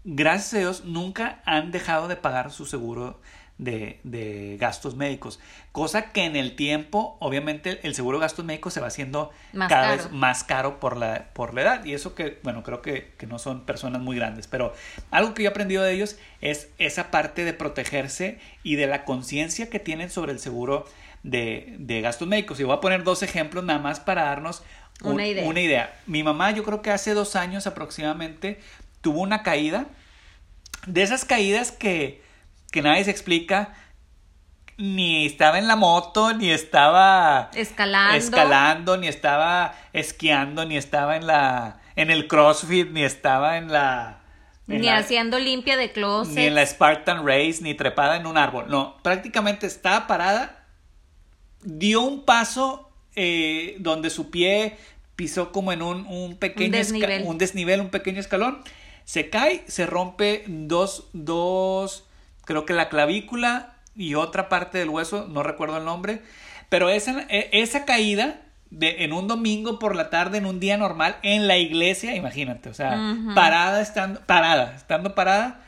gracias 0.04 0.54
a 0.54 0.58
Dios, 0.58 0.84
nunca 0.84 1.42
han 1.44 1.70
dejado 1.70 2.08
de 2.08 2.16
pagar 2.16 2.50
su 2.50 2.66
seguro 2.66 3.20
de, 3.62 4.56
gastos 4.58 4.96
médicos. 4.96 5.40
Cosa 5.70 6.12
que 6.12 6.24
en 6.24 6.36
el 6.36 6.56
tiempo, 6.56 7.16
obviamente, 7.20 7.80
el 7.82 7.94
seguro 7.94 8.18
de 8.18 8.22
gastos 8.22 8.44
médicos 8.44 8.74
se 8.74 8.80
va 8.80 8.88
haciendo 8.88 9.30
cada 9.68 9.92
vez 9.92 10.10
más 10.10 10.44
caro 10.44 10.80
por 10.80 10.96
la, 10.96 11.28
por 11.32 11.54
la 11.54 11.62
edad. 11.62 11.84
Y 11.84 11.94
eso 11.94 12.14
que, 12.14 12.38
bueno, 12.42 12.62
creo 12.62 12.82
que, 12.82 13.12
no 13.26 13.38
son 13.38 13.64
personas 13.64 14.02
muy 14.02 14.16
grandes. 14.16 14.46
Pero 14.46 14.74
algo 15.10 15.34
que 15.34 15.42
yo 15.42 15.48
he 15.48 15.50
aprendido 15.50 15.82
de 15.82 15.92
ellos 15.94 16.16
es 16.40 16.68
esa 16.78 17.10
parte 17.10 17.44
de 17.44 17.52
protegerse 17.52 18.38
y 18.62 18.76
de 18.76 18.86
la 18.86 19.04
conciencia 19.04 19.70
que 19.70 19.78
tienen 19.78 20.10
sobre 20.10 20.32
el 20.32 20.38
seguro 20.38 20.84
de, 21.22 21.76
de, 21.78 22.00
gastos 22.00 22.28
médicos. 22.28 22.58
Y 22.60 22.64
voy 22.64 22.76
a 22.76 22.80
poner 22.80 23.04
dos 23.04 23.22
ejemplos 23.22 23.64
nada 23.64 23.78
más 23.78 24.00
para 24.00 24.24
darnos 24.24 24.62
una, 25.02 25.26
idea. 25.26 25.44
una 25.48 25.60
idea. 25.60 26.00
Mi 26.06 26.22
mamá, 26.22 26.50
yo 26.50 26.64
creo 26.64 26.82
que 26.82 26.90
hace 26.90 27.14
dos 27.14 27.36
años 27.36 27.66
aproximadamente, 27.66 28.60
tuvo 29.00 29.20
una 29.20 29.42
caída. 29.42 29.86
De 30.86 31.02
esas 31.02 31.24
caídas 31.24 31.70
que 31.70 32.22
que 32.72 32.82
nadie 32.82 33.04
se 33.04 33.12
explica. 33.12 33.74
Ni 34.78 35.26
estaba 35.26 35.58
en 35.58 35.68
la 35.68 35.76
moto, 35.76 36.32
ni 36.32 36.50
estaba 36.50 37.50
escalando, 37.54 38.16
escalando 38.16 38.96
ni 38.96 39.06
estaba 39.06 39.74
esquiando, 39.92 40.64
ni 40.64 40.76
estaba 40.76 41.16
en 41.16 41.26
la 41.26 41.78
en 41.94 42.10
el 42.10 42.26
CrossFit, 42.26 42.90
ni 42.90 43.04
estaba 43.04 43.58
en 43.58 43.70
la 43.70 44.22
ni 44.66 44.88
haciendo 44.88 45.38
limpia 45.38 45.76
de 45.76 45.92
closet. 45.92 46.34
Ni 46.34 46.46
en 46.46 46.54
la 46.54 46.64
Spartan 46.64 47.26
Race, 47.26 47.58
ni 47.60 47.74
trepada 47.74 48.16
en 48.16 48.26
un 48.26 48.38
árbol. 48.38 48.66
No, 48.68 48.96
prácticamente 49.02 49.66
estaba 49.66 50.06
parada. 50.06 50.64
Dio 51.62 52.00
un 52.00 52.24
paso 52.24 52.90
eh, 53.14 53.76
donde 53.78 54.08
su 54.08 54.30
pie 54.30 54.78
pisó 55.16 55.52
como 55.52 55.72
en 55.72 55.82
un, 55.82 56.06
un 56.06 56.36
pequeño 56.38 56.72
desnivel. 56.72 57.24
un 57.24 57.38
desnivel, 57.38 57.80
un 57.80 57.90
pequeño 57.90 58.20
escalón. 58.20 58.62
Se 59.04 59.28
cae, 59.28 59.62
se 59.66 59.84
rompe 59.84 60.44
dos, 60.46 61.08
dos 61.12 62.04
creo 62.44 62.66
que 62.66 62.72
la 62.72 62.88
clavícula 62.88 63.74
y 63.94 64.14
otra 64.14 64.48
parte 64.48 64.78
del 64.78 64.88
hueso, 64.88 65.28
no 65.28 65.42
recuerdo 65.42 65.78
el 65.78 65.84
nombre, 65.84 66.22
pero 66.68 66.88
esa, 66.88 67.26
e, 67.28 67.50
esa 67.52 67.84
caída 67.84 68.40
de, 68.70 69.04
en 69.04 69.12
un 69.12 69.28
domingo 69.28 69.78
por 69.78 69.94
la 69.94 70.10
tarde, 70.10 70.38
en 70.38 70.46
un 70.46 70.60
día 70.60 70.78
normal, 70.78 71.16
en 71.22 71.46
la 71.46 71.58
iglesia, 71.58 72.16
imagínate, 72.16 72.70
o 72.70 72.74
sea, 72.74 73.16
parada, 73.34 73.82
estando, 73.82 74.20
parada, 74.20 74.74
estando 74.74 75.14
parada, 75.14 75.62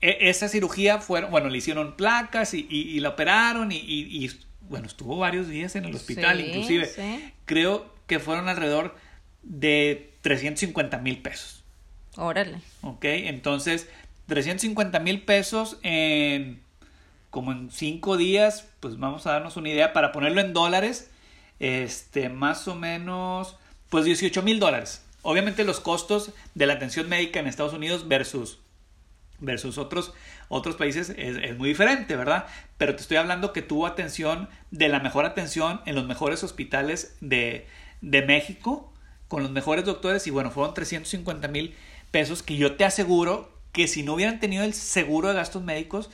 e, 0.00 0.28
esa 0.28 0.48
cirugía 0.48 0.98
fueron, 0.98 1.30
bueno, 1.30 1.48
le 1.48 1.58
hicieron 1.58 1.96
placas 1.96 2.54
y, 2.54 2.66
y, 2.68 2.98
la 3.00 3.10
operaron 3.10 3.70
y, 3.70 3.76
y, 3.76 4.30
bueno, 4.62 4.86
estuvo 4.86 5.16
varios 5.16 5.48
días 5.48 5.76
en 5.76 5.84
el 5.84 5.94
hospital, 5.94 6.40
inclusive, 6.40 6.90
creo 7.44 7.94
que 8.08 8.18
fueron 8.18 8.48
alrededor 8.48 8.96
de 9.42 10.12
350 10.22 10.98
mil 10.98 11.18
pesos. 11.18 11.62
Órale. 12.16 12.58
Ok, 12.82 13.04
entonces 13.04 13.88
350 14.26 14.98
mil 15.00 15.22
pesos 15.22 15.78
en 15.82 16.64
como 17.36 17.52
en 17.52 17.70
cinco 17.70 18.16
días, 18.16 18.66
pues 18.80 18.98
vamos 18.98 19.26
a 19.26 19.32
darnos 19.32 19.58
una 19.58 19.68
idea 19.68 19.92
para 19.92 20.10
ponerlo 20.10 20.40
en 20.40 20.54
dólares, 20.54 21.10
este, 21.58 22.30
más 22.30 22.66
o 22.66 22.74
menos, 22.74 23.58
pues 23.90 24.06
18 24.06 24.42
mil 24.42 24.58
dólares. 24.58 25.04
Obviamente 25.20 25.64
los 25.64 25.80
costos 25.80 26.30
de 26.54 26.64
la 26.64 26.72
atención 26.72 27.10
médica 27.10 27.38
en 27.38 27.46
Estados 27.46 27.74
Unidos 27.74 28.08
versus, 28.08 28.58
versus 29.38 29.76
otros, 29.76 30.14
otros 30.48 30.76
países 30.76 31.10
es, 31.10 31.36
es, 31.36 31.58
muy 31.58 31.68
diferente, 31.68 32.16
¿verdad? 32.16 32.46
Pero 32.78 32.96
te 32.96 33.02
estoy 33.02 33.18
hablando 33.18 33.52
que 33.52 33.60
tuvo 33.60 33.86
atención 33.86 34.48
de 34.70 34.88
la 34.88 35.00
mejor 35.00 35.26
atención 35.26 35.82
en 35.84 35.94
los 35.94 36.06
mejores 36.06 36.42
hospitales 36.42 37.18
de, 37.20 37.66
de 38.00 38.22
México, 38.22 38.90
con 39.28 39.42
los 39.42 39.50
mejores 39.50 39.84
doctores, 39.84 40.26
y 40.26 40.30
bueno, 40.30 40.50
fueron 40.50 40.72
350 40.72 41.48
mil 41.48 41.74
pesos 42.12 42.42
que 42.42 42.56
yo 42.56 42.76
te 42.76 42.86
aseguro 42.86 43.55
que 43.76 43.88
si 43.88 44.02
no 44.02 44.14
hubieran 44.14 44.40
tenido 44.40 44.64
el 44.64 44.72
seguro 44.72 45.28
de 45.28 45.34
gastos 45.34 45.62
médicos, 45.62 46.08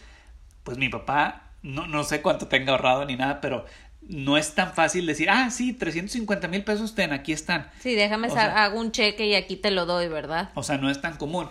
pues 0.64 0.79
mi 0.79 0.88
papá, 0.88 1.51
no, 1.62 1.87
no 1.87 2.03
sé 2.03 2.20
cuánto 2.20 2.48
tenga 2.48 2.72
ahorrado 2.72 3.05
ni 3.05 3.14
nada, 3.14 3.40
pero 3.40 3.66
no 4.01 4.37
es 4.37 4.57
tan 4.57 4.75
fácil 4.75 5.07
decir, 5.07 5.31
ah, 5.31 5.48
sí, 5.48 5.72
350 5.72 6.48
mil 6.48 6.64
pesos 6.64 6.96
ten, 6.96 7.12
aquí 7.12 7.31
están. 7.33 7.70
Sí, 7.79 7.94
déjame, 7.94 8.27
hago 8.27 8.81
un 8.81 8.90
cheque 8.90 9.27
y 9.27 9.37
aquí 9.37 9.55
te 9.55 9.70
lo 9.70 9.87
doy, 9.87 10.09
¿verdad? 10.09 10.51
O 10.57 10.64
sea, 10.64 10.77
no 10.77 10.90
es 10.90 11.01
tan 11.01 11.16
común. 11.16 11.48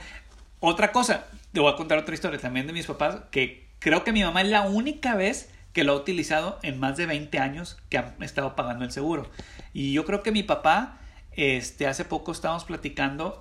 Otra 0.59 0.91
cosa, 0.91 1.27
te 1.53 1.61
voy 1.61 1.71
a 1.71 1.77
contar 1.77 1.99
otra 1.99 2.13
historia 2.13 2.37
también 2.37 2.67
de 2.67 2.73
mis 2.73 2.87
papás, 2.87 3.19
que 3.31 3.69
creo 3.79 4.03
que 4.03 4.11
mi 4.11 4.21
mamá 4.21 4.41
es 4.41 4.49
la 4.49 4.63
única 4.63 5.15
vez 5.15 5.49
que 5.71 5.85
lo 5.85 5.93
ha 5.93 5.95
utilizado 5.95 6.59
en 6.61 6.77
más 6.77 6.97
de 6.97 7.05
20 7.05 7.39
años 7.39 7.77
que 7.87 7.99
han 7.99 8.21
estado 8.21 8.53
pagando 8.57 8.83
el 8.83 8.91
seguro. 8.91 9.31
Y 9.71 9.93
yo 9.93 10.03
creo 10.03 10.23
que 10.23 10.33
mi 10.33 10.43
papá, 10.43 10.97
este, 11.31 11.87
hace 11.87 12.03
poco 12.03 12.33
estábamos 12.33 12.65
platicando 12.65 13.39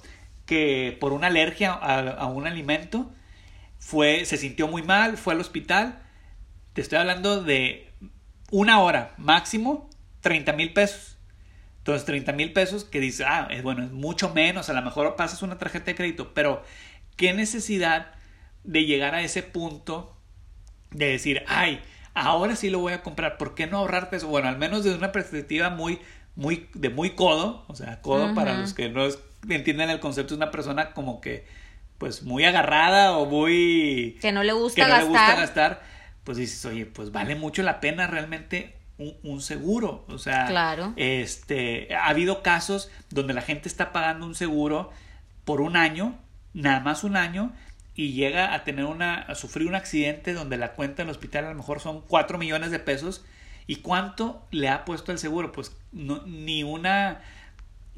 que 0.50 0.96
por 0.98 1.12
una 1.12 1.28
alergia 1.28 1.72
a, 1.72 2.26
un 2.26 2.44
alimento 2.44 3.08
fue, 3.78 4.24
se 4.24 4.36
sintió 4.36 4.66
muy 4.66 4.82
mal, 4.82 5.16
fue 5.16 5.32
al 5.32 5.40
hospital. 5.40 6.02
Te 6.72 6.80
estoy 6.80 6.98
hablando 6.98 7.44
de 7.44 7.88
una 8.50 8.80
hora 8.80 9.14
máximo, 9.16 9.88
30 10.22 10.52
mil 10.54 10.72
pesos. 10.72 11.18
Entonces, 11.78 12.04
30 12.04 12.32
mil 12.32 12.52
pesos 12.52 12.82
que 12.82 12.98
dice, 12.98 13.24
ah, 13.28 13.46
es 13.48 13.62
bueno, 13.62 13.84
es 13.84 13.92
mucho 13.92 14.34
menos, 14.34 14.68
a 14.68 14.72
lo 14.72 14.82
mejor 14.82 15.14
pasas 15.14 15.40
una 15.42 15.56
tarjeta 15.56 15.84
de 15.84 15.94
crédito, 15.94 16.34
pero 16.34 16.64
qué 17.14 17.32
necesidad 17.32 18.14
de 18.64 18.86
llegar 18.86 19.14
a 19.14 19.22
ese 19.22 19.44
punto 19.44 20.16
de 20.90 21.10
decir, 21.10 21.44
ay, 21.46 21.80
ahora 22.12 22.56
sí 22.56 22.70
lo 22.70 22.80
voy 22.80 22.94
a 22.94 23.04
comprar, 23.04 23.38
¿por 23.38 23.54
qué 23.54 23.68
no 23.68 23.78
ahorrarte 23.78 24.16
eso? 24.16 24.26
Bueno, 24.26 24.48
al 24.48 24.58
menos 24.58 24.82
desde 24.82 24.98
una 24.98 25.12
perspectiva 25.12 25.70
muy, 25.70 26.00
muy, 26.34 26.68
de 26.74 26.90
muy 26.90 27.10
codo, 27.10 27.64
o 27.68 27.76
sea, 27.76 28.00
codo 28.02 28.34
para 28.34 28.58
los 28.58 28.74
que 28.74 28.88
no 28.88 29.06
es 29.06 29.20
entienden 29.48 29.90
el 29.90 30.00
concepto, 30.00 30.34
es 30.34 30.38
una 30.38 30.50
persona 30.50 30.92
como 30.92 31.20
que 31.20 31.46
pues 31.98 32.22
muy 32.22 32.44
agarrada 32.44 33.16
o 33.18 33.26
muy... 33.26 34.16
Que 34.22 34.32
no 34.32 34.42
le 34.42 34.52
gusta 34.52 34.76
que 34.76 34.88
no 34.88 34.88
gastar. 34.88 35.02
le 35.04 35.08
gusta 35.10 35.34
gastar, 35.36 35.82
pues 36.24 36.38
dices, 36.38 36.64
oye, 36.64 36.86
pues 36.86 37.12
vale 37.12 37.34
mucho 37.34 37.62
la 37.62 37.78
pena 37.80 38.06
realmente 38.06 38.74
un, 38.96 39.14
un, 39.22 39.42
seguro. 39.42 40.06
O 40.08 40.16
sea, 40.16 40.46
Claro. 40.46 40.94
este, 40.96 41.94
ha 41.94 42.06
habido 42.08 42.42
casos 42.42 42.90
donde 43.10 43.34
la 43.34 43.42
gente 43.42 43.68
está 43.68 43.92
pagando 43.92 44.24
un 44.24 44.34
seguro 44.34 44.90
por 45.44 45.60
un 45.60 45.76
año, 45.76 46.18
nada 46.54 46.80
más 46.80 47.04
un 47.04 47.16
año, 47.16 47.52
y 47.94 48.12
llega 48.12 48.54
a 48.54 48.64
tener 48.64 48.86
una, 48.86 49.16
a 49.16 49.34
sufrir 49.34 49.68
un 49.68 49.74
accidente 49.74 50.32
donde 50.32 50.56
la 50.56 50.72
cuenta 50.72 51.02
en 51.02 51.08
el 51.08 51.12
hospital 51.12 51.44
a 51.44 51.50
lo 51.50 51.56
mejor 51.56 51.80
son 51.80 52.00
4 52.00 52.38
millones 52.38 52.70
de 52.70 52.78
pesos. 52.78 53.24
¿Y 53.66 53.76
cuánto 53.76 54.46
le 54.50 54.70
ha 54.70 54.86
puesto 54.86 55.12
el 55.12 55.18
seguro? 55.18 55.52
Pues 55.52 55.76
no, 55.92 56.22
ni 56.26 56.62
una 56.62 57.20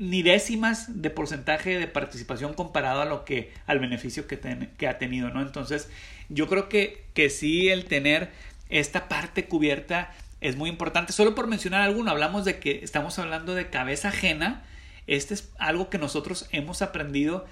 ni 0.03 0.25
décimas 0.25 1.01
de 1.01 1.11
porcentaje 1.11 1.79
de 1.79 1.87
participación 1.87 2.55
comparado 2.55 3.03
a 3.03 3.05
lo 3.05 3.25
que 3.25 3.53
al 3.67 3.79
beneficio 3.79 4.27
que, 4.27 4.37
ten, 4.37 4.69
que 4.77 4.89
ha 4.89 4.99
tenido, 4.99 5.31
¿no? 5.31 5.41
Entonces, 5.41 5.89
yo 6.29 6.49
creo 6.49 6.69
que, 6.69 7.05
que 7.15 7.31
sí 7.31 7.69
el 7.69 7.85
tener 7.85 8.33
esta 8.69 9.09
parte 9.09 9.45
cubierta 9.45 10.13
es 10.41 10.57
muy 10.57 10.71
importante. 10.71 11.13
Solo 11.13 11.37
por 11.37 11.47
mencionar 11.47 11.83
alguno, 11.83 12.11
hablamos 12.11 12.45
de 12.45 12.59
que 12.59 12.81
estamos 12.83 13.17
hablando 13.21 13.55
de 13.55 13.71
cabeza 13.71 14.09
ajena. 14.09 14.65
Este 15.07 15.35
es 15.35 15.53
algo 15.57 15.89
que 15.89 15.99
nosotros 15.99 16.49
hemos 16.51 16.83
aprendido, 16.83 17.47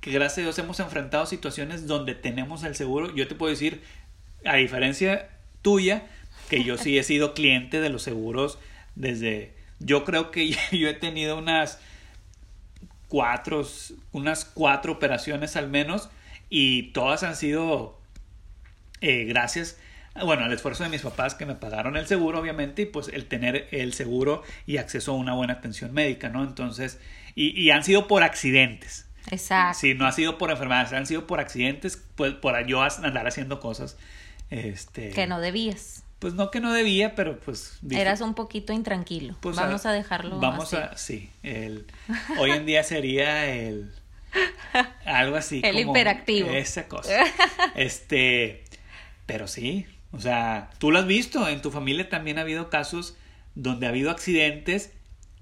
que 0.00 0.10
gracias 0.10 0.38
a 0.38 0.42
Dios 0.42 0.58
hemos 0.58 0.80
enfrentado 0.80 1.26
situaciones 1.26 1.86
donde 1.86 2.16
tenemos 2.16 2.64
el 2.64 2.74
seguro. 2.74 3.14
Yo 3.14 3.28
te 3.28 3.36
puedo 3.36 3.50
decir, 3.50 3.80
a 4.44 4.56
diferencia 4.56 5.28
tuya, 5.62 6.08
que 6.50 6.64
yo 6.64 6.78
sí 6.78 6.98
he 6.98 7.04
sido 7.04 7.32
cliente 7.32 7.80
de 7.80 7.90
los 7.90 8.02
seguros 8.02 8.58
desde... 8.96 9.54
Yo 9.78 10.04
creo 10.04 10.32
que 10.32 10.50
yo 10.72 10.88
he 10.88 10.94
tenido 10.94 11.38
unas 11.38 11.78
cuatro, 13.12 13.62
unas 14.12 14.46
cuatro 14.46 14.92
operaciones 14.92 15.54
al 15.56 15.68
menos 15.68 16.08
y 16.48 16.92
todas 16.92 17.24
han 17.24 17.36
sido 17.36 18.00
eh, 19.02 19.24
gracias 19.24 19.76
bueno, 20.24 20.44
al 20.44 20.52
esfuerzo 20.52 20.82
de 20.82 20.88
mis 20.88 21.02
papás 21.02 21.34
que 21.34 21.46
me 21.46 21.54
pagaron 21.54 21.96
el 21.96 22.06
seguro, 22.06 22.38
obviamente, 22.38 22.82
y 22.82 22.86
pues 22.86 23.08
el 23.08 23.26
tener 23.26 23.68
el 23.70 23.92
seguro 23.92 24.42
y 24.66 24.76
acceso 24.76 25.12
a 25.12 25.14
una 25.14 25.34
buena 25.34 25.54
atención 25.54 25.92
médica, 25.92 26.28
¿no? 26.28 26.42
Entonces, 26.42 26.98
y, 27.34 27.58
y 27.58 27.70
han 27.70 27.82
sido 27.82 28.08
por 28.08 28.22
accidentes. 28.22 29.06
Exacto. 29.30 29.78
Sí, 29.78 29.94
no 29.94 30.06
ha 30.06 30.12
sido 30.12 30.36
por 30.36 30.50
enfermedades, 30.50 30.92
han 30.92 31.06
sido 31.06 31.26
por 31.26 31.40
accidentes, 31.40 32.02
pues 32.14 32.34
por 32.34 32.66
yo 32.66 32.82
andar 32.82 33.26
haciendo 33.26 33.58
cosas. 33.58 33.96
Este, 34.50 35.10
que 35.10 35.26
no 35.26 35.40
debías. 35.40 36.01
Pues 36.22 36.34
no 36.34 36.52
que 36.52 36.60
no 36.60 36.72
debía, 36.72 37.16
pero 37.16 37.40
pues... 37.40 37.78
Dije, 37.82 38.00
Eras 38.00 38.20
un 38.20 38.34
poquito 38.34 38.72
intranquilo. 38.72 39.34
Pues 39.40 39.56
vamos 39.56 39.84
a, 39.86 39.90
a 39.90 39.92
dejarlo 39.92 40.38
Vamos 40.38 40.72
así. 40.72 40.76
a... 40.76 40.96
Sí, 40.96 41.30
el, 41.42 41.84
hoy 42.38 42.52
en 42.52 42.64
día 42.64 42.84
sería 42.84 43.52
el... 43.52 43.92
Algo 45.04 45.34
así. 45.34 45.62
El 45.64 45.74
como 45.82 45.90
hiperactivo. 45.90 46.48
Esa 46.50 46.86
cosa. 46.86 47.24
Este... 47.74 48.62
Pero 49.26 49.48
sí, 49.48 49.84
o 50.12 50.20
sea, 50.20 50.70
tú 50.78 50.92
lo 50.92 51.00
has 51.00 51.08
visto, 51.08 51.48
en 51.48 51.60
tu 51.60 51.72
familia 51.72 52.08
también 52.08 52.38
ha 52.38 52.42
habido 52.42 52.70
casos 52.70 53.16
donde 53.56 53.86
ha 53.86 53.88
habido 53.88 54.12
accidentes 54.12 54.92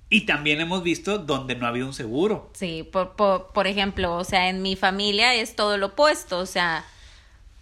y 0.09 0.23
también 0.23 0.63
hemos 0.63 0.83
visto 0.83 1.19
donde 1.19 1.57
no 1.57 1.67
ha 1.67 1.69
habido 1.69 1.89
un 1.89 1.93
seguro. 1.93 2.51
Sí, 2.55 2.89
por, 2.91 3.17
por, 3.17 3.53
por 3.53 3.67
ejemplo, 3.67 4.17
o 4.17 4.25
sea, 4.25 4.49
en 4.49 4.63
mi 4.63 4.77
familia 4.77 5.35
es 5.35 5.57
todo 5.57 5.77
lo 5.77 5.89
opuesto, 5.89 6.39
o 6.39 6.47
sea, 6.47 6.87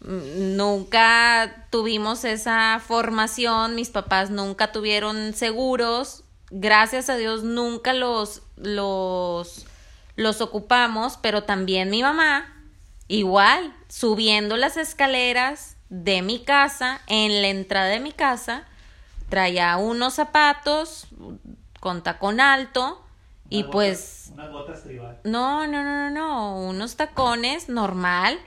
nunca 0.00 1.66
tuvimos 1.70 2.24
esa 2.24 2.80
formación, 2.84 3.74
mis 3.74 3.90
papás 3.90 4.30
nunca 4.30 4.72
tuvieron 4.72 5.34
seguros, 5.34 6.24
gracias 6.50 7.11
a 7.11 7.16
Dios 7.16 7.42
nunca 7.42 7.92
los, 7.92 8.42
los, 8.56 9.66
los 10.16 10.40
ocupamos, 10.40 11.18
pero 11.20 11.44
también 11.44 11.90
mi 11.90 12.02
mamá, 12.02 12.54
igual, 13.08 13.74
subiendo 13.88 14.56
las 14.56 14.76
escaleras 14.76 15.76
de 15.88 16.22
mi 16.22 16.44
casa, 16.44 17.00
en 17.06 17.42
la 17.42 17.48
entrada 17.48 17.87
de 17.87 18.00
mi 18.00 18.12
casa, 18.12 18.64
traía 19.28 19.76
unos 19.76 20.14
zapatos 20.14 21.06
con 21.80 22.02
tacón 22.02 22.40
alto 22.40 23.02
y 23.48 23.62
una 23.62 23.70
pues... 23.70 24.30
Unas 24.32 24.52
botas 24.52 24.82
tribal. 24.82 25.18
No, 25.24 25.66
no, 25.66 25.82
no, 25.82 26.11
no, 26.11 26.11
no, 26.11 26.61
unos 26.61 26.96
tacones 26.96 27.68
normal, 27.68 28.38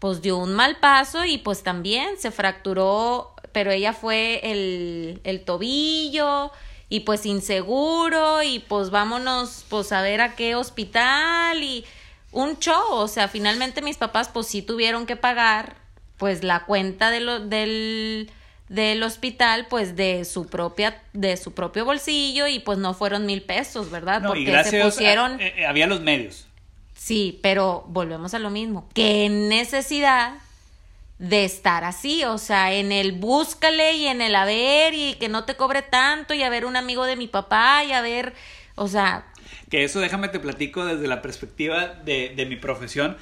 pues 0.00 0.22
dio 0.22 0.38
un 0.38 0.54
mal 0.54 0.78
paso 0.78 1.24
y 1.24 1.38
pues 1.38 1.62
también 1.62 2.18
se 2.18 2.32
fracturó, 2.32 3.34
pero 3.52 3.70
ella 3.70 3.92
fue 3.92 4.40
el, 4.42 5.20
el 5.24 5.44
tobillo 5.44 6.50
y 6.88 7.00
pues 7.00 7.24
inseguro 7.26 8.42
y 8.42 8.58
pues 8.58 8.90
vámonos 8.90 9.64
pues 9.68 9.92
a 9.92 10.02
ver 10.02 10.20
a 10.22 10.34
qué 10.34 10.56
hospital 10.56 11.62
y 11.62 11.84
un 12.32 12.58
show, 12.58 12.92
o 12.92 13.08
sea, 13.08 13.28
finalmente 13.28 13.82
mis 13.82 13.96
papás 13.96 14.28
pues 14.28 14.46
sí 14.46 14.62
tuvieron 14.62 15.06
que 15.06 15.16
pagar 15.16 15.76
pues 16.16 16.44
la 16.44 16.64
cuenta 16.64 17.10
de 17.10 17.20
lo, 17.20 17.40
del, 17.40 18.30
del 18.68 19.02
hospital 19.02 19.66
pues 19.68 19.96
de 19.96 20.24
su 20.24 20.46
propia 20.46 21.02
de 21.12 21.36
su 21.36 21.52
propio 21.52 21.84
bolsillo 21.84 22.46
y 22.46 22.58
pues 22.58 22.78
no 22.78 22.94
fueron 22.94 23.26
mil 23.26 23.42
pesos 23.42 23.90
verdad 23.90 24.20
no, 24.20 24.28
porque 24.28 24.42
y 24.42 24.64
se 24.64 24.82
pusieron 24.82 25.40
a, 25.40 25.46
eh, 25.46 25.66
había 25.66 25.86
los 25.86 26.00
medios 26.00 26.46
sí 27.00 27.40
pero 27.42 27.84
volvemos 27.88 28.34
a 28.34 28.38
lo 28.38 28.50
mismo. 28.50 28.86
Qué 28.94 29.28
necesidad 29.30 30.34
de 31.18 31.44
estar 31.44 31.84
así 31.84 32.24
o 32.24 32.38
sea 32.38 32.74
en 32.74 32.92
el 32.92 33.12
búscale 33.12 33.94
y 33.94 34.06
en 34.06 34.20
el 34.20 34.34
a 34.34 34.44
ver 34.44 34.94
y 34.94 35.14
que 35.14 35.28
no 35.28 35.44
te 35.44 35.56
cobre 35.56 35.82
tanto 35.82 36.34
y 36.34 36.42
a 36.42 36.48
ver 36.48 36.64
un 36.64 36.76
amigo 36.76 37.04
de 37.04 37.16
mi 37.16 37.26
papá 37.26 37.84
y 37.84 37.92
a 37.92 38.00
ver 38.00 38.32
o 38.74 38.88
sea 38.88 39.26
que 39.70 39.84
eso 39.84 40.00
déjame 40.00 40.28
te 40.28 40.40
platico 40.40 40.84
desde 40.84 41.06
la 41.06 41.22
perspectiva 41.22 41.86
de, 41.86 42.32
de 42.34 42.46
mi 42.46 42.56
profesión. 42.56 43.16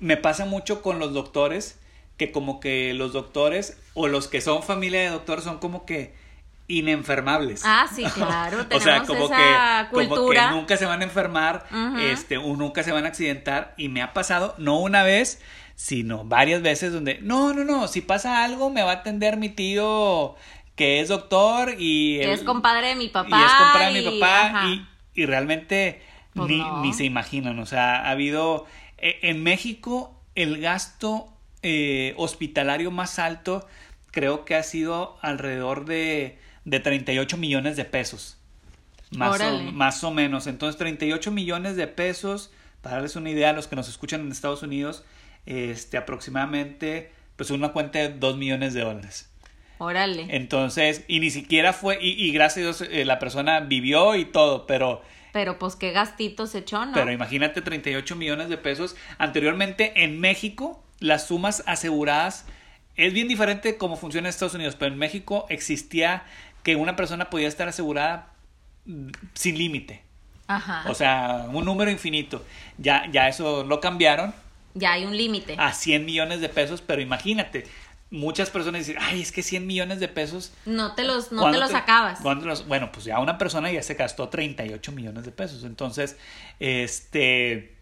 Me 0.00 0.16
pasa 0.16 0.44
mucho 0.46 0.82
con 0.82 0.98
los 0.98 1.12
doctores 1.12 1.78
que 2.16 2.32
como 2.32 2.58
que 2.58 2.94
los 2.94 3.12
doctores 3.12 3.78
o 3.94 4.08
los 4.08 4.28
que 4.28 4.40
son 4.40 4.62
familia 4.62 5.00
de 5.00 5.08
doctores 5.08 5.44
son 5.44 5.58
como 5.58 5.86
que 5.86 6.14
inenfermables. 6.70 7.62
Ah, 7.64 7.86
sí, 7.92 8.04
claro. 8.04 8.66
o 8.72 8.80
sea, 8.80 9.02
como 9.02 9.26
esa 9.26 9.88
que, 9.90 9.96
cultura. 9.96 10.42
como 10.44 10.54
que 10.54 10.60
nunca 10.60 10.76
se 10.76 10.86
van 10.86 11.00
a 11.00 11.04
enfermar, 11.04 11.66
uh 11.70 11.74
-huh. 11.74 12.00
este, 12.00 12.38
o 12.38 12.56
nunca 12.56 12.82
se 12.82 12.92
van 12.92 13.04
a 13.04 13.08
accidentar. 13.08 13.74
Y 13.76 13.88
me 13.88 14.02
ha 14.02 14.12
pasado, 14.12 14.54
no 14.58 14.78
una 14.78 15.02
vez, 15.02 15.42
sino 15.74 16.24
varias 16.24 16.62
veces 16.62 16.92
donde, 16.92 17.18
no, 17.22 17.52
no, 17.52 17.64
no, 17.64 17.88
si 17.88 18.00
pasa 18.00 18.44
algo 18.44 18.70
me 18.70 18.82
va 18.82 18.90
a 18.92 18.94
atender 18.96 19.36
mi 19.36 19.48
tío 19.48 20.36
que 20.76 21.00
es 21.00 21.08
doctor 21.08 21.74
y... 21.78 22.18
Que 22.20 22.32
es 22.32 22.42
compadre 22.42 22.88
de 22.88 22.94
mi 22.96 23.08
papá. 23.08 23.38
Y 23.38 23.44
es 23.44 23.52
compadre 23.52 23.92
de 23.92 24.10
mi 24.10 24.20
papá 24.20 24.62
y, 24.66 24.86
y, 25.14 25.26
realmente 25.26 26.00
pues 26.32 26.48
ni, 26.48 26.58
no. 26.58 26.82
ni 26.82 26.92
se 26.94 27.04
imaginan. 27.04 27.58
O 27.58 27.66
sea, 27.66 28.06
ha 28.06 28.10
habido... 28.10 28.66
eh, 28.98 29.18
En 29.22 29.42
México 29.42 30.16
el 30.34 30.58
gasto 30.60 31.28
eh, 31.62 32.14
hospitalario 32.16 32.90
más 32.90 33.18
alto 33.18 33.66
creo 34.10 34.44
que 34.44 34.54
ha 34.54 34.62
sido 34.62 35.18
alrededor 35.22 35.84
de, 35.84 36.38
de 36.70 36.80
38 36.80 37.36
millones 37.36 37.76
de 37.76 37.84
pesos. 37.84 38.38
Más 39.10 39.40
o, 39.40 39.58
más 39.72 40.04
o, 40.04 40.12
menos. 40.12 40.46
Entonces, 40.46 40.78
38 40.78 41.32
millones 41.32 41.74
de 41.76 41.88
pesos, 41.88 42.52
para 42.80 42.96
darles 42.96 43.16
una 43.16 43.30
idea 43.30 43.50
a 43.50 43.52
los 43.52 43.66
que 43.66 43.74
nos 43.74 43.88
escuchan 43.88 44.20
en 44.20 44.30
Estados 44.30 44.62
Unidos, 44.62 45.04
este, 45.46 45.96
aproximadamente, 45.96 47.12
pues 47.34 47.50
una 47.50 47.72
cuenta 47.72 47.98
de 47.98 48.10
2 48.10 48.36
millones 48.36 48.72
de 48.72 48.82
dólares. 48.82 49.28
Órale. 49.78 50.26
Entonces, 50.30 51.04
y 51.08 51.18
ni 51.18 51.30
siquiera 51.30 51.72
fue, 51.72 51.98
y, 52.00 52.10
y 52.10 52.30
gracias 52.30 52.58
a 52.58 52.60
Dios, 52.60 52.92
eh, 52.92 53.04
la 53.04 53.18
persona 53.18 53.60
vivió 53.60 54.14
y 54.14 54.26
todo, 54.26 54.66
pero... 54.66 55.02
Pero 55.32 55.58
pues 55.58 55.76
qué 55.76 55.92
gastito 55.92 56.46
se 56.46 56.58
echó, 56.58 56.84
¿no? 56.84 56.92
Pero 56.92 57.10
imagínate 57.12 57.62
38 57.62 58.16
millones 58.16 58.48
de 58.48 58.58
pesos. 58.58 58.96
Anteriormente 59.16 60.04
en 60.04 60.18
México 60.18 60.84
las 60.98 61.28
sumas 61.28 61.62
aseguradas 61.66 62.46
es 62.96 63.14
bien 63.14 63.28
diferente 63.28 63.78
cómo 63.78 63.96
funciona 63.96 64.28
en 64.28 64.30
Estados 64.30 64.54
Unidos, 64.54 64.76
pero 64.78 64.92
en 64.92 64.98
México 64.98 65.46
existía 65.48 66.24
que 66.62 66.76
una 66.76 66.96
persona 66.96 67.30
podía 67.30 67.48
estar 67.48 67.68
asegurada 67.68 68.32
sin 69.34 69.58
límite. 69.58 70.02
Ajá. 70.46 70.84
O 70.88 70.94
sea, 70.94 71.46
un 71.52 71.64
número 71.64 71.90
infinito. 71.90 72.44
Ya, 72.78 73.06
ya 73.10 73.28
eso 73.28 73.64
lo 73.64 73.80
cambiaron. 73.80 74.34
Ya 74.74 74.92
hay 74.92 75.04
un 75.04 75.16
límite. 75.16 75.56
A 75.58 75.72
100 75.72 76.04
millones 76.04 76.40
de 76.40 76.48
pesos, 76.48 76.80
pero 76.80 77.00
imagínate, 77.00 77.66
muchas 78.10 78.50
personas 78.50 78.86
dicen, 78.86 79.00
ay, 79.00 79.22
es 79.22 79.32
que 79.32 79.42
100 79.42 79.66
millones 79.66 80.00
de 80.00 80.08
pesos. 80.08 80.52
No 80.66 80.94
te 80.94 81.04
los, 81.04 81.32
no 81.32 81.50
te 81.50 81.58
los 81.58 81.70
te, 81.70 81.76
acabas. 81.76 82.20
Los, 82.22 82.66
bueno, 82.66 82.90
pues 82.92 83.04
ya 83.04 83.18
una 83.20 83.38
persona 83.38 83.70
ya 83.70 83.82
se 83.82 83.94
gastó 83.94 84.28
38 84.28 84.92
millones 84.92 85.24
de 85.24 85.32
pesos. 85.32 85.64
Entonces, 85.64 86.16
este. 86.58 87.76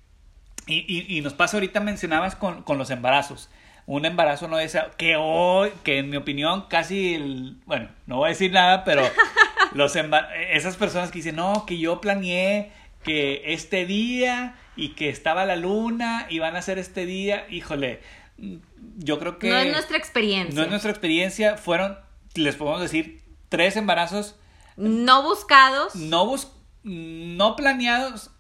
Y, 0.66 0.84
y, 0.86 1.16
y 1.16 1.20
nos 1.22 1.32
pasa 1.32 1.56
ahorita, 1.56 1.80
mencionabas 1.80 2.36
con, 2.36 2.62
con, 2.62 2.76
los 2.76 2.90
embarazos. 2.90 3.48
Un 3.88 4.05
embarazo 4.05 4.48
no 4.48 4.59
es 4.59 4.77
que 4.98 5.16
hoy, 5.16 5.72
que 5.83 5.96
en 5.96 6.11
mi 6.11 6.18
opinión, 6.18 6.66
casi 6.68 7.14
el. 7.14 7.57
Bueno, 7.64 7.88
no 8.05 8.18
voy 8.18 8.27
a 8.27 8.29
decir 8.29 8.53
nada, 8.53 8.85
pero 8.85 9.03
los 9.72 9.96
esas 9.96 10.77
personas 10.77 11.11
que 11.11 11.20
dicen, 11.20 11.37
no, 11.37 11.64
que 11.64 11.79
yo 11.79 11.98
planeé 11.98 12.70
que 13.03 13.55
este 13.55 13.87
día 13.87 14.57
y 14.77 14.90
que 14.90 15.09
estaba 15.09 15.46
la 15.46 15.57
luna 15.57 16.27
y 16.29 16.38
van 16.38 16.55
a 16.55 16.59
hacer 16.59 16.79
este 16.79 17.07
día, 17.07 17.46
híjole, 17.48 18.01
yo 18.98 19.18
creo 19.18 19.38
que... 19.38 19.48
No 19.48 19.57
es 19.57 19.72
nuestra 19.72 19.96
experiencia. 19.96 20.55
No 20.55 20.62
es 20.64 20.68
nuestra 20.68 20.90
experiencia, 20.90 21.57
fueron, 21.57 21.98
les 22.35 22.57
podemos 22.57 22.83
decir, 22.83 23.22
tres 23.48 23.74
embarazos. 23.79 24.37
No 24.77 25.22
buscados. 25.22 25.96
No, 25.96 26.27
bus 26.27 26.53
no 26.83 27.57
planeados. 27.57 28.33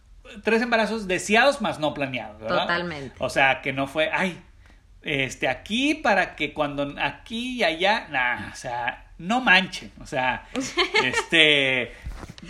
tres 0.44 0.60
embarazos 0.60 1.08
deseados 1.08 1.62
más 1.62 1.78
no 1.78 1.94
planeados, 1.94 2.38
¿verdad? 2.38 2.60
Totalmente. 2.60 3.16
O 3.18 3.30
sea, 3.30 3.62
que 3.62 3.72
no 3.72 3.86
fue, 3.86 4.10
ay, 4.12 4.42
este, 5.02 5.48
aquí 5.48 5.94
para 5.94 6.36
que 6.36 6.52
cuando 6.52 6.94
aquí 7.00 7.58
y 7.58 7.64
allá, 7.64 8.08
nada, 8.10 8.50
o 8.52 8.56
sea, 8.56 9.12
no 9.18 9.40
manchen, 9.40 9.92
o 10.00 10.06
sea, 10.06 10.48
este, 11.04 11.92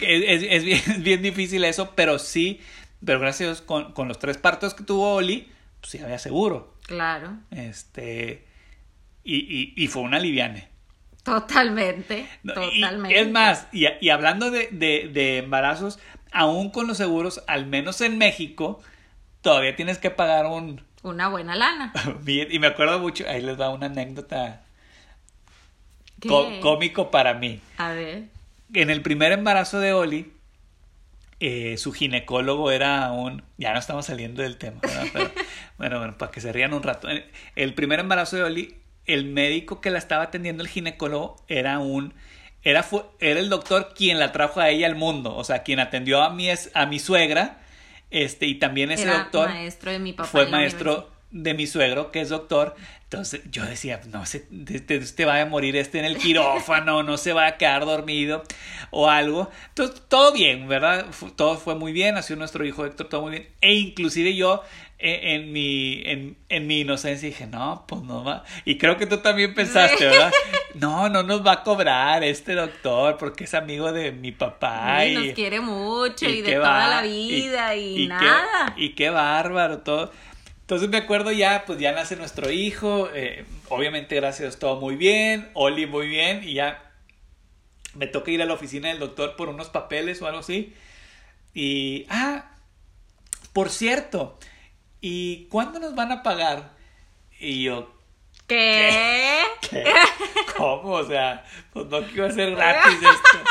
es, 0.00 0.42
es, 0.42 0.64
bien, 0.64 0.82
bien, 1.02 1.22
difícil 1.22 1.64
eso, 1.64 1.94
pero 1.94 2.18
sí, 2.18 2.60
pero 3.04 3.20
gracias 3.20 3.40
a 3.48 3.52
Dios, 3.52 3.62
con, 3.62 3.92
con 3.92 4.08
los 4.08 4.18
tres 4.18 4.38
partos 4.38 4.74
que 4.74 4.84
tuvo 4.84 5.14
Oli, 5.14 5.50
pues 5.80 5.90
sí 5.92 5.98
había 5.98 6.18
seguro. 6.18 6.74
Claro. 6.86 7.36
Este, 7.50 8.46
y, 9.24 9.36
y, 9.36 9.74
y 9.76 9.86
fue 9.88 10.02
una 10.02 10.18
liviane. 10.18 10.68
Totalmente, 11.22 12.26
totalmente. 12.42 13.14
Y, 13.14 13.20
es 13.20 13.30
más, 13.30 13.68
y, 13.72 13.86
y 14.00 14.08
hablando 14.08 14.50
de, 14.50 14.68
de, 14.72 15.10
de, 15.12 15.38
embarazos, 15.38 15.98
aún 16.32 16.70
con 16.70 16.86
los 16.86 16.96
seguros, 16.96 17.44
al 17.46 17.66
menos 17.66 18.00
en 18.00 18.16
México, 18.16 18.80
todavía 19.42 19.76
tienes 19.76 19.98
que 19.98 20.10
pagar 20.10 20.46
un... 20.46 20.82
Una 21.02 21.28
buena 21.28 21.54
lana. 21.54 21.92
y 22.26 22.58
me 22.58 22.66
acuerdo 22.66 22.98
mucho, 22.98 23.24
ahí 23.28 23.42
les 23.42 23.56
da 23.56 23.70
una 23.70 23.86
anécdota 23.86 24.62
cómico 26.60 27.10
para 27.10 27.34
mí. 27.34 27.60
A 27.76 27.92
ver. 27.92 28.24
En 28.74 28.90
el 28.90 29.02
primer 29.02 29.32
embarazo 29.32 29.80
de 29.80 29.92
Oli, 29.92 30.32
eh, 31.40 31.76
su 31.78 31.92
ginecólogo 31.92 32.70
era 32.70 33.12
un... 33.12 33.42
Ya 33.56 33.72
no 33.72 33.78
estamos 33.78 34.06
saliendo 34.06 34.42
del 34.42 34.56
tema, 34.56 34.80
Pero, 35.12 35.30
bueno, 35.78 35.98
bueno, 35.98 36.18
para 36.18 36.32
que 36.32 36.40
se 36.40 36.52
rían 36.52 36.74
un 36.74 36.82
rato. 36.82 37.08
El 37.54 37.74
primer 37.74 38.00
embarazo 38.00 38.36
de 38.36 38.42
Oli, 38.42 38.76
el 39.06 39.24
médico 39.24 39.80
que 39.80 39.90
la 39.90 39.98
estaba 39.98 40.24
atendiendo, 40.24 40.62
el 40.62 40.68
ginecólogo, 40.68 41.36
era 41.48 41.78
un... 41.78 42.14
Era, 42.64 42.84
era 43.20 43.38
el 43.38 43.48
doctor 43.48 43.94
quien 43.94 44.18
la 44.18 44.32
trajo 44.32 44.60
a 44.60 44.68
ella 44.68 44.88
al 44.88 44.96
mundo, 44.96 45.34
o 45.34 45.44
sea, 45.44 45.62
quien 45.62 45.78
atendió 45.78 46.22
a 46.22 46.30
mi, 46.30 46.48
a 46.50 46.86
mi 46.86 46.98
suegra, 46.98 47.60
este, 48.10 48.46
y 48.46 48.54
también 48.56 48.90
ese 48.90 49.04
era 49.04 49.18
doctor 49.18 49.48
maestro 49.48 49.90
de 49.90 49.98
mi 49.98 50.12
papá 50.12 50.28
fue 50.28 50.46
maestro 50.46 51.10
de 51.30 51.54
mi 51.54 51.66
suegro, 51.66 52.10
que 52.10 52.20
es 52.20 52.30
doctor. 52.30 52.74
Entonces 53.04 53.40
yo 53.50 53.64
decía, 53.64 54.00
no 54.10 54.26
se 54.26 54.40
te, 54.40 54.80
te, 54.80 54.98
te, 54.98 55.24
va 55.24 55.40
a 55.40 55.46
morir 55.46 55.76
este 55.76 55.98
en 55.98 56.04
el 56.04 56.18
quirófano, 56.18 57.02
no 57.02 57.16
se 57.16 57.32
va 57.32 57.46
a 57.46 57.56
quedar 57.56 57.86
dormido 57.86 58.42
o 58.90 59.08
algo. 59.08 59.50
Entonces 59.68 60.02
todo 60.08 60.32
bien, 60.32 60.68
¿verdad? 60.68 61.06
Todo 61.36 61.56
fue 61.56 61.74
muy 61.74 61.92
bien, 61.92 62.14
nació 62.14 62.36
nuestro 62.36 62.64
hijo 62.66 62.84
Héctor, 62.84 63.08
todo 63.08 63.22
muy 63.22 63.30
bien. 63.30 63.48
E 63.60 63.74
inclusive 63.74 64.34
yo 64.34 64.62
en, 64.98 65.42
en 65.42 65.52
mi, 65.52 66.02
en, 66.04 66.36
en, 66.48 66.66
mi 66.66 66.80
inocencia 66.80 67.28
dije, 67.28 67.46
no, 67.46 67.84
pues 67.86 68.02
no 68.02 68.24
va. 68.24 68.44
Y 68.64 68.78
creo 68.78 68.96
que 68.96 69.06
tú 69.06 69.18
también 69.18 69.54
pensaste, 69.54 70.06
¿verdad? 70.06 70.32
No, 70.74 71.08
no 71.08 71.22
nos 71.22 71.46
va 71.46 71.52
a 71.52 71.62
cobrar 71.62 72.24
este 72.24 72.54
doctor 72.54 73.16
porque 73.16 73.44
es 73.44 73.54
amigo 73.54 73.92
de 73.92 74.12
mi 74.12 74.32
papá. 74.32 75.00
Sí, 75.02 75.10
y 75.10 75.14
nos 75.14 75.34
quiere 75.34 75.60
mucho 75.60 76.26
y, 76.28 76.38
y 76.38 76.42
de 76.42 76.54
toda 76.56 76.88
la 76.88 77.02
vida 77.02 77.74
y, 77.76 78.02
y 78.02 78.08
nada. 78.08 78.74
Qué, 78.76 78.84
y 78.84 78.88
qué 78.94 79.10
bárbaro 79.10 79.78
todo. 79.78 80.12
Entonces 80.68 80.88
me 80.90 80.98
acuerdo 80.98 81.32
ya, 81.32 81.64
pues 81.66 81.78
ya 81.78 81.92
nace 81.92 82.16
nuestro 82.16 82.50
hijo, 82.50 83.08
eh, 83.14 83.46
obviamente 83.70 84.16
gracias 84.16 84.58
todo 84.58 84.78
muy 84.78 84.96
bien, 84.96 85.48
Oli 85.54 85.86
muy 85.86 86.06
bien, 86.08 86.42
y 86.46 86.52
ya 86.52 86.92
me 87.94 88.06
toca 88.06 88.30
ir 88.30 88.42
a 88.42 88.44
la 88.44 88.52
oficina 88.52 88.88
del 88.88 88.98
doctor 88.98 89.34
por 89.36 89.48
unos 89.48 89.70
papeles 89.70 90.20
o 90.20 90.26
algo 90.26 90.40
así. 90.40 90.74
Y, 91.54 92.04
ah, 92.10 92.50
por 93.54 93.70
cierto, 93.70 94.38
¿y 95.00 95.46
cuándo 95.46 95.78
nos 95.78 95.94
van 95.94 96.12
a 96.12 96.22
pagar? 96.22 96.72
Y 97.38 97.64
yo, 97.64 97.92
¿qué? 98.46 98.90
¿Qué? 99.60 99.68
¿Qué? 99.68 99.84
¿Cómo? 100.56 100.92
O 100.92 101.04
sea, 101.06 101.44
pues 101.72 101.86
no 101.86 102.06
que 102.06 102.14
iba 102.14 102.26
a 102.26 102.32
ser 102.32 102.54
gratis 102.54 102.94
esto. 102.94 103.38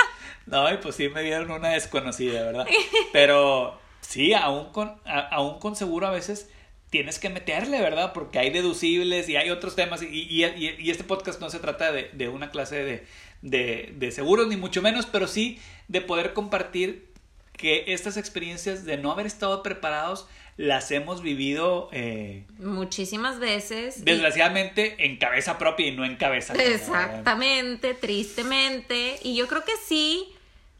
No, 0.47 0.71
y 0.73 0.77
pues 0.77 0.95
sí 0.95 1.09
me 1.09 1.23
dieron 1.23 1.51
una 1.51 1.71
desconocida, 1.71 2.41
¿verdad? 2.41 2.65
Pero 3.11 3.77
sí, 3.99 4.33
aún 4.33 4.71
con, 4.71 4.95
a, 5.03 5.19
aún 5.19 5.59
con 5.59 5.75
seguro 5.75 6.07
a 6.07 6.11
veces 6.11 6.49
tienes 6.89 7.19
que 7.19 7.29
meterle, 7.29 7.81
¿verdad? 7.81 8.13
Porque 8.13 8.39
hay 8.39 8.49
deducibles 8.49 9.27
y 9.27 9.35
hay 9.35 9.49
otros 9.49 9.75
temas 9.75 10.01
y, 10.01 10.05
y, 10.07 10.45
y 10.45 10.89
este 10.89 11.03
podcast 11.03 11.41
no 11.41 11.49
se 11.49 11.59
trata 11.59 11.91
de, 11.91 12.11
de 12.13 12.29
una 12.29 12.49
clase 12.49 12.81
de, 12.81 13.05
de, 13.41 13.93
de, 13.97 14.11
seguros, 14.11 14.47
ni 14.47 14.55
mucho 14.55 14.81
menos, 14.81 15.05
pero 15.05 15.27
sí 15.27 15.59
de 15.89 16.01
poder 16.01 16.33
compartir 16.33 17.11
que 17.51 17.85
estas 17.87 18.17
experiencias 18.17 18.85
de 18.85 18.97
no 18.97 19.11
haber 19.11 19.25
estado 19.25 19.63
preparados 19.63 20.27
las 20.57 20.89
hemos 20.91 21.21
vivido 21.21 21.87
eh, 21.91 22.45
muchísimas 22.57 23.39
veces. 23.39 24.03
Desgraciadamente 24.03 24.95
y... 24.97 25.05
en 25.05 25.17
cabeza 25.17 25.57
propia 25.57 25.87
y 25.87 25.95
no 25.95 26.03
en 26.03 26.17
cabeza. 26.17 26.53
Exactamente, 26.55 27.93
tristemente. 27.93 29.19
Y 29.23 29.35
yo 29.35 29.47
creo 29.47 29.63
que 29.63 29.77
sí, 29.85 30.35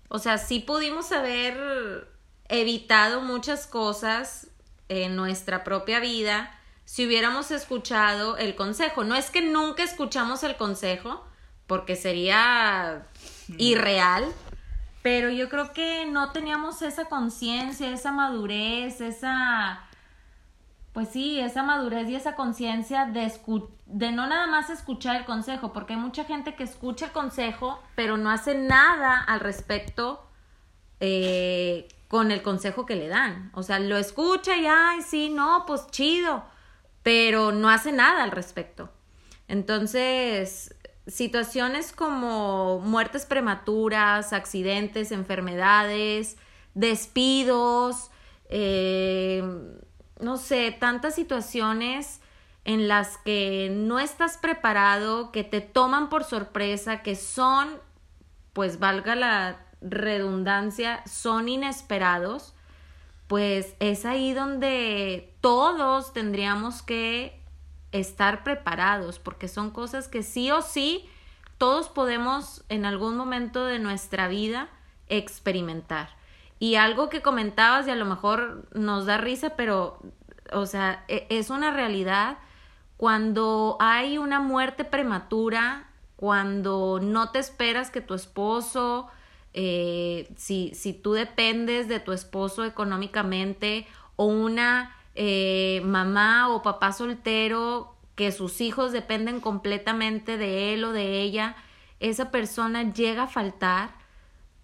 o 0.09 0.17
sea, 0.19 0.39
sí 0.39 0.59
pudimos 0.59 1.11
haber 1.11 2.07
evitado 2.49 3.21
muchas 3.21 3.67
cosas 3.67 4.47
en 4.89 5.15
nuestra 5.15 5.63
propia 5.63 5.99
vida 5.99 6.53
si 6.85 7.05
hubiéramos 7.05 7.51
escuchado 7.51 8.37
el 8.37 8.55
consejo. 8.55 9.03
No 9.03 9.15
es 9.15 9.29
que 9.29 9.41
nunca 9.41 9.83
escuchamos 9.83 10.41
el 10.43 10.55
consejo, 10.55 11.23
porque 11.67 11.95
sería 11.95 13.05
irreal, 13.57 14.25
pero 15.07 15.29
yo 15.29 15.47
creo 15.47 15.71
que 15.71 16.05
no 16.05 16.33
teníamos 16.33 16.81
esa 16.81 17.05
conciencia, 17.05 17.89
esa 17.93 18.11
madurez, 18.11 18.99
esa... 18.99 19.87
Pues 20.91 21.07
sí, 21.07 21.39
esa 21.39 21.63
madurez 21.63 22.09
y 22.09 22.15
esa 22.15 22.35
conciencia 22.35 23.05
de, 23.05 23.31
de 23.85 24.11
no 24.11 24.27
nada 24.27 24.47
más 24.47 24.69
escuchar 24.69 25.15
el 25.15 25.23
consejo, 25.23 25.71
porque 25.71 25.93
hay 25.93 25.99
mucha 25.99 26.25
gente 26.25 26.55
que 26.55 26.65
escucha 26.65 27.05
el 27.05 27.11
consejo, 27.13 27.81
pero 27.95 28.17
no 28.17 28.29
hace 28.29 28.53
nada 28.55 29.23
al 29.23 29.39
respecto 29.39 30.27
eh, 30.99 31.87
con 32.09 32.31
el 32.31 32.41
consejo 32.41 32.85
que 32.85 32.97
le 32.97 33.07
dan. 33.07 33.49
O 33.53 33.63
sea, 33.63 33.79
lo 33.79 33.95
escucha 33.95 34.57
y, 34.57 34.67
ay, 34.67 35.03
sí, 35.03 35.29
no, 35.29 35.63
pues 35.65 35.87
chido, 35.89 36.43
pero 37.01 37.53
no 37.53 37.69
hace 37.69 37.93
nada 37.93 38.25
al 38.25 38.31
respecto. 38.31 38.91
Entonces, 39.47 40.75
situaciones 41.07 41.93
como 41.93 42.79
muertes 42.79 43.25
prematuras, 43.25 44.33
accidentes, 44.33 45.11
enfermedades, 45.11 46.37
despidos, 46.73 48.11
eh, 48.49 49.43
no 50.19 50.37
sé, 50.37 50.75
tantas 50.77 51.15
situaciones 51.15 52.21
en 52.65 52.87
las 52.87 53.17
que 53.19 53.69
no 53.71 53.99
estás 53.99 54.37
preparado, 54.37 55.31
que 55.31 55.43
te 55.43 55.61
toman 55.61 56.09
por 56.09 56.25
sorpresa, 56.25 57.01
que 57.01 57.15
son, 57.15 57.69
pues 58.51 58.79
valga 58.79 59.15
la 59.15 59.65
redundancia, 59.79 61.01
son 61.05 61.47
inesperados, 61.47 62.53
pues 63.27 63.75
es 63.79 64.05
ahí 64.05 64.33
donde 64.33 65.33
todos 65.39 66.13
tendríamos 66.13 66.81
que 66.81 67.36
estar 67.91 68.43
preparados, 68.43 69.19
porque 69.19 69.47
son 69.47 69.71
cosas 69.71 70.07
que 70.07 70.23
sí 70.23 70.51
o 70.51 70.61
sí 70.61 71.09
todos 71.57 71.89
podemos 71.89 72.63
en 72.69 72.85
algún 72.85 73.17
momento 73.17 73.65
de 73.65 73.79
nuestra 73.79 74.27
vida 74.27 74.69
experimentar. 75.07 76.09
Y 76.59 76.75
algo 76.75 77.09
que 77.09 77.21
comentabas 77.21 77.87
y 77.87 77.91
a 77.91 77.95
lo 77.95 78.05
mejor 78.05 78.67
nos 78.73 79.05
da 79.05 79.17
risa, 79.17 79.51
pero, 79.55 79.99
o 80.51 80.65
sea, 80.65 81.03
es 81.07 81.49
una 81.49 81.71
realidad 81.71 82.37
cuando 82.97 83.77
hay 83.79 84.17
una 84.17 84.39
muerte 84.39 84.83
prematura, 84.83 85.87
cuando 86.15 86.99
no 87.01 87.29
te 87.29 87.39
esperas 87.39 87.91
que 87.91 88.01
tu 88.01 88.15
esposo, 88.15 89.07
eh, 89.53 90.33
si, 90.35 90.71
si 90.73 90.93
tú 90.93 91.13
dependes 91.13 91.87
de 91.87 91.99
tu 91.99 92.11
esposo 92.11 92.65
económicamente, 92.65 93.87
o 94.15 94.25
una 94.25 94.96
eh, 95.19 95.81
mamá 95.83 96.49
o 96.49 96.61
papá 96.61 96.93
soltero 96.93 97.95
que 98.15 98.31
sus 98.31 98.61
hijos 98.61 98.91
dependen 98.91 99.39
completamente 99.39 100.37
de 100.37 100.73
él 100.73 100.83
o 100.83 100.91
de 100.91 101.21
ella, 101.21 101.55
esa 101.99 102.29
persona 102.29 102.93
llega 102.93 103.23
a 103.23 103.27
faltar, 103.27 103.95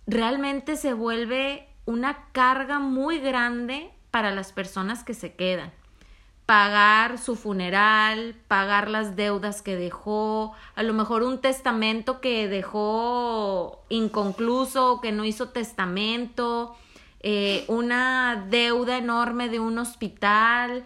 realmente 0.06 0.76
se 0.76 0.94
vuelve 0.94 1.68
una 1.86 2.28
carga 2.34 2.78
muy 2.78 3.20
grande 3.20 3.92
para 4.12 4.30
las 4.30 4.54
personas 4.54 5.04
que 5.04 5.16
se 5.16 5.34
quedan. 5.34 5.74
Pagar 6.46 7.18
su 7.18 7.36
funeral, 7.36 8.36
pagar 8.48 8.90
las 8.90 9.16
deudas 9.16 9.64
que 9.64 9.76
dejó, 9.76 10.54
a 10.76 10.84
lo 10.84 10.94
mejor 10.94 11.24
un 11.24 11.42
testamento 11.42 12.22
que 12.22 12.48
dejó 12.48 13.84
inconcluso, 13.90 15.02
que 15.02 15.12
no 15.12 15.26
hizo 15.26 15.50
testamento, 15.50 16.76
eh, 17.24 17.64
una 17.70 18.46
deuda 18.50 18.98
enorme 18.98 19.48
de 19.48 19.60
un 19.62 19.80
hospital, 19.80 20.86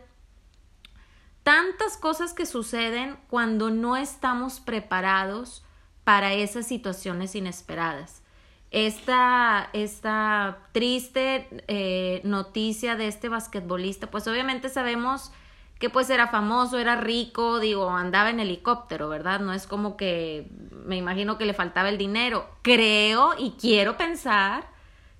tantas 1.42 1.98
cosas 1.98 2.34
que 2.34 2.46
suceden 2.46 3.18
cuando 3.28 3.72
no 3.72 3.98
estamos 3.98 4.60
preparados 4.60 5.66
para 6.04 6.34
esas 6.34 6.68
situaciones 6.68 7.34
inesperadas. 7.34 8.22
Esta, 8.70 9.70
esta 9.74 10.60
triste 10.74 11.48
eh, 11.68 12.22
noticia 12.24 12.96
de 12.96 13.08
este 13.08 13.30
basquetbolista, 13.30 14.12
pues 14.12 14.28
obviamente 14.28 14.70
sabemos 14.70 15.32
que 15.80 15.90
pues 15.90 16.10
era 16.12 16.28
famoso, 16.28 16.78
era 16.78 16.98
rico, 16.98 17.60
digo, 17.60 17.90
andaba 17.90 18.30
en 18.30 18.40
helicóptero, 18.40 19.10
¿verdad? 19.10 19.40
No 19.40 19.54
es 19.54 19.66
como 19.66 19.98
que 19.98 20.50
me 20.86 20.98
imagino 20.98 21.38
que 21.38 21.46
le 21.46 21.54
faltaba 21.54 21.90
el 21.90 21.98
dinero. 21.98 22.48
Creo 22.62 23.34
y 23.38 23.52
quiero 23.60 23.98
pensar 23.98 24.77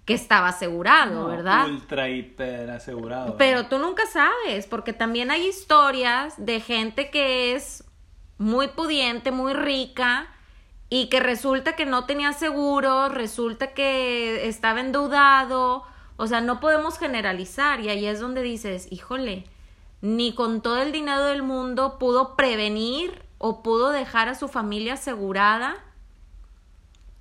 que 0.08 0.14
estaba 0.14 0.48
asegurado, 0.48 1.28
¿verdad? 1.28 1.68
Ultra 1.68 2.08
hiper 2.08 2.70
asegurado. 2.70 3.36
Pero 3.36 3.68
tú 3.68 3.78
nunca 3.78 4.06
sabes, 4.06 4.66
porque 4.66 4.94
también 4.94 5.32
hay 5.32 5.46
historias 5.46 6.34
de 6.38 6.62
gente 6.62 7.10
que 7.10 7.54
es 7.56 7.84
muy 8.38 8.70
pudiente, 8.70 9.32
muy 9.32 9.54
rica, 9.54 10.28
y 10.90 11.10
que 11.10 11.20
resulta 11.20 11.76
que 11.76 11.86
no 11.86 12.06
tenía 12.06 12.32
seguro, 12.32 13.10
resulta 13.10 13.74
que 13.74 14.48
estaba 14.48 14.80
endeudado, 14.80 15.84
o 16.16 16.26
sea, 16.26 16.40
no 16.40 16.62
podemos 16.62 16.98
generalizar, 16.98 17.82
y 17.82 17.90
ahí 17.90 18.06
es 18.06 18.22
donde 18.22 18.44
dices, 18.44 18.90
híjole, 18.90 19.44
ni 20.00 20.34
con 20.34 20.62
todo 20.62 20.82
el 20.82 20.94
dinero 20.94 21.26
del 21.26 21.44
mundo 21.44 22.00
pudo 22.00 22.38
prevenir 22.38 23.24
o 23.40 23.62
pudo 23.62 23.90
dejar 23.90 24.30
a 24.30 24.36
su 24.36 24.48
familia 24.48 24.94
asegurada. 24.94 25.76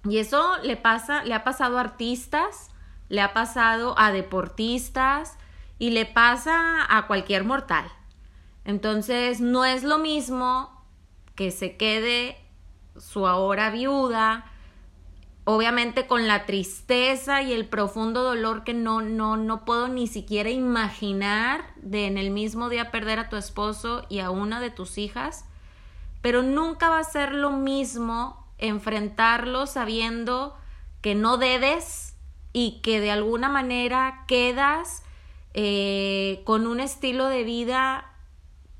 Y 0.04 0.18
eso 0.18 0.56
le 0.62 0.76
pasa, 0.76 1.24
le 1.24 1.34
ha 1.34 1.42
pasado 1.42 1.78
a 1.78 1.80
artistas, 1.80 2.70
le 3.08 3.20
ha 3.20 3.32
pasado 3.32 3.98
a 3.98 4.12
deportistas 4.12 5.38
y 5.78 5.90
le 5.90 6.06
pasa 6.06 6.84
a 6.88 7.06
cualquier 7.06 7.44
mortal. 7.44 7.90
Entonces, 8.64 9.40
no 9.40 9.64
es 9.64 9.84
lo 9.84 9.98
mismo 9.98 10.84
que 11.34 11.50
se 11.50 11.76
quede 11.76 12.36
su 12.98 13.26
ahora 13.26 13.70
viuda, 13.70 14.46
obviamente 15.44 16.08
con 16.08 16.26
la 16.26 16.44
tristeza 16.44 17.42
y 17.42 17.52
el 17.52 17.68
profundo 17.68 18.24
dolor 18.24 18.64
que 18.64 18.74
no, 18.74 19.00
no, 19.00 19.36
no 19.36 19.64
puedo 19.64 19.86
ni 19.86 20.08
siquiera 20.08 20.50
imaginar 20.50 21.72
de 21.76 22.06
en 22.06 22.18
el 22.18 22.32
mismo 22.32 22.68
día 22.68 22.90
perder 22.90 23.20
a 23.20 23.28
tu 23.28 23.36
esposo 23.36 24.04
y 24.08 24.18
a 24.18 24.30
una 24.30 24.60
de 24.60 24.70
tus 24.70 24.98
hijas, 24.98 25.44
pero 26.20 26.42
nunca 26.42 26.88
va 26.88 26.98
a 26.98 27.04
ser 27.04 27.32
lo 27.32 27.50
mismo 27.50 28.44
enfrentarlo 28.58 29.66
sabiendo 29.66 30.56
que 31.00 31.14
no 31.14 31.36
debes 31.36 32.15
y 32.58 32.80
que 32.80 33.00
de 33.00 33.10
alguna 33.10 33.50
manera 33.50 34.24
quedas 34.26 35.02
eh, 35.52 36.40
con 36.44 36.66
un 36.66 36.80
estilo 36.80 37.26
de 37.26 37.44
vida 37.44 38.10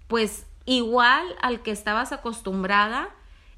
pues 0.08 0.46
igual 0.64 1.36
al 1.42 1.60
que 1.60 1.72
estabas 1.72 2.10
acostumbrada 2.10 3.10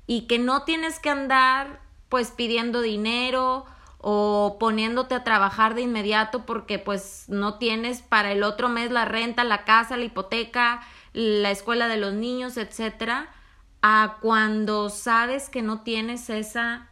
y 0.09 0.23
que 0.23 0.41
no 0.41 0.64
tienes 0.64 0.99
que 0.99 1.11
andar 1.11 1.79
pues 2.09 2.33
pidiendo 2.33 2.81
dinero 2.81 3.64
o 3.99 4.57
poniéndote 4.59 5.14
a 5.14 5.23
trabajar 5.23 5.77
de 5.77 5.83
inmediato 5.83 6.45
porque 6.45 6.81
pues 6.81 7.27
no 7.29 7.59
tienes 7.59 8.03
para 8.03 8.33
el 8.33 8.43
otro 8.43 8.69
mes 8.69 8.91
la 8.91 9.05
renta, 9.05 9.45
la 9.45 9.64
casa, 9.64 9.97
la 9.97 10.07
hipoteca, 10.07 10.81
la 11.12 11.53
escuela 11.53 11.87
de 11.87 11.97
los 11.97 12.12
niños, 12.12 12.57
etcétera, 12.57 13.31
a 13.83 14.16
cuando 14.21 14.91
sabes 14.91 15.49
que 15.49 15.62
no 15.62 15.83
tienes 15.83 16.29
esa 16.29 16.89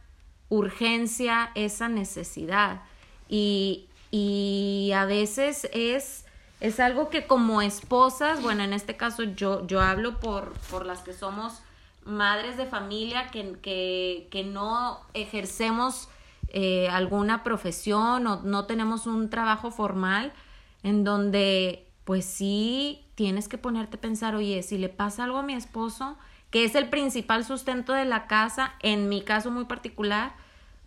urgencia, 0.47 1.51
esa 1.55 1.89
necesidad. 1.89 2.83
Y, 3.29 3.87
y 4.11 4.91
a 4.95 5.05
veces 5.05 5.69
es, 5.73 6.25
es 6.59 6.79
algo 6.79 7.09
que 7.09 7.27
como 7.27 7.61
esposas, 7.61 8.41
bueno, 8.41 8.63
en 8.63 8.73
este 8.73 8.95
caso 8.97 9.23
yo, 9.23 9.65
yo 9.67 9.81
hablo 9.81 10.19
por, 10.19 10.53
por 10.71 10.85
las 10.85 10.99
que 10.99 11.13
somos 11.13 11.61
madres 12.05 12.57
de 12.57 12.65
familia 12.65 13.27
que, 13.27 13.57
que, 13.61 14.27
que 14.31 14.43
no 14.43 15.01
ejercemos 15.13 16.09
eh, 16.49 16.87
alguna 16.89 17.43
profesión 17.43 18.25
o 18.27 18.41
no 18.43 18.65
tenemos 18.65 19.05
un 19.05 19.29
trabajo 19.29 19.69
formal 19.69 20.31
en 20.83 21.03
donde 21.03 21.85
pues 22.05 22.23
sí 22.23 23.05
tienes 23.15 23.49
que 23.49 23.57
ponerte 23.57 23.97
a 23.97 24.01
pensar, 24.01 24.35
oye, 24.35 24.63
si 24.63 24.77
le 24.77 24.87
pasa 24.87 25.25
algo 25.25 25.39
a 25.39 25.43
mi 25.43 25.53
esposo, 25.53 26.17
que 26.49 26.63
es 26.63 26.75
el 26.75 26.87
principal 26.87 27.43
sustento 27.43 27.91
de 27.91 28.05
la 28.05 28.27
casa, 28.27 28.73
en 28.79 29.09
mi 29.09 29.21
caso 29.21 29.51
muy 29.51 29.65
particular, 29.65 30.33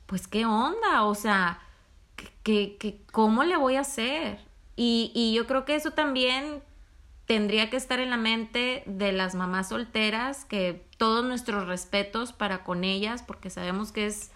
pues 0.06 0.26
qué 0.26 0.46
onda, 0.46 1.04
o 1.04 1.14
sea, 1.14 1.60
que, 2.42 3.02
¿cómo 3.12 3.44
le 3.44 3.56
voy 3.56 3.76
a 3.76 3.80
hacer? 3.80 4.40
Y, 4.76 5.12
y 5.14 5.34
yo 5.34 5.46
creo 5.46 5.64
que 5.64 5.74
eso 5.74 5.92
también 5.92 6.62
tendría 7.26 7.70
que 7.70 7.76
estar 7.76 8.00
en 8.00 8.10
la 8.10 8.16
mente 8.16 8.82
de 8.86 9.12
las 9.12 9.36
mamás 9.36 9.68
solteras, 9.68 10.44
que 10.44 10.84
todos 10.96 11.24
nuestros 11.24 11.68
respetos 11.68 12.32
para 12.32 12.64
con 12.64 12.82
ellas, 12.82 13.22
porque 13.22 13.50
sabemos 13.50 13.92
que 13.92 14.06
es 14.06 14.32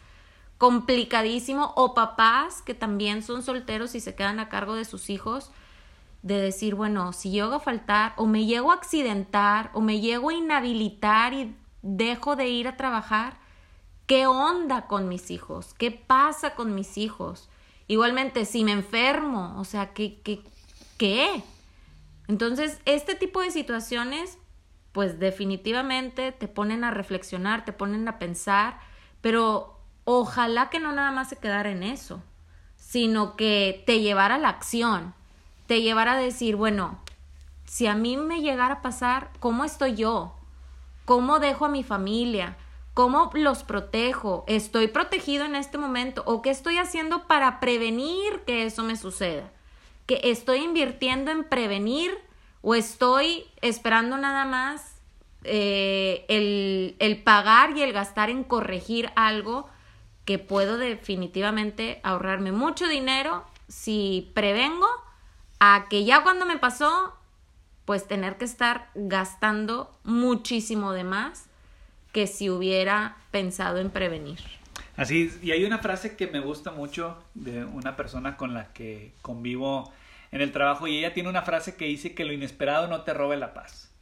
complicadísimo, 0.58 1.72
o 1.74 1.92
papás 1.92 2.62
que 2.62 2.72
también 2.72 3.22
son 3.22 3.42
solteros 3.42 3.96
y 3.96 4.00
se 4.00 4.14
quedan 4.14 4.38
a 4.38 4.48
cargo 4.48 4.76
de 4.76 4.84
sus 4.84 5.10
hijos, 5.10 5.50
de 6.22 6.40
decir, 6.40 6.74
bueno, 6.74 7.12
si 7.12 7.30
llego 7.30 7.54
a 7.54 7.60
faltar, 7.60 8.14
o 8.16 8.26
me 8.26 8.46
llego 8.46 8.70
a 8.70 8.76
accidentar, 8.76 9.70
o 9.74 9.80
me 9.80 10.00
llego 10.00 10.30
a 10.30 10.34
inhabilitar 10.34 11.34
y 11.34 11.54
dejo 11.82 12.36
de 12.36 12.48
ir 12.48 12.68
a 12.68 12.76
trabajar, 12.76 13.38
¿qué 14.06 14.26
onda 14.26 14.86
con 14.86 15.08
mis 15.08 15.30
hijos? 15.30 15.74
¿Qué 15.74 15.90
pasa 15.90 16.54
con 16.54 16.74
mis 16.74 16.96
hijos? 16.96 17.50
Igualmente, 17.86 18.44
si 18.44 18.64
me 18.64 18.72
enfermo, 18.72 19.54
o 19.58 19.64
sea, 19.64 19.92
¿qué? 19.92 20.20
¿Qué? 20.22 20.42
qué? 20.96 21.42
Entonces, 22.28 22.80
este 22.86 23.14
tipo 23.14 23.40
de 23.40 23.50
situaciones, 23.50 24.38
pues 24.92 25.18
definitivamente 25.18 26.32
te 26.32 26.48
ponen 26.48 26.84
a 26.84 26.90
reflexionar, 26.90 27.64
te 27.64 27.72
ponen 27.72 28.08
a 28.08 28.18
pensar, 28.18 28.78
pero 29.20 29.78
ojalá 30.04 30.70
que 30.70 30.78
no 30.78 30.92
nada 30.92 31.10
más 31.10 31.28
se 31.28 31.36
quedara 31.36 31.70
en 31.70 31.82
eso, 31.82 32.22
sino 32.76 33.36
que 33.36 33.82
te 33.86 34.00
llevara 34.00 34.36
a 34.36 34.38
la 34.38 34.48
acción, 34.48 35.14
te 35.66 35.82
llevara 35.82 36.12
a 36.12 36.18
decir, 36.18 36.56
bueno, 36.56 36.98
si 37.64 37.86
a 37.86 37.94
mí 37.94 38.16
me 38.16 38.40
llegara 38.40 38.74
a 38.74 38.82
pasar, 38.82 39.30
¿cómo 39.40 39.64
estoy 39.64 39.94
yo? 39.94 40.34
¿Cómo 41.04 41.40
dejo 41.40 41.66
a 41.66 41.70
mi 41.70 41.82
familia? 41.82 42.56
¿Cómo 42.94 43.30
los 43.34 43.64
protejo? 43.64 44.44
¿Estoy 44.46 44.86
protegido 44.86 45.44
en 45.44 45.56
este 45.56 45.78
momento? 45.78 46.22
¿O 46.26 46.42
qué 46.42 46.50
estoy 46.50 46.78
haciendo 46.78 47.26
para 47.26 47.58
prevenir 47.58 48.42
que 48.46 48.64
eso 48.64 48.84
me 48.84 48.96
suceda? 48.96 49.50
¿Que 50.06 50.20
estoy 50.22 50.58
invirtiendo 50.58 51.32
en 51.32 51.42
prevenir 51.42 52.16
o 52.62 52.76
estoy 52.76 53.46
esperando 53.62 54.16
nada 54.16 54.44
más 54.44 54.94
eh, 55.42 56.24
el, 56.28 56.94
el 57.00 57.20
pagar 57.20 57.76
y 57.76 57.82
el 57.82 57.92
gastar 57.92 58.30
en 58.30 58.44
corregir 58.44 59.10
algo 59.16 59.68
que 60.24 60.38
puedo 60.38 60.78
definitivamente 60.78 62.00
ahorrarme 62.04 62.52
mucho 62.52 62.86
dinero 62.86 63.44
si 63.66 64.30
prevengo 64.34 64.86
a 65.58 65.86
que 65.90 66.04
ya 66.04 66.22
cuando 66.22 66.46
me 66.46 66.58
pasó, 66.58 67.12
pues 67.86 68.06
tener 68.06 68.38
que 68.38 68.44
estar 68.44 68.90
gastando 68.94 69.90
muchísimo 70.04 70.92
de 70.92 71.02
más 71.02 71.48
que 72.14 72.28
si 72.28 72.48
hubiera 72.48 73.16
pensado 73.32 73.78
en 73.78 73.90
prevenir. 73.90 74.38
Así, 74.96 75.36
y 75.42 75.50
hay 75.50 75.64
una 75.64 75.78
frase 75.78 76.16
que 76.16 76.28
me 76.28 76.38
gusta 76.38 76.70
mucho 76.70 77.20
de 77.34 77.64
una 77.64 77.96
persona 77.96 78.36
con 78.36 78.54
la 78.54 78.72
que 78.72 79.12
convivo 79.20 79.92
en 80.30 80.40
el 80.40 80.52
trabajo 80.52 80.86
y 80.86 80.96
ella 80.96 81.12
tiene 81.12 81.28
una 81.28 81.42
frase 81.42 81.74
que 81.74 81.86
dice 81.86 82.14
que 82.14 82.24
lo 82.24 82.32
inesperado 82.32 82.86
no 82.86 83.02
te 83.02 83.14
robe 83.14 83.36
la 83.36 83.52
paz. 83.52 83.92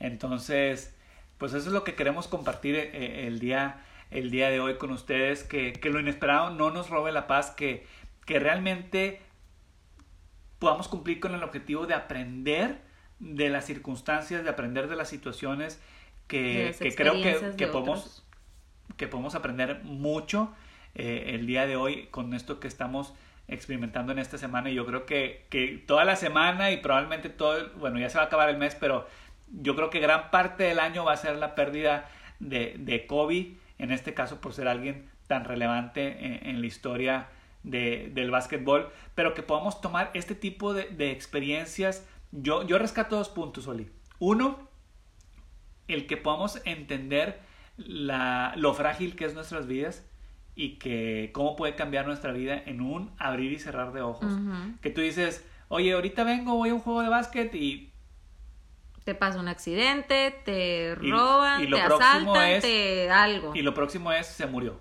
Entonces, 0.00 0.96
pues 1.38 1.54
eso 1.54 1.68
es 1.68 1.72
lo 1.72 1.84
que 1.84 1.94
queremos 1.94 2.26
compartir 2.26 2.74
eh, 2.74 3.28
el 3.28 3.38
día, 3.38 3.84
el 4.10 4.32
día 4.32 4.50
de 4.50 4.58
hoy 4.58 4.74
con 4.74 4.90
ustedes, 4.90 5.44
que, 5.44 5.74
que 5.74 5.90
lo 5.90 6.00
inesperado 6.00 6.50
no 6.50 6.72
nos 6.72 6.90
robe 6.90 7.12
la 7.12 7.28
paz, 7.28 7.52
que, 7.52 7.86
que 8.26 8.40
realmente 8.40 9.22
podamos 10.58 10.88
cumplir 10.88 11.20
con 11.20 11.36
el 11.36 11.44
objetivo 11.44 11.86
de 11.86 11.94
aprender 11.94 12.80
de 13.20 13.48
las 13.48 13.64
circunstancias, 13.64 14.42
de 14.42 14.50
aprender 14.50 14.88
de 14.88 14.96
las 14.96 15.08
situaciones 15.08 15.80
que, 16.26 16.74
creo 16.96 17.14
que, 17.14 17.54
que 17.56 17.66
podemos, 17.66 18.24
que 18.96 19.06
podemos 19.06 19.34
aprender 19.34 19.82
mucho 19.84 20.52
eh, 20.94 21.32
el 21.34 21.46
día 21.46 21.66
de 21.66 21.76
hoy 21.76 22.06
con 22.10 22.34
esto 22.34 22.60
que 22.60 22.68
estamos 22.68 23.14
experimentando 23.48 24.12
en 24.12 24.18
esta 24.18 24.38
semana 24.38 24.70
y 24.70 24.74
yo 24.74 24.86
creo 24.86 25.04
que, 25.06 25.46
que 25.50 25.82
toda 25.86 26.04
la 26.04 26.16
semana 26.16 26.70
y 26.70 26.78
probablemente 26.78 27.28
todo, 27.28 27.70
bueno, 27.76 27.98
ya 27.98 28.08
se 28.08 28.16
va 28.16 28.24
a 28.24 28.26
acabar 28.26 28.48
el 28.48 28.56
mes, 28.56 28.74
pero 28.74 29.06
yo 29.48 29.76
creo 29.76 29.90
que 29.90 30.00
gran 30.00 30.30
parte 30.30 30.64
del 30.64 30.78
año 30.78 31.04
va 31.04 31.12
a 31.12 31.16
ser 31.16 31.36
la 31.36 31.54
pérdida 31.54 32.08
de, 32.40 32.76
de 32.78 33.06
Kobe, 33.06 33.54
en 33.78 33.90
este 33.90 34.14
caso 34.14 34.40
por 34.40 34.54
ser 34.54 34.68
alguien 34.68 35.08
tan 35.26 35.44
relevante 35.44 36.48
en, 36.48 36.60
la 36.60 36.66
historia 36.66 37.28
de, 37.62 38.10
del 38.12 38.30
básquetbol, 38.30 38.90
pero 39.14 39.34
que 39.34 39.42
podamos 39.42 39.80
tomar 39.80 40.10
este 40.14 40.34
tipo 40.34 40.74
de, 40.74 40.84
de 40.84 41.10
experiencias. 41.10 42.06
Yo, 42.30 42.62
yo 42.62 42.78
rescato 42.78 43.16
dos 43.16 43.30
puntos, 43.30 43.66
Oli. 43.66 43.90
Uno, 44.18 44.68
el 45.88 46.06
que 46.06 46.16
podamos 46.16 46.60
entender 46.64 47.40
la, 47.76 48.52
lo 48.56 48.74
frágil 48.74 49.16
que 49.16 49.24
es 49.24 49.34
nuestras 49.34 49.66
vidas 49.66 50.04
y 50.54 50.76
que 50.76 51.30
cómo 51.32 51.56
puede 51.56 51.74
cambiar 51.74 52.06
nuestra 52.06 52.32
vida 52.32 52.62
en 52.66 52.80
un 52.80 53.12
abrir 53.18 53.52
y 53.52 53.58
cerrar 53.58 53.92
de 53.92 54.02
ojos. 54.02 54.32
Que 54.80 54.90
tú 54.90 55.00
dices, 55.00 55.44
oye, 55.68 55.92
ahorita 55.92 56.24
vengo, 56.24 56.54
voy 56.54 56.70
a 56.70 56.74
un 56.74 56.80
juego 56.80 57.02
de 57.02 57.08
básquet 57.08 57.54
y... 57.54 57.90
Te 59.04 59.14
pasa 59.14 59.38
un 59.38 59.48
accidente, 59.48 60.34
te 60.44 60.94
roban, 60.94 61.68
te 61.68 61.80
asaltan, 61.80 62.60
te 62.60 63.10
algo. 63.10 63.54
Y 63.54 63.62
lo 63.62 63.74
próximo 63.74 64.12
es, 64.12 64.26
se 64.26 64.46
murió. 64.46 64.80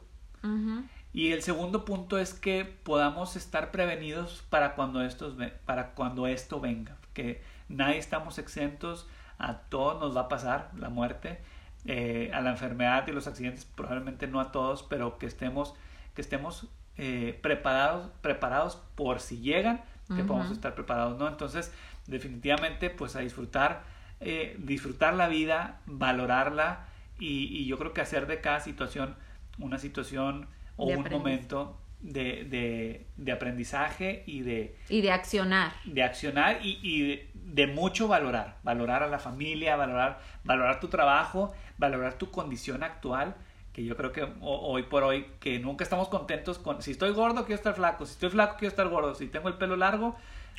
Y 1.12 1.32
el 1.32 1.42
segundo 1.44 1.86
punto 1.86 2.18
es 2.18 2.34
que 2.34 2.66
podamos 2.66 3.36
estar 3.36 3.72
prevenidos 3.72 4.44
para 4.50 4.76
cuando, 4.76 5.04
estos, 5.04 5.36
para 5.66 5.92
cuando 5.92 6.28
esto 6.28 6.60
venga. 6.60 6.98
Que 7.14 7.42
nadie 7.68 7.98
estamos 7.98 8.38
exentos 8.38 9.08
a 9.38 9.58
todos 9.58 10.00
nos 10.00 10.16
va 10.16 10.22
a 10.22 10.30
pasar 10.30 10.70
la 10.78 10.90
muerte, 10.90 11.40
eh, 11.86 12.32
a 12.34 12.42
la 12.42 12.52
enfermedad 12.52 13.08
y 13.08 13.12
los 13.12 13.28
accidentes, 13.28 13.66
probablemente 13.66 14.28
no 14.28 14.40
a 14.40 14.52
todos, 14.52 14.84
pero 14.84 15.18
que 15.18 15.26
estemos, 15.26 15.74
que 16.16 16.22
estemos 16.22 16.68
eh, 16.98 17.40
preparados, 17.42 18.10
preparados 18.22 18.78
por 18.96 19.20
si 19.20 19.40
llegan, 19.40 19.82
que 20.16 20.24
podamos 20.24 20.52
estar 20.52 20.76
preparados, 20.76 21.18
¿no? 21.18 21.28
Entonces, 21.28 21.74
definitivamente, 22.06 22.92
pues 22.92 23.16
a 23.16 23.22
disfrutar, 23.22 23.84
eh, 24.20 24.56
disfrutar 24.60 25.16
la 25.16 25.28
vida, 25.28 25.80
valorarla 25.88 26.86
y, 27.18 27.46
y, 27.46 27.66
yo 27.66 27.80
creo 27.80 27.94
que 27.94 28.02
hacer 28.02 28.28
de 28.28 28.42
cada 28.42 28.60
situación 28.60 29.16
una 29.58 29.80
situación 29.80 30.48
o 30.78 30.86
un 30.86 31.10
momento 31.10 31.78
de, 32.04 32.44
de, 32.44 33.08
de, 33.16 33.32
aprendizaje 33.32 34.24
y 34.28 34.42
de... 34.42 34.76
Y 34.90 35.02
de 35.02 35.12
accionar. 35.12 35.72
De 35.86 36.04
accionar 36.04 36.60
y, 36.62 36.80
y 36.84 37.30
de, 37.34 37.68
mucho 37.68 38.08
valorar. 38.08 38.58
Valorar 38.64 39.04
a 39.04 39.08
la 39.08 39.20
familia, 39.20 39.78
valorar, 39.78 40.20
valorar 40.44 40.80
tu 40.82 40.90
trabajo, 40.90 41.54
valorar 41.78 42.16
tu 42.16 42.30
condición 42.30 42.84
actual, 42.84 43.36
que 43.72 43.86
yo 43.86 43.96
creo 43.96 44.12
que 44.12 44.28
hoy 44.42 44.84
por 44.84 45.04
hoy, 45.04 45.28
que 45.40 45.60
nunca 45.60 45.84
estamos 45.84 46.10
contentos 46.10 46.60
con... 46.60 46.82
Si 46.82 46.92
estoy 46.92 47.12
gordo, 47.12 47.46
quiero 47.46 47.56
estar 47.56 47.74
flaco. 47.74 48.06
Si 48.06 48.12
estoy 48.12 48.30
flaco, 48.30 48.58
quiero 48.60 48.70
estar 48.70 48.88
gordo. 48.90 49.16
Si 49.16 49.28
tengo 49.28 49.48
el 49.48 49.56
pelo 49.56 49.78
largo, 49.78 50.16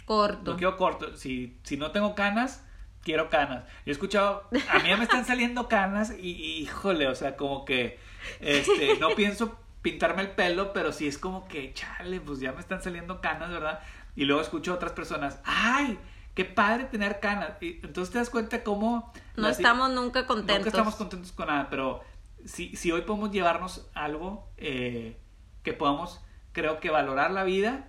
corto. 0.07 0.53
Lo 0.53 0.57
quiero 0.57 0.76
corto. 0.78 1.14
Si, 1.16 1.59
si 1.62 1.76
no 1.76 1.92
tengo 1.92 2.14
canas, 2.14 2.64
quiero 3.03 3.28
canas. 3.28 3.64
Yo 3.84 3.90
he 3.90 3.92
escuchado, 3.92 4.49
a 4.70 4.78
mí 4.78 4.88
ya 4.88 4.97
me 4.97 5.05
están 5.05 5.26
saliendo 5.26 5.68
canas 5.68 6.12
y, 6.18 6.30
y 6.30 6.62
híjole, 6.62 7.07
o 7.07 7.14
sea, 7.14 7.36
como 7.36 7.66
que 7.66 7.99
este, 8.40 8.99
no 8.99 9.11
pienso 9.14 9.59
pintarme 9.85 10.22
el 10.22 10.30
pelo, 10.30 10.72
pero 10.72 10.93
sí 10.93 11.07
es 11.07 11.18
como 11.18 11.47
que, 11.47 11.74
chale, 11.74 12.18
pues 12.18 12.41
ya 12.41 12.53
me 12.53 12.61
están 12.61 12.82
saliendo 12.82 13.20
canas, 13.20 13.51
¿verdad? 13.51 13.80
Y 14.16 14.24
luego 14.24 14.41
escucho 14.41 14.72
a 14.72 14.76
otras 14.76 14.93
personas, 14.93 15.41
¡ay! 15.45 15.99
Qué 16.35 16.47
padre 16.47 16.85
tener 16.85 17.20
canas. 17.20 17.51
Y 17.61 17.80
entonces 17.85 18.11
te 18.11 18.18
das 18.18 18.30
cuenta 18.30 18.64
cómo... 18.64 19.12
No 19.37 19.47
estamos 19.47 19.91
nunca 19.91 20.26
contentos. 20.26 20.57
Nunca 20.57 20.68
estamos 20.70 20.95
contentos 20.95 21.32
con 21.32 21.49
nada, 21.49 21.68
pero 21.68 22.03
si, 22.47 22.74
si 22.76 22.93
hoy 22.93 23.03
podemos 23.03 23.30
llevarnos 23.30 23.87
algo 23.93 24.49
eh, 24.57 25.18
que 25.62 25.74
podamos, 25.74 26.24
creo 26.53 26.80
que 26.80 26.89
valorar 26.89 27.30
la 27.30 27.45
vida 27.45 27.87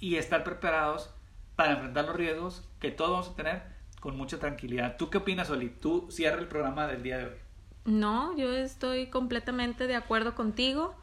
y 0.00 0.16
estar 0.16 0.42
preparados 0.42 1.14
para 1.54 1.74
enfrentar 1.74 2.06
los 2.06 2.16
riesgos 2.16 2.68
que 2.80 2.90
todos 2.90 3.12
vamos 3.12 3.28
a 3.28 3.36
tener 3.36 3.62
con 4.00 4.16
mucha 4.16 4.40
tranquilidad. 4.40 4.96
¿Tú 4.96 5.10
qué 5.10 5.18
opinas, 5.18 5.48
Oli? 5.48 5.68
Tú 5.68 6.08
cierra 6.10 6.40
el 6.40 6.48
programa 6.48 6.88
del 6.88 7.04
día 7.04 7.18
de 7.18 7.24
hoy. 7.26 7.36
No, 7.84 8.36
yo 8.36 8.52
estoy 8.52 9.06
completamente 9.10 9.86
de 9.86 9.94
acuerdo 9.94 10.34
contigo. 10.34 10.96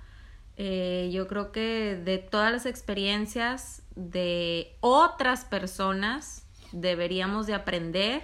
Eh, 0.58 1.10
yo 1.12 1.28
creo 1.28 1.52
que 1.52 2.00
de 2.04 2.18
todas 2.18 2.52
las 2.52 2.66
experiencias 2.66 3.84
de 3.96 4.76
otras 4.80 5.46
personas 5.46 6.46
deberíamos 6.72 7.48
de 7.48 7.54
aprender 7.54 8.24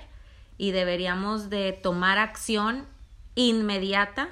y 0.57 0.71
deberíamos 0.71 1.49
de 1.49 1.73
tomar 1.73 2.17
acción 2.17 2.85
inmediata 3.35 4.29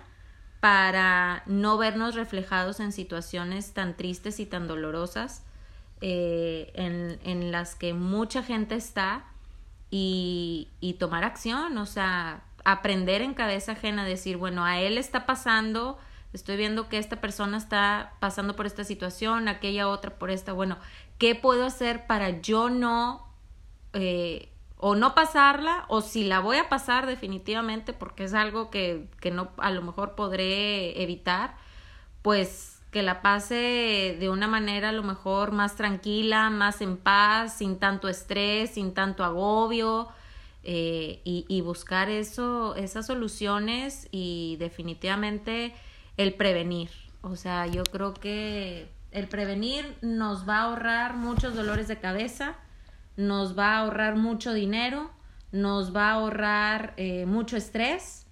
para 0.60 1.44
no 1.46 1.78
vernos 1.78 2.16
reflejados 2.16 2.80
en 2.80 2.92
situaciones 2.92 3.74
tan 3.74 3.96
tristes 3.96 4.40
y 4.40 4.46
tan 4.46 4.68
dolorosas 4.68 5.44
eh, 6.02 6.72
en, 6.74 7.20
en, 7.24 7.52
las 7.52 7.76
que 7.76 7.94
mucha 7.94 8.42
gente 8.42 8.76
está 8.76 9.26
y, 9.92 10.70
y 10.80 10.94
tomar 10.94 11.24
acción, 11.24 11.78
o 11.78 11.86
sea, 11.86 12.44
aprender 12.64 13.22
en 13.22 13.34
cabeza 13.34 13.74
ajena, 13.74 14.04
decir, 14.06 14.38
bueno, 14.38 14.66
a 14.66 14.80
él 14.80 14.98
está 14.98 15.26
pasando 15.26 16.00
estoy 16.36 16.58
viendo 16.58 16.90
que 16.90 16.98
esta 16.98 17.22
persona 17.22 17.58
está 17.58 18.14
pasando 18.20 18.56
por 18.56 18.66
esta 18.66 18.84
situación, 18.84 19.48
aquella 19.48 19.88
otra 19.88 20.18
por 20.18 20.30
esta, 20.30 20.54
bueno, 20.54 20.78
¿qué 21.18 21.34
puedo 21.36 21.66
hacer 21.66 22.06
para 22.08 22.42
yo 22.42 22.70
no, 22.70 23.26
eh, 23.94 24.50
o 24.78 24.96
no 24.96 25.16
pasarla, 25.16 25.86
o 25.88 26.02
si 26.02 26.26
la 26.26 26.40
voy 26.40 26.58
a 26.58 26.70
pasar 26.70 27.08
definitivamente, 27.08 27.94
porque 27.94 28.26
es 28.26 28.34
algo 28.34 28.70
que, 28.70 29.08
que 29.22 29.32
no, 29.32 29.50
a 29.58 29.72
lo 29.72 29.82
mejor 29.82 30.16
podré 30.16 31.02
evitar, 31.02 31.56
pues 32.22 32.82
que 32.92 33.02
la 33.02 33.22
pase 33.22 34.16
de 34.20 34.30
una 34.30 34.48
manera 34.48 34.90
a 34.90 34.94
lo 34.94 35.04
mejor 35.04 35.52
más 35.52 35.76
tranquila, 35.76 36.50
más 36.50 36.82
en 36.82 36.98
paz, 36.98 37.58
sin 37.58 37.78
tanto 37.78 38.08
estrés, 38.08 38.72
sin 38.72 38.94
tanto 38.94 39.24
agobio, 39.24 40.10
eh, 40.64 41.22
y, 41.24 41.46
y, 41.48 41.62
buscar 41.62 42.10
eso, 42.10 42.76
esas 42.76 43.06
soluciones 43.06 44.08
y 44.12 44.56
definitivamente 44.60 45.76
el 46.18 46.34
prevenir. 46.34 46.90
O 47.22 47.36
sea, 47.36 47.68
yo 47.68 47.84
creo 47.84 48.14
que 48.14 48.90
el 49.12 49.28
prevenir 49.28 49.98
nos 50.02 50.48
va 50.48 50.58
a 50.58 50.64
ahorrar 50.64 51.16
muchos 51.16 51.56
dolores 51.56 51.88
de 51.88 51.98
cabeza, 51.98 52.56
nos 53.18 53.58
va 53.58 53.76
a 53.76 53.80
ahorrar 53.80 54.16
mucho 54.16 54.54
dinero, 54.54 55.10
nos 55.52 55.96
va 55.96 56.10
a 56.10 56.14
ahorrar 56.14 56.94
eh, 56.98 57.26
mucho 57.26 57.58
estrés 57.58 58.28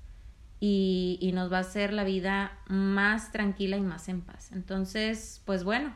y, 0.60 1.18
y, 1.22 1.32
nos 1.32 1.52
va 1.52 1.58
a 1.58 1.62
hacer 1.62 1.94
la 1.94 2.04
vida 2.04 2.58
más 2.68 3.32
tranquila 3.32 3.78
y 3.78 3.82
más 3.82 4.10
en 4.10 4.22
paz. 4.22 4.52
Entonces, 4.52 5.42
pues 5.46 5.64
bueno, 5.64 5.94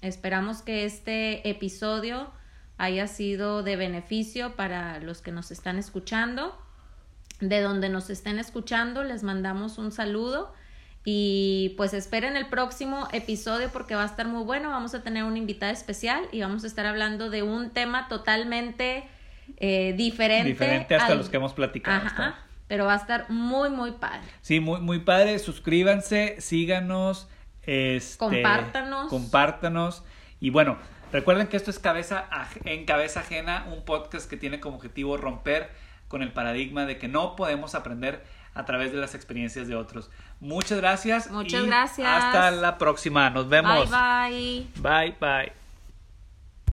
esperamos 0.00 0.62
que 0.62 0.84
este 0.84 1.48
episodio 1.48 2.30
haya 2.78 3.08
sido 3.08 3.62
de 3.62 3.76
beneficio 3.76 4.54
para 4.54 5.00
los 5.00 5.20
que 5.20 5.32
nos 5.32 5.50
están 5.50 5.78
escuchando. 5.78 6.56
De 7.40 7.60
donde 7.60 7.88
nos 7.88 8.10
estén 8.10 8.38
escuchando, 8.38 9.04
les 9.04 9.22
mandamos 9.22 9.78
un 9.78 9.92
saludo 9.92 10.52
y 11.10 11.70
pues 11.78 11.94
esperen 11.94 12.36
el 12.36 12.48
próximo 12.48 13.08
episodio 13.14 13.70
porque 13.72 13.94
va 13.94 14.02
a 14.02 14.06
estar 14.06 14.28
muy 14.28 14.44
bueno. 14.44 14.68
Vamos 14.68 14.94
a 14.94 15.02
tener 15.02 15.24
una 15.24 15.38
invitada 15.38 15.72
especial 15.72 16.28
y 16.32 16.42
vamos 16.42 16.64
a 16.64 16.66
estar 16.66 16.84
hablando 16.84 17.30
de 17.30 17.42
un 17.42 17.70
tema 17.70 18.08
totalmente 18.08 19.08
eh, 19.56 19.94
diferente. 19.96 20.50
Diferente 20.50 20.96
hasta 20.96 21.14
los 21.14 21.30
que 21.30 21.38
hemos 21.38 21.54
platicado. 21.54 22.06
Ajá, 22.06 22.40
pero 22.66 22.84
va 22.84 22.92
a 22.92 22.96
estar 22.98 23.30
muy, 23.30 23.70
muy 23.70 23.92
padre. 23.92 24.28
Sí, 24.42 24.60
muy, 24.60 24.82
muy 24.82 24.98
padre. 24.98 25.38
Suscríbanse, 25.38 26.36
síganos. 26.40 27.26
Este, 27.62 28.18
compártanos. 28.18 29.08
Compártanos. 29.08 30.04
Y 30.40 30.50
bueno, 30.50 30.76
recuerden 31.10 31.46
que 31.46 31.56
esto 31.56 31.70
es 31.70 31.78
cabeza 31.78 32.28
en 32.66 32.84
cabeza 32.84 33.20
ajena, 33.20 33.66
un 33.72 33.82
podcast 33.86 34.28
que 34.28 34.36
tiene 34.36 34.60
como 34.60 34.76
objetivo 34.76 35.16
romper 35.16 35.70
con 36.08 36.20
el 36.20 36.32
paradigma 36.32 36.84
de 36.84 36.98
que 36.98 37.08
no 37.08 37.34
podemos 37.34 37.74
aprender 37.74 38.22
a 38.58 38.64
través 38.64 38.90
de 38.90 38.98
las 38.98 39.14
experiencias 39.14 39.68
de 39.68 39.76
otros. 39.76 40.10
Muchas 40.40 40.78
gracias. 40.78 41.30
Muchas 41.30 41.64
gracias. 41.64 42.08
Hasta 42.08 42.50
la 42.50 42.76
próxima. 42.76 43.30
Nos 43.30 43.48
vemos. 43.48 43.88
Bye 43.88 44.66
bye. 44.82 44.82
Bye 44.82 45.16
bye. 45.20 45.57